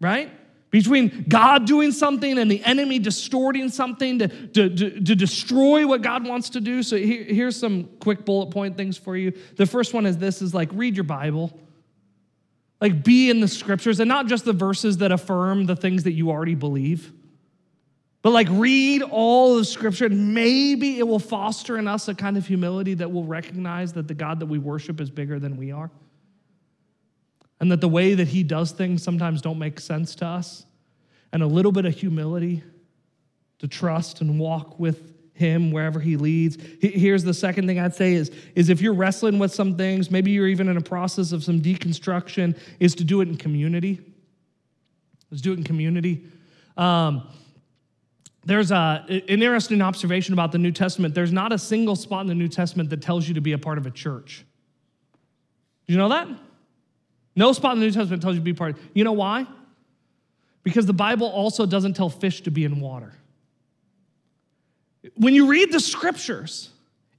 right? 0.00 0.30
Between 0.70 1.26
God 1.28 1.66
doing 1.66 1.92
something 1.92 2.38
and 2.38 2.50
the 2.50 2.64
enemy 2.64 2.98
distorting 2.98 3.68
something 3.68 4.20
to, 4.20 4.28
to, 4.28 4.74
to, 4.74 5.00
to 5.00 5.14
destroy 5.16 5.86
what 5.86 6.00
God 6.00 6.26
wants 6.26 6.50
to 6.50 6.60
do. 6.60 6.82
So 6.82 6.96
here, 6.96 7.24
here's 7.24 7.56
some 7.56 7.90
quick 7.98 8.24
bullet 8.24 8.52
point 8.52 8.76
things 8.76 8.96
for 8.96 9.16
you. 9.16 9.32
The 9.56 9.66
first 9.66 9.92
one 9.92 10.06
is 10.06 10.16
this 10.16 10.40
is 10.40 10.54
like 10.54 10.70
read 10.72 10.96
your 10.96 11.04
Bible. 11.04 11.58
Like, 12.80 13.04
be 13.04 13.28
in 13.28 13.40
the 13.40 13.48
scriptures 13.48 14.00
and 14.00 14.08
not 14.08 14.26
just 14.26 14.44
the 14.44 14.52
verses 14.52 14.98
that 14.98 15.12
affirm 15.12 15.66
the 15.66 15.76
things 15.76 16.04
that 16.04 16.12
you 16.12 16.30
already 16.30 16.54
believe, 16.54 17.12
but 18.22 18.30
like 18.30 18.48
read 18.50 19.02
all 19.02 19.58
of 19.58 19.66
scripture 19.66 20.06
and 20.06 20.34
maybe 20.34 20.98
it 20.98 21.08
will 21.08 21.18
foster 21.18 21.78
in 21.78 21.88
us 21.88 22.08
a 22.08 22.14
kind 22.14 22.36
of 22.36 22.46
humility 22.46 22.94
that 22.94 23.10
will 23.10 23.24
recognize 23.24 23.94
that 23.94 24.08
the 24.08 24.14
God 24.14 24.40
that 24.40 24.46
we 24.46 24.58
worship 24.58 25.00
is 25.00 25.10
bigger 25.10 25.38
than 25.38 25.56
we 25.56 25.72
are. 25.72 25.90
And 27.60 27.70
that 27.72 27.80
the 27.80 27.88
way 27.88 28.14
that 28.14 28.28
he 28.28 28.42
does 28.42 28.72
things 28.72 29.02
sometimes 29.02 29.42
don't 29.42 29.58
make 29.58 29.80
sense 29.80 30.14
to 30.16 30.26
us. 30.26 30.64
And 31.32 31.42
a 31.42 31.46
little 31.46 31.72
bit 31.72 31.84
of 31.84 31.94
humility 31.94 32.62
to 33.58 33.68
trust 33.68 34.20
and 34.20 34.38
walk 34.38 34.78
with 34.78 35.09
him 35.40 35.72
wherever 35.72 35.98
he 35.98 36.16
leads. 36.16 36.58
Here's 36.80 37.24
the 37.24 37.34
second 37.34 37.66
thing 37.66 37.80
I'd 37.80 37.94
say 37.94 38.12
is, 38.12 38.30
is 38.54 38.68
if 38.68 38.80
you're 38.80 38.94
wrestling 38.94 39.38
with 39.38 39.52
some 39.52 39.76
things, 39.76 40.10
maybe 40.10 40.30
you're 40.30 40.46
even 40.46 40.68
in 40.68 40.76
a 40.76 40.82
process 40.82 41.32
of 41.32 41.42
some 41.42 41.60
deconstruction, 41.60 42.56
is 42.78 42.94
to 42.96 43.04
do 43.04 43.22
it 43.22 43.28
in 43.28 43.36
community. 43.36 44.00
Let's 45.30 45.40
do 45.40 45.52
it 45.52 45.58
in 45.58 45.64
community. 45.64 46.24
Um, 46.76 47.26
there's 48.44 48.70
a, 48.70 49.04
an 49.08 49.20
interesting 49.20 49.82
observation 49.82 50.34
about 50.34 50.52
the 50.52 50.58
New 50.58 50.72
Testament. 50.72 51.14
There's 51.14 51.32
not 51.32 51.52
a 51.52 51.58
single 51.58 51.96
spot 51.96 52.22
in 52.22 52.26
the 52.26 52.34
New 52.34 52.48
Testament 52.48 52.90
that 52.90 53.02
tells 53.02 53.26
you 53.26 53.34
to 53.34 53.40
be 53.40 53.52
a 53.52 53.58
part 53.58 53.78
of 53.78 53.86
a 53.86 53.90
church. 53.90 54.44
You 55.86 55.96
know 55.96 56.10
that? 56.10 56.28
No 57.34 57.52
spot 57.52 57.74
in 57.74 57.80
the 57.80 57.86
New 57.86 57.92
Testament 57.92 58.22
tells 58.22 58.34
you 58.34 58.40
to 58.40 58.44
be 58.44 58.52
part. 58.52 58.76
Of, 58.76 58.82
you 58.94 59.04
know 59.04 59.12
why? 59.12 59.46
Because 60.62 60.84
the 60.84 60.92
Bible 60.92 61.26
also 61.26 61.64
doesn't 61.64 61.94
tell 61.94 62.10
fish 62.10 62.42
to 62.42 62.50
be 62.50 62.64
in 62.64 62.80
water. 62.80 63.14
When 65.14 65.34
you 65.34 65.46
read 65.46 65.72
the 65.72 65.80
scriptures, 65.80 66.70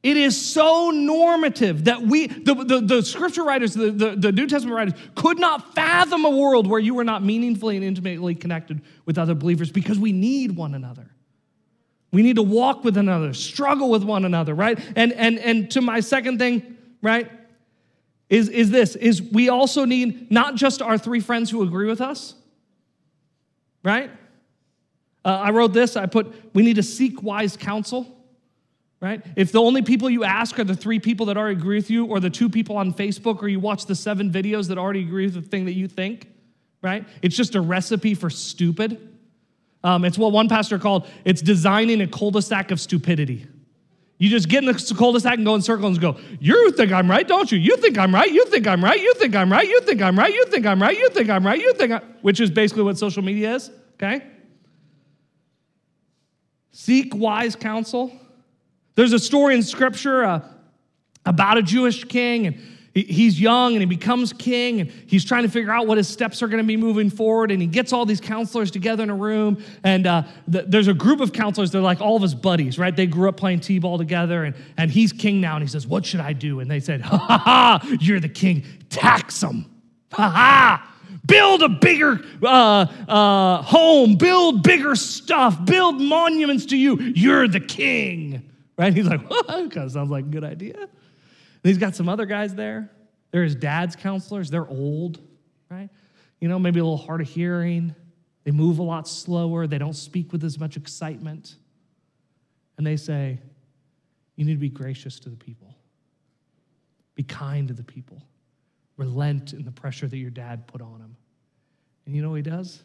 it 0.04 0.18
is 0.18 0.40
so 0.40 0.90
normative 0.90 1.86
that 1.86 2.02
we, 2.02 2.28
the, 2.28 2.56
the, 2.56 2.82
the 2.82 3.04
scripture 3.04 3.44
writers, 3.44 3.74
the, 3.74 3.92
the, 3.92 4.16
the, 4.16 4.32
New 4.32 4.48
Testament 4.48 4.76
writers, 4.76 4.94
could 5.14 5.40
not 5.40 5.76
fathom 5.76 6.26
a 6.26 6.30
world 6.30 6.66
where 6.66 6.80
you 6.80 6.96
were 6.96 7.04
not 7.04 7.24
meaningfully 7.24 7.76
and 7.76 7.86
intimately 7.86 8.34
connected 8.34 8.82
with 9.06 9.20
other 9.20 9.36
believers 9.36 9.72
because 9.72 10.00
we 10.00 10.12
need 10.12 10.56
one 10.56 10.74
another. 10.74 11.12
We 12.12 12.24
need 12.24 12.38
to 12.38 12.44
walk 12.44 12.84
with 12.84 12.98
another, 12.98 13.34
struggle 13.34 13.90
with 13.90 14.04
one 14.04 14.26
another, 14.26 14.54
right? 14.54 14.78
And 14.96 15.14
and 15.14 15.40
and 15.40 15.72
to 15.72 15.82
my 15.82 16.02
second 16.02 16.40
thing, 16.40 16.78
right, 17.02 17.32
is, 18.30 18.50
is 18.50 18.70
this 18.70 18.96
is 18.96 19.22
we 19.22 19.50
also 19.50 19.86
need 19.86 20.32
not 20.32 20.56
just 20.56 20.82
our 20.82 20.98
three 20.98 21.22
friends 21.22 21.50
who 21.50 21.64
agree 21.64 21.88
with 21.88 22.02
us, 22.02 22.34
right? 23.84 24.12
Uh, 25.24 25.30
I 25.30 25.52
wrote 25.52 25.74
this, 25.74 25.96
I 25.96 26.06
put, 26.08 26.34
we 26.54 26.64
need 26.64 26.78
to 26.78 26.84
seek 26.84 27.22
wise 27.22 27.56
counsel, 27.56 28.08
right? 29.00 29.24
If 29.36 29.52
the 29.52 29.62
only 29.62 29.82
people 29.82 30.10
you 30.10 30.24
ask 30.24 30.58
are 30.58 30.64
the 30.64 30.76
three 30.76 31.00
people 31.00 31.28
that 31.28 31.38
already 31.38 31.58
agree 31.58 31.78
with 31.78 31.90
you, 31.90 32.06
or 32.06 32.20
the 32.20 32.30
two 32.30 32.50
people 32.50 32.78
on 32.78 32.94
Facebook, 32.94 33.42
or 33.42 33.48
you 33.48 33.60
watch 33.60 33.86
the 33.86 33.96
seven 33.96 34.32
videos 34.32 34.68
that 34.70 34.78
already 34.78 35.02
agree 35.02 35.26
with 35.26 35.36
the 35.36 35.42
thing 35.42 35.66
that 35.66 35.74
you 35.74 35.88
think, 35.88 36.28
right? 36.82 37.06
It's 37.22 37.36
just 37.36 37.56
a 37.56 37.62
recipe 37.62 38.16
for 38.16 38.30
stupid. 38.30 39.10
Um, 39.84 40.06
it's 40.06 40.18
what 40.18 40.32
one 40.32 40.50
pastor 40.50 40.80
called 40.80 41.08
it's 41.26 41.42
designing 41.42 42.02
a 42.02 42.08
cul-de-sac 42.08 42.72
of 42.72 42.80
stupidity. 42.80 43.48
You 44.18 44.30
just 44.30 44.50
get 44.50 44.64
in 44.64 44.72
the 44.72 44.96
cul-de-sac 44.96 45.38
and 45.38 45.46
go 45.46 45.56
in 45.56 45.64
circles 45.64 45.98
and 45.98 46.02
go, 46.02 46.18
you 46.40 46.72
think 46.74 46.92
I'm 46.92 47.10
right, 47.10 47.28
don't 47.28 47.52
you? 47.52 47.58
You 47.58 47.76
think 47.78 47.98
I'm 47.98 48.14
right, 48.14 48.32
you 48.32 48.46
think 48.46 48.68
I'm 48.68 48.84
right, 48.84 49.02
you 49.02 49.14
think 49.16 49.36
I'm 49.36 49.52
right, 49.52 49.68
you 49.68 49.82
think 49.82 50.02
I'm 50.04 50.20
right, 50.20 50.32
you 50.32 50.46
think 50.46 50.66
I'm 50.68 50.80
right, 50.80 50.98
you 50.98 51.10
think 51.10 51.30
I'm 51.30 51.46
right, 51.46 51.60
you 51.60 51.74
think 51.74 51.92
I'm 51.92 52.02
which 52.22 52.40
is 52.40 52.52
basically 52.52 52.84
what 52.84 53.00
social 53.00 53.24
media 53.24 53.56
is, 53.56 53.72
okay? 53.96 54.22
Seek 56.72 57.14
wise 57.14 57.56
counsel. 57.56 58.12
There's 58.96 59.14
a 59.14 59.20
story 59.20 59.56
in 59.56 59.64
scripture 59.64 60.24
uh, 60.24 60.42
about 61.26 61.58
a 61.58 61.62
Jewish 61.62 62.04
king, 62.04 62.48
and 62.48 62.56
he's 62.94 63.40
young 63.40 63.74
and 63.74 63.82
he 63.82 63.86
becomes 63.86 64.34
king, 64.34 64.82
and 64.82 64.92
he's 65.08 65.24
trying 65.24 65.44
to 65.44 65.50
figure 65.50 65.72
out 65.72 65.88
what 65.88 65.98
his 65.98 66.08
steps 66.08 66.42
are 66.42 66.48
going 66.48 66.62
to 66.62 66.68
be 66.68 66.78
moving 66.78 67.10
forward. 67.10 67.52
And 67.52 67.62
he 67.62 67.68
gets 67.68 67.94
all 67.94 68.06
these 68.06 68.22
counselors 68.22 68.72
together 68.72 69.04
in 69.04 69.10
a 69.10 69.16
room, 69.16 69.64
and 69.84 70.08
uh, 70.08 70.24
th- 70.52 70.66
there's 70.68 70.88
a 70.88 70.94
group 70.94 71.20
of 71.20 71.32
counselors. 71.32 71.72
They're 71.72 71.82
like 71.82 72.02
all 72.02 72.16
of 72.16 72.22
his 72.22 72.36
buddies, 72.36 72.78
right? 72.78 72.96
They 72.96 73.08
grew 73.08 73.30
up 73.30 73.38
playing 73.38 73.62
t-ball 73.62 73.98
together, 73.98 74.44
and, 74.44 74.56
and 74.78 74.92
he's 74.92 75.14
king 75.14 75.40
now. 75.40 75.56
And 75.56 75.64
he 75.64 75.70
says, 75.70 75.88
"What 75.88 76.06
should 76.06 76.20
I 76.20 76.34
do?" 76.34 76.60
And 76.60 76.70
they 76.70 76.80
said, 76.80 77.02
"Ha 77.02 77.18
ha 77.18 77.38
ha! 77.38 77.98
You're 78.00 78.20
the 78.20 78.30
king. 78.30 78.66
Tax 78.90 79.42
him. 79.42 79.66
Ha 80.14 80.30
ha!" 80.30 80.91
Build 81.32 81.64
a 81.64 81.70
bigger 81.70 82.20
uh, 82.44 82.86
uh, 83.08 83.62
home, 83.62 84.16
build 84.16 84.64
bigger 84.64 84.96
stuff, 84.96 85.64
build 85.64 86.02
monuments 86.02 86.66
to 86.68 86.78
you. 86.78 86.98
You're 87.00 87.48
the 87.48 87.62
king. 87.62 88.50
Right? 88.78 88.94
He's 88.94 89.08
like, 89.08 89.22
what? 89.30 89.48
Kind 89.48 89.78
of 89.78 89.92
sounds 89.92 90.12
like 90.12 90.26
a 90.26 90.28
good 90.28 90.44
idea. 90.44 90.76
And 90.78 90.90
he's 91.64 91.78
got 91.78 91.96
some 91.96 92.10
other 92.10 92.26
guys 92.26 92.54
there. 92.54 92.92
They're 93.32 93.46
his 93.46 93.56
dad's 93.56 93.96
counselors. 93.96 94.50
They're 94.50 94.68
old, 94.68 95.22
right? 95.70 95.90
You 96.42 96.50
know, 96.50 96.60
maybe 96.60 96.82
a 96.82 96.84
little 96.84 96.98
hard 96.98 97.22
of 97.22 97.30
hearing. 97.30 97.96
They 98.44 98.52
move 98.52 98.80
a 98.80 98.84
lot 98.84 99.08
slower. 99.08 99.68
They 99.68 99.78
don't 99.78 99.96
speak 99.96 100.34
with 100.34 100.44
as 100.44 100.60
much 100.60 100.76
excitement. 100.76 101.56
And 102.78 102.86
they 102.86 102.98
say, 102.98 103.40
You 104.36 104.44
need 104.44 104.56
to 104.56 104.60
be 104.60 104.70
gracious 104.70 105.18
to 105.22 105.30
the 105.30 105.38
people, 105.38 105.78
be 107.16 107.24
kind 107.24 107.70
to 107.70 107.74
the 107.74 107.84
people 107.84 108.22
relent 109.02 109.54
in 109.54 109.66
the 109.66 109.72
pressure 109.72 110.08
that 110.08 110.18
your 110.18 110.30
dad 110.30 110.68
put 110.68 110.80
on 110.80 111.00
him. 111.00 111.18
And 112.06 112.16
you 112.16 112.22
know 112.22 112.30
what 112.30 112.36
he 112.36 112.42
does? 112.42 112.84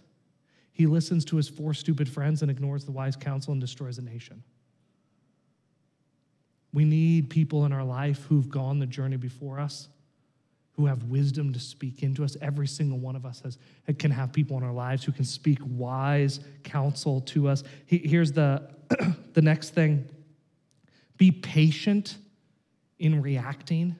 He 0.72 0.86
listens 0.86 1.24
to 1.26 1.36
his 1.36 1.48
four 1.48 1.72
stupid 1.72 2.08
friends 2.08 2.42
and 2.42 2.50
ignores 2.50 2.84
the 2.84 2.92
wise 2.92 3.16
counsel 3.16 3.52
and 3.52 3.60
destroys 3.60 3.98
a 3.98 4.02
nation. 4.02 4.42
We 6.72 6.84
need 6.84 7.30
people 7.30 7.64
in 7.64 7.72
our 7.72 7.84
life 7.84 8.24
who've 8.28 8.50
gone 8.50 8.78
the 8.78 8.86
journey 8.86 9.16
before 9.16 9.58
us, 9.58 9.88
who 10.72 10.84
have 10.84 11.04
wisdom 11.04 11.54
to 11.54 11.58
speak 11.58 12.02
into 12.02 12.22
us. 12.22 12.36
Every 12.42 12.66
single 12.66 12.98
one 12.98 13.16
of 13.16 13.24
us 13.24 13.40
has, 13.40 13.56
can 13.98 14.10
have 14.10 14.34
people 14.34 14.58
in 14.58 14.62
our 14.62 14.74
lives 14.74 15.02
who 15.02 15.12
can 15.12 15.24
speak 15.24 15.58
wise 15.62 16.40
counsel 16.64 17.22
to 17.22 17.48
us. 17.48 17.64
Here's 17.86 18.32
the, 18.32 18.68
the 19.32 19.40
next 19.40 19.70
thing 19.70 20.06
be 21.16 21.30
patient 21.30 22.18
in 22.98 23.22
reacting. 23.22 23.96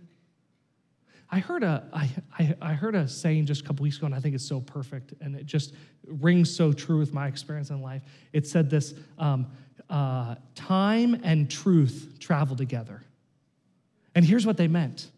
I 1.30 1.38
heard 1.40 1.62
a, 1.62 1.88
I, 1.92 2.10
I, 2.38 2.56
I 2.62 2.72
heard 2.74 2.94
a 2.94 3.08
saying 3.08 3.46
just 3.46 3.62
a 3.62 3.64
couple 3.64 3.82
weeks 3.82 3.96
ago, 3.96 4.06
and 4.06 4.14
I 4.14 4.20
think 4.20 4.34
it's 4.34 4.46
so 4.46 4.60
perfect, 4.60 5.14
and 5.20 5.34
it 5.34 5.46
just 5.46 5.74
rings 6.06 6.54
so 6.54 6.72
true 6.72 6.98
with 6.98 7.12
my 7.12 7.26
experience 7.26 7.70
in 7.70 7.82
life. 7.82 8.02
It 8.32 8.46
said 8.46 8.70
this 8.70 8.94
um, 9.18 9.46
uh, 9.90 10.36
time 10.54 11.20
and 11.24 11.50
truth 11.50 12.16
travel 12.20 12.56
together. 12.56 13.02
And 14.14 14.24
here's 14.24 14.46
what 14.46 14.56
they 14.56 14.68
meant 14.68 15.10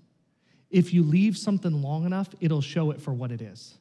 if 0.70 0.92
you 0.92 1.02
leave 1.02 1.36
something 1.36 1.82
long 1.82 2.04
enough, 2.04 2.28
it'll 2.40 2.61
show 2.61 2.90
it 2.90 3.00
for 3.00 3.12
what 3.12 3.32
it 3.32 3.40
is. 3.40 3.74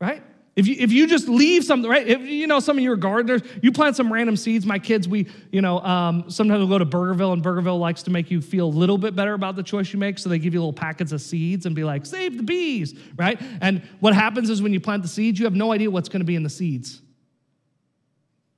Right? 0.00 0.22
If 0.56 0.66
you, 0.66 0.76
if 0.78 0.90
you 0.90 1.06
just 1.06 1.28
leave 1.28 1.64
something, 1.64 1.88
right? 1.88 2.08
If 2.08 2.22
you 2.22 2.46
know 2.46 2.60
some 2.60 2.78
of 2.78 2.82
your 2.82 2.96
gardeners, 2.96 3.42
you 3.62 3.70
plant 3.72 3.94
some 3.94 4.10
random 4.10 4.36
seeds. 4.36 4.64
My 4.64 4.78
kids, 4.78 5.06
we, 5.06 5.28
you 5.52 5.60
know, 5.60 5.80
um, 5.80 6.30
sometimes 6.30 6.60
we'll 6.60 6.68
go 6.68 6.78
to 6.78 6.86
Burgerville, 6.86 7.34
and 7.34 7.44
Burgerville 7.44 7.78
likes 7.78 8.02
to 8.04 8.10
make 8.10 8.30
you 8.30 8.40
feel 8.40 8.66
a 8.66 8.68
little 8.68 8.96
bit 8.96 9.14
better 9.14 9.34
about 9.34 9.56
the 9.56 9.62
choice 9.62 9.92
you 9.92 9.98
make. 9.98 10.18
So 10.18 10.30
they 10.30 10.38
give 10.38 10.54
you 10.54 10.60
little 10.60 10.72
packets 10.72 11.12
of 11.12 11.20
seeds 11.20 11.66
and 11.66 11.76
be 11.76 11.84
like, 11.84 12.06
save 12.06 12.38
the 12.38 12.42
bees, 12.42 12.98
right? 13.16 13.38
And 13.60 13.82
what 14.00 14.14
happens 14.14 14.48
is 14.48 14.62
when 14.62 14.72
you 14.72 14.80
plant 14.80 15.02
the 15.02 15.08
seeds, 15.08 15.38
you 15.38 15.44
have 15.44 15.54
no 15.54 15.72
idea 15.72 15.90
what's 15.90 16.08
going 16.08 16.20
to 16.20 16.26
be 16.26 16.36
in 16.36 16.42
the 16.42 16.50
seeds. 16.50 17.02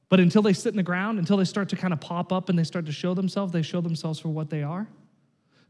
But 0.08 0.20
until 0.20 0.42
they 0.42 0.52
sit 0.52 0.72
in 0.72 0.76
the 0.76 0.84
ground, 0.84 1.18
until 1.18 1.36
they 1.36 1.44
start 1.44 1.68
to 1.70 1.76
kind 1.76 1.92
of 1.92 2.00
pop 2.00 2.32
up 2.32 2.48
and 2.48 2.56
they 2.56 2.64
start 2.64 2.86
to 2.86 2.92
show 2.92 3.12
themselves, 3.12 3.52
they 3.52 3.62
show 3.62 3.80
themselves 3.80 4.20
for 4.20 4.28
what 4.28 4.50
they 4.50 4.62
are. 4.62 4.86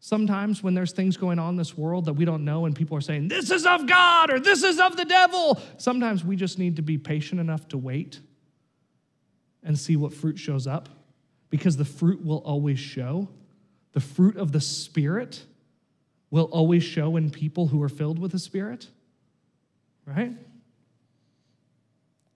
Sometimes 0.01 0.63
when 0.63 0.75
there's 0.75 0.93
things 0.93 1.17
going 1.17 1.39
on 1.39 1.51
in 1.51 1.57
this 1.57 1.77
world 1.77 2.05
that 2.05 2.13
we 2.13 2.25
don't 2.25 2.45
know 2.45 2.67
and 2.67 2.77
people 2.77 2.97
are 2.97 3.01
saying, 3.01 3.29
this 3.29 3.51
is 3.51 3.67
of 3.67 3.87
God 3.87 4.31
or 4.31 4.39
this 4.39 4.63
is 4.63 4.79
of 4.79 4.97
the 4.97 5.05
devil, 5.05 5.61
sometimes 5.77 6.25
we 6.25 6.37
just 6.37 6.59
need 6.59 6.77
to 6.77 6.83
be 6.83 6.99
patient 6.99 7.41
enough 7.41 7.67
to 7.69 7.79
wait 7.79 8.21
and 9.65 9.77
see 9.77 9.97
what 9.97 10.15
fruit 10.15 10.39
shows 10.39 10.67
up 10.67 10.89
because 11.51 11.77
the 11.77 11.85
fruit 11.85 12.25
will 12.25 12.39
always 12.39 12.79
show. 12.79 13.29
The 13.93 14.01
fruit 14.01 14.37
of 14.37 14.53
the 14.53 14.61
Spirit 14.61 15.45
will 16.31 16.45
always 16.45 16.85
show 16.85 17.17
in 17.17 17.31
people 17.31 17.67
who 17.67 17.83
are 17.83 17.89
filled 17.89 18.21
with 18.21 18.33
the 18.33 18.39
Spirit, 18.39 18.87
right? 20.07 20.33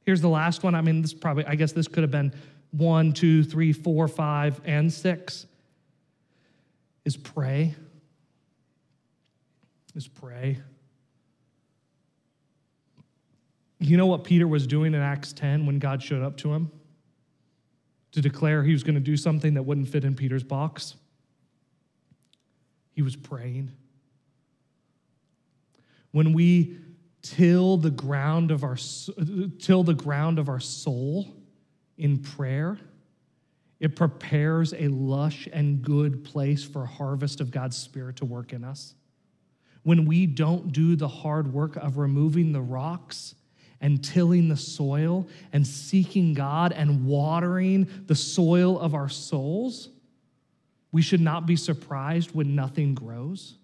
Here's 0.04 0.20
the 0.20 0.28
last 0.28 0.64
one. 0.64 0.74
I 0.74 0.80
mean, 0.80 1.02
this 1.02 1.14
probably, 1.14 1.44
I 1.46 1.54
guess 1.54 1.70
this 1.70 1.86
could 1.86 2.02
have 2.02 2.10
been 2.10 2.34
one, 2.72 3.12
two, 3.12 3.44
three, 3.44 3.72
four, 3.72 4.08
five, 4.08 4.60
and 4.64 4.92
six 4.92 5.46
is 7.04 7.16
pray. 7.16 7.74
Is 9.94 10.08
pray. 10.08 10.58
You 13.78 13.96
know 13.96 14.06
what 14.06 14.24
Peter 14.24 14.46
was 14.46 14.66
doing 14.66 14.94
in 14.94 15.00
Acts 15.00 15.32
10 15.32 15.66
when 15.66 15.78
God 15.78 16.02
showed 16.02 16.22
up 16.22 16.36
to 16.38 16.52
him? 16.52 16.70
To 18.12 18.20
declare 18.20 18.62
he 18.62 18.72
was 18.72 18.84
going 18.84 18.94
to 18.94 19.00
do 19.00 19.16
something 19.16 19.54
that 19.54 19.64
wouldn't 19.64 19.88
fit 19.88 20.04
in 20.04 20.14
Peter's 20.14 20.44
box? 20.44 20.94
He 22.92 23.02
was 23.02 23.16
praying. 23.16 23.72
When 26.12 26.32
we 26.32 26.78
till 27.22 27.76
the 27.76 27.90
ground 27.90 28.50
of 28.50 28.64
our 28.64 28.76
uh, 29.18 29.24
till 29.58 29.82
the 29.82 29.94
ground 29.94 30.38
of 30.38 30.48
our 30.48 30.60
soul 30.60 31.34
in 31.96 32.18
prayer, 32.18 32.78
it 33.82 33.96
prepares 33.96 34.72
a 34.74 34.86
lush 34.86 35.48
and 35.52 35.82
good 35.82 36.22
place 36.22 36.62
for 36.62 36.86
harvest 36.86 37.40
of 37.40 37.50
God's 37.50 37.76
Spirit 37.76 38.14
to 38.18 38.24
work 38.24 38.52
in 38.52 38.62
us. 38.62 38.94
When 39.82 40.06
we 40.06 40.24
don't 40.24 40.72
do 40.72 40.94
the 40.94 41.08
hard 41.08 41.52
work 41.52 41.74
of 41.74 41.98
removing 41.98 42.52
the 42.52 42.60
rocks 42.62 43.34
and 43.80 44.02
tilling 44.02 44.48
the 44.48 44.56
soil 44.56 45.26
and 45.52 45.66
seeking 45.66 46.32
God 46.32 46.70
and 46.70 47.06
watering 47.06 47.88
the 48.06 48.14
soil 48.14 48.78
of 48.78 48.94
our 48.94 49.08
souls, 49.08 49.88
we 50.92 51.02
should 51.02 51.20
not 51.20 51.46
be 51.46 51.56
surprised 51.56 52.32
when 52.32 52.54
nothing 52.54 52.94
grows. 52.94 53.56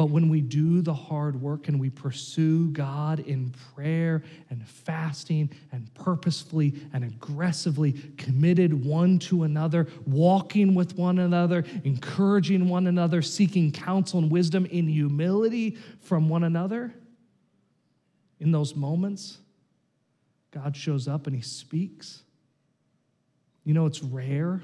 But 0.00 0.06
when 0.06 0.30
we 0.30 0.40
do 0.40 0.80
the 0.80 0.94
hard 0.94 1.42
work 1.42 1.68
and 1.68 1.78
we 1.78 1.90
pursue 1.90 2.70
God 2.70 3.20
in 3.20 3.50
prayer 3.74 4.22
and 4.48 4.66
fasting 4.66 5.50
and 5.72 5.92
purposefully 5.92 6.74
and 6.94 7.04
aggressively 7.04 7.92
committed 8.16 8.82
one 8.86 9.18
to 9.18 9.42
another, 9.42 9.88
walking 10.06 10.74
with 10.74 10.96
one 10.96 11.18
another, 11.18 11.66
encouraging 11.84 12.66
one 12.66 12.86
another, 12.86 13.20
seeking 13.20 13.72
counsel 13.72 14.20
and 14.20 14.30
wisdom 14.30 14.64
in 14.64 14.88
humility 14.88 15.76
from 16.00 16.30
one 16.30 16.44
another, 16.44 16.94
in 18.38 18.52
those 18.52 18.74
moments, 18.74 19.36
God 20.50 20.74
shows 20.74 21.08
up 21.08 21.26
and 21.26 21.36
he 21.36 21.42
speaks. 21.42 22.22
You 23.64 23.74
know, 23.74 23.84
it's 23.84 24.02
rare 24.02 24.62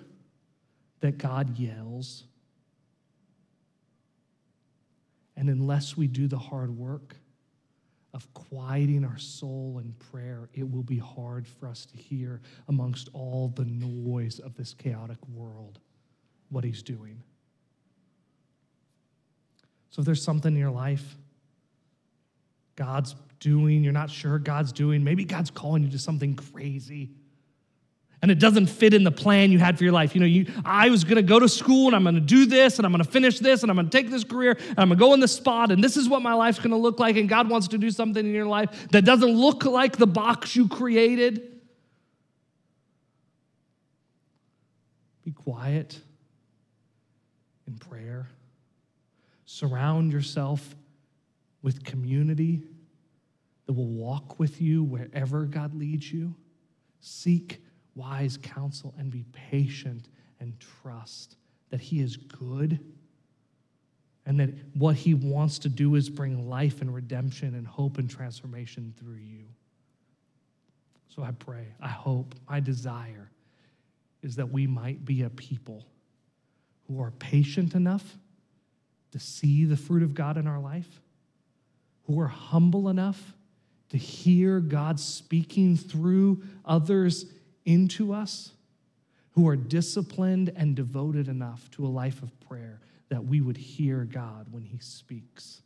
that 1.01 1.19
God 1.19 1.59
yells 1.59 2.25
and 5.37 5.49
unless 5.49 5.97
we 5.97 6.07
do 6.07 6.27
the 6.27 6.39
hard 6.39 6.77
work 6.77 7.17
of 8.15 8.33
quieting 8.33 9.05
our 9.05 9.19
soul 9.19 9.81
in 9.83 9.93
prayer, 10.11 10.49
it 10.55 10.71
will 10.71 10.83
be 10.83 10.99
hard 10.99 11.47
for 11.47 11.69
us 11.69 11.85
to 11.87 11.97
hear 11.99 12.41
amongst 12.69 13.11
all 13.13 13.53
the 13.55 13.65
noise 13.67 14.39
of 14.39 14.55
this 14.55 14.73
chaotic 14.73 15.19
world 15.29 15.79
what 16.49 16.65
He's 16.65 16.83
doing. 16.83 17.23
So 19.91 20.01
if 20.01 20.07
there's 20.07 20.23
something 20.23 20.53
in 20.53 20.59
your 20.59 20.71
life 20.71 21.17
God's 22.77 23.15
doing, 23.41 23.85
you're 23.85 23.93
not 23.93 24.11
sure 24.11 24.39
God's 24.39 24.73
doing, 24.73 25.05
maybe 25.05 25.25
God's 25.25 25.51
calling 25.51 25.83
you 25.83 25.91
to 25.91 25.99
something 25.99 26.35
crazy 26.35 27.11
and 28.23 28.31
it 28.31 28.39
doesn't 28.39 28.67
fit 28.67 28.95
in 28.95 29.05
the 29.05 29.11
plan 29.11 29.53
you 29.53 29.59
had 29.59 29.77
for 29.77 29.85
your 29.85 29.93
life. 29.93 30.15
You 30.15 30.21
know, 30.21 30.27
you, 30.27 30.47
I 30.65 30.89
was 30.89 31.05
going 31.05 31.17
to 31.17 31.23
go 31.23 31.39
to 31.39 31.49
school 31.49 31.89
and 31.89 31.97
I'm 31.97 32.03
going 32.03 32.15
to 32.15 32.21
do 32.21 32.47
this 32.47 32.79
and 32.79 32.87
I'm 32.87 32.93
going 32.93 33.05
to 33.05 33.11
finish 33.11 33.39
this 33.39 33.63
and 33.63 33.71
I'm 33.71 33.77
going 33.77 33.89
to 33.89 33.97
take 33.97 34.11
this 34.11 34.25
career 34.25 34.53
and 34.53 34.79
I'm 34.79 34.89
going 34.89 34.99
to 34.99 35.05
go 35.05 35.13
in 35.15 35.21
this 35.21 35.35
spot 35.35 35.71
and 35.71 35.85
this 35.85 35.97
is 35.97 36.09
what 36.09 36.23
my 36.23 36.33
life's 36.33 36.59
going 36.59 36.71
to 36.71 36.77
look 36.77 36.99
like. 36.99 37.17
And 37.17 37.29
God 37.29 37.51
wants 37.51 37.69
to 37.69 37.79
do 37.79 37.91
something 37.91 38.25
in 38.25 38.33
your 38.33 38.47
life 38.47 38.89
that 38.91 39.05
doesn't 39.05 39.31
look 39.31 39.65
like 39.65 39.99
the 39.99 40.07
box 40.07 40.57
you 40.57 40.67
created. 40.67 41.43
Be 45.25 45.33
quiet 45.33 46.01
in 47.67 47.77
prayer. 47.77 48.29
Surround 49.45 50.13
yourself 50.13 50.75
with 51.63 51.85
community 51.85 52.63
that 53.67 53.75
will 53.75 53.89
walk 53.89 54.39
with 54.39 54.61
you 54.61 54.85
wherever 54.85 55.45
God 55.45 55.75
leads 55.75 56.11
you. 56.11 56.35
Seek 57.01 57.61
wise 57.97 58.39
counsel 58.41 58.95
and 58.99 59.11
be 59.11 59.25
patient 59.33 60.09
and 60.39 60.55
trust 60.83 61.37
that 61.71 61.81
He 61.81 62.01
is 62.01 62.17
good 62.17 62.79
and 64.27 64.39
that 64.39 64.51
what 64.75 64.95
He 64.95 65.15
wants 65.15 65.59
to 65.61 65.69
do 65.69 65.95
is 65.95 66.09
bring 66.09 66.49
life 66.49 66.81
and 66.81 66.95
redemption 66.95 67.55
and 67.55 67.67
hope 67.67 67.99
and 67.99 68.09
transformation 68.09 68.95
through 68.99 69.17
you. 69.17 69.47
So 71.09 71.23
I 71.23 71.31
pray, 71.31 71.69
I 71.81 71.89
hope, 71.89 72.35
my 72.49 72.61
desire 72.61 73.31
is 74.23 74.37
that 74.37 74.51
we 74.53 74.67
might 74.67 75.05
be 75.05 75.23
a 75.23 75.31
people 75.31 75.87
who 76.87 77.01
are 77.01 77.13
patient 77.13 77.75
enough 77.75 78.19
to 79.13 79.19
see 79.19 79.65
the 79.65 79.77
fruit 79.77 80.03
of 80.03 80.15
God 80.15 80.37
in 80.37 80.47
our 80.47 80.61
life, 80.61 81.01
who 82.05 82.21
are 82.21 82.27
humble 82.27 82.89
enough 82.89 83.35
to 83.91 83.97
hear 83.97 84.61
God 84.61 84.99
speaking 85.01 85.77
through 85.77 86.43
others 86.65 87.27
into 87.67 88.13
us 88.13 88.53
who 89.33 89.47
are 89.47 89.57
disciplined 89.57 90.51
and 90.57 90.75
devoted 90.75 91.29
enough 91.29 91.71
to 91.73 91.85
a 91.85 91.89
life 91.89 92.23
of 92.23 92.41
prayer 92.41 92.81
that 93.11 93.25
we 93.25 93.41
would 93.41 93.57
hear 93.57 94.05
God 94.05 94.47
when 94.51 94.65
He 94.65 94.79
speaks. 94.79 95.61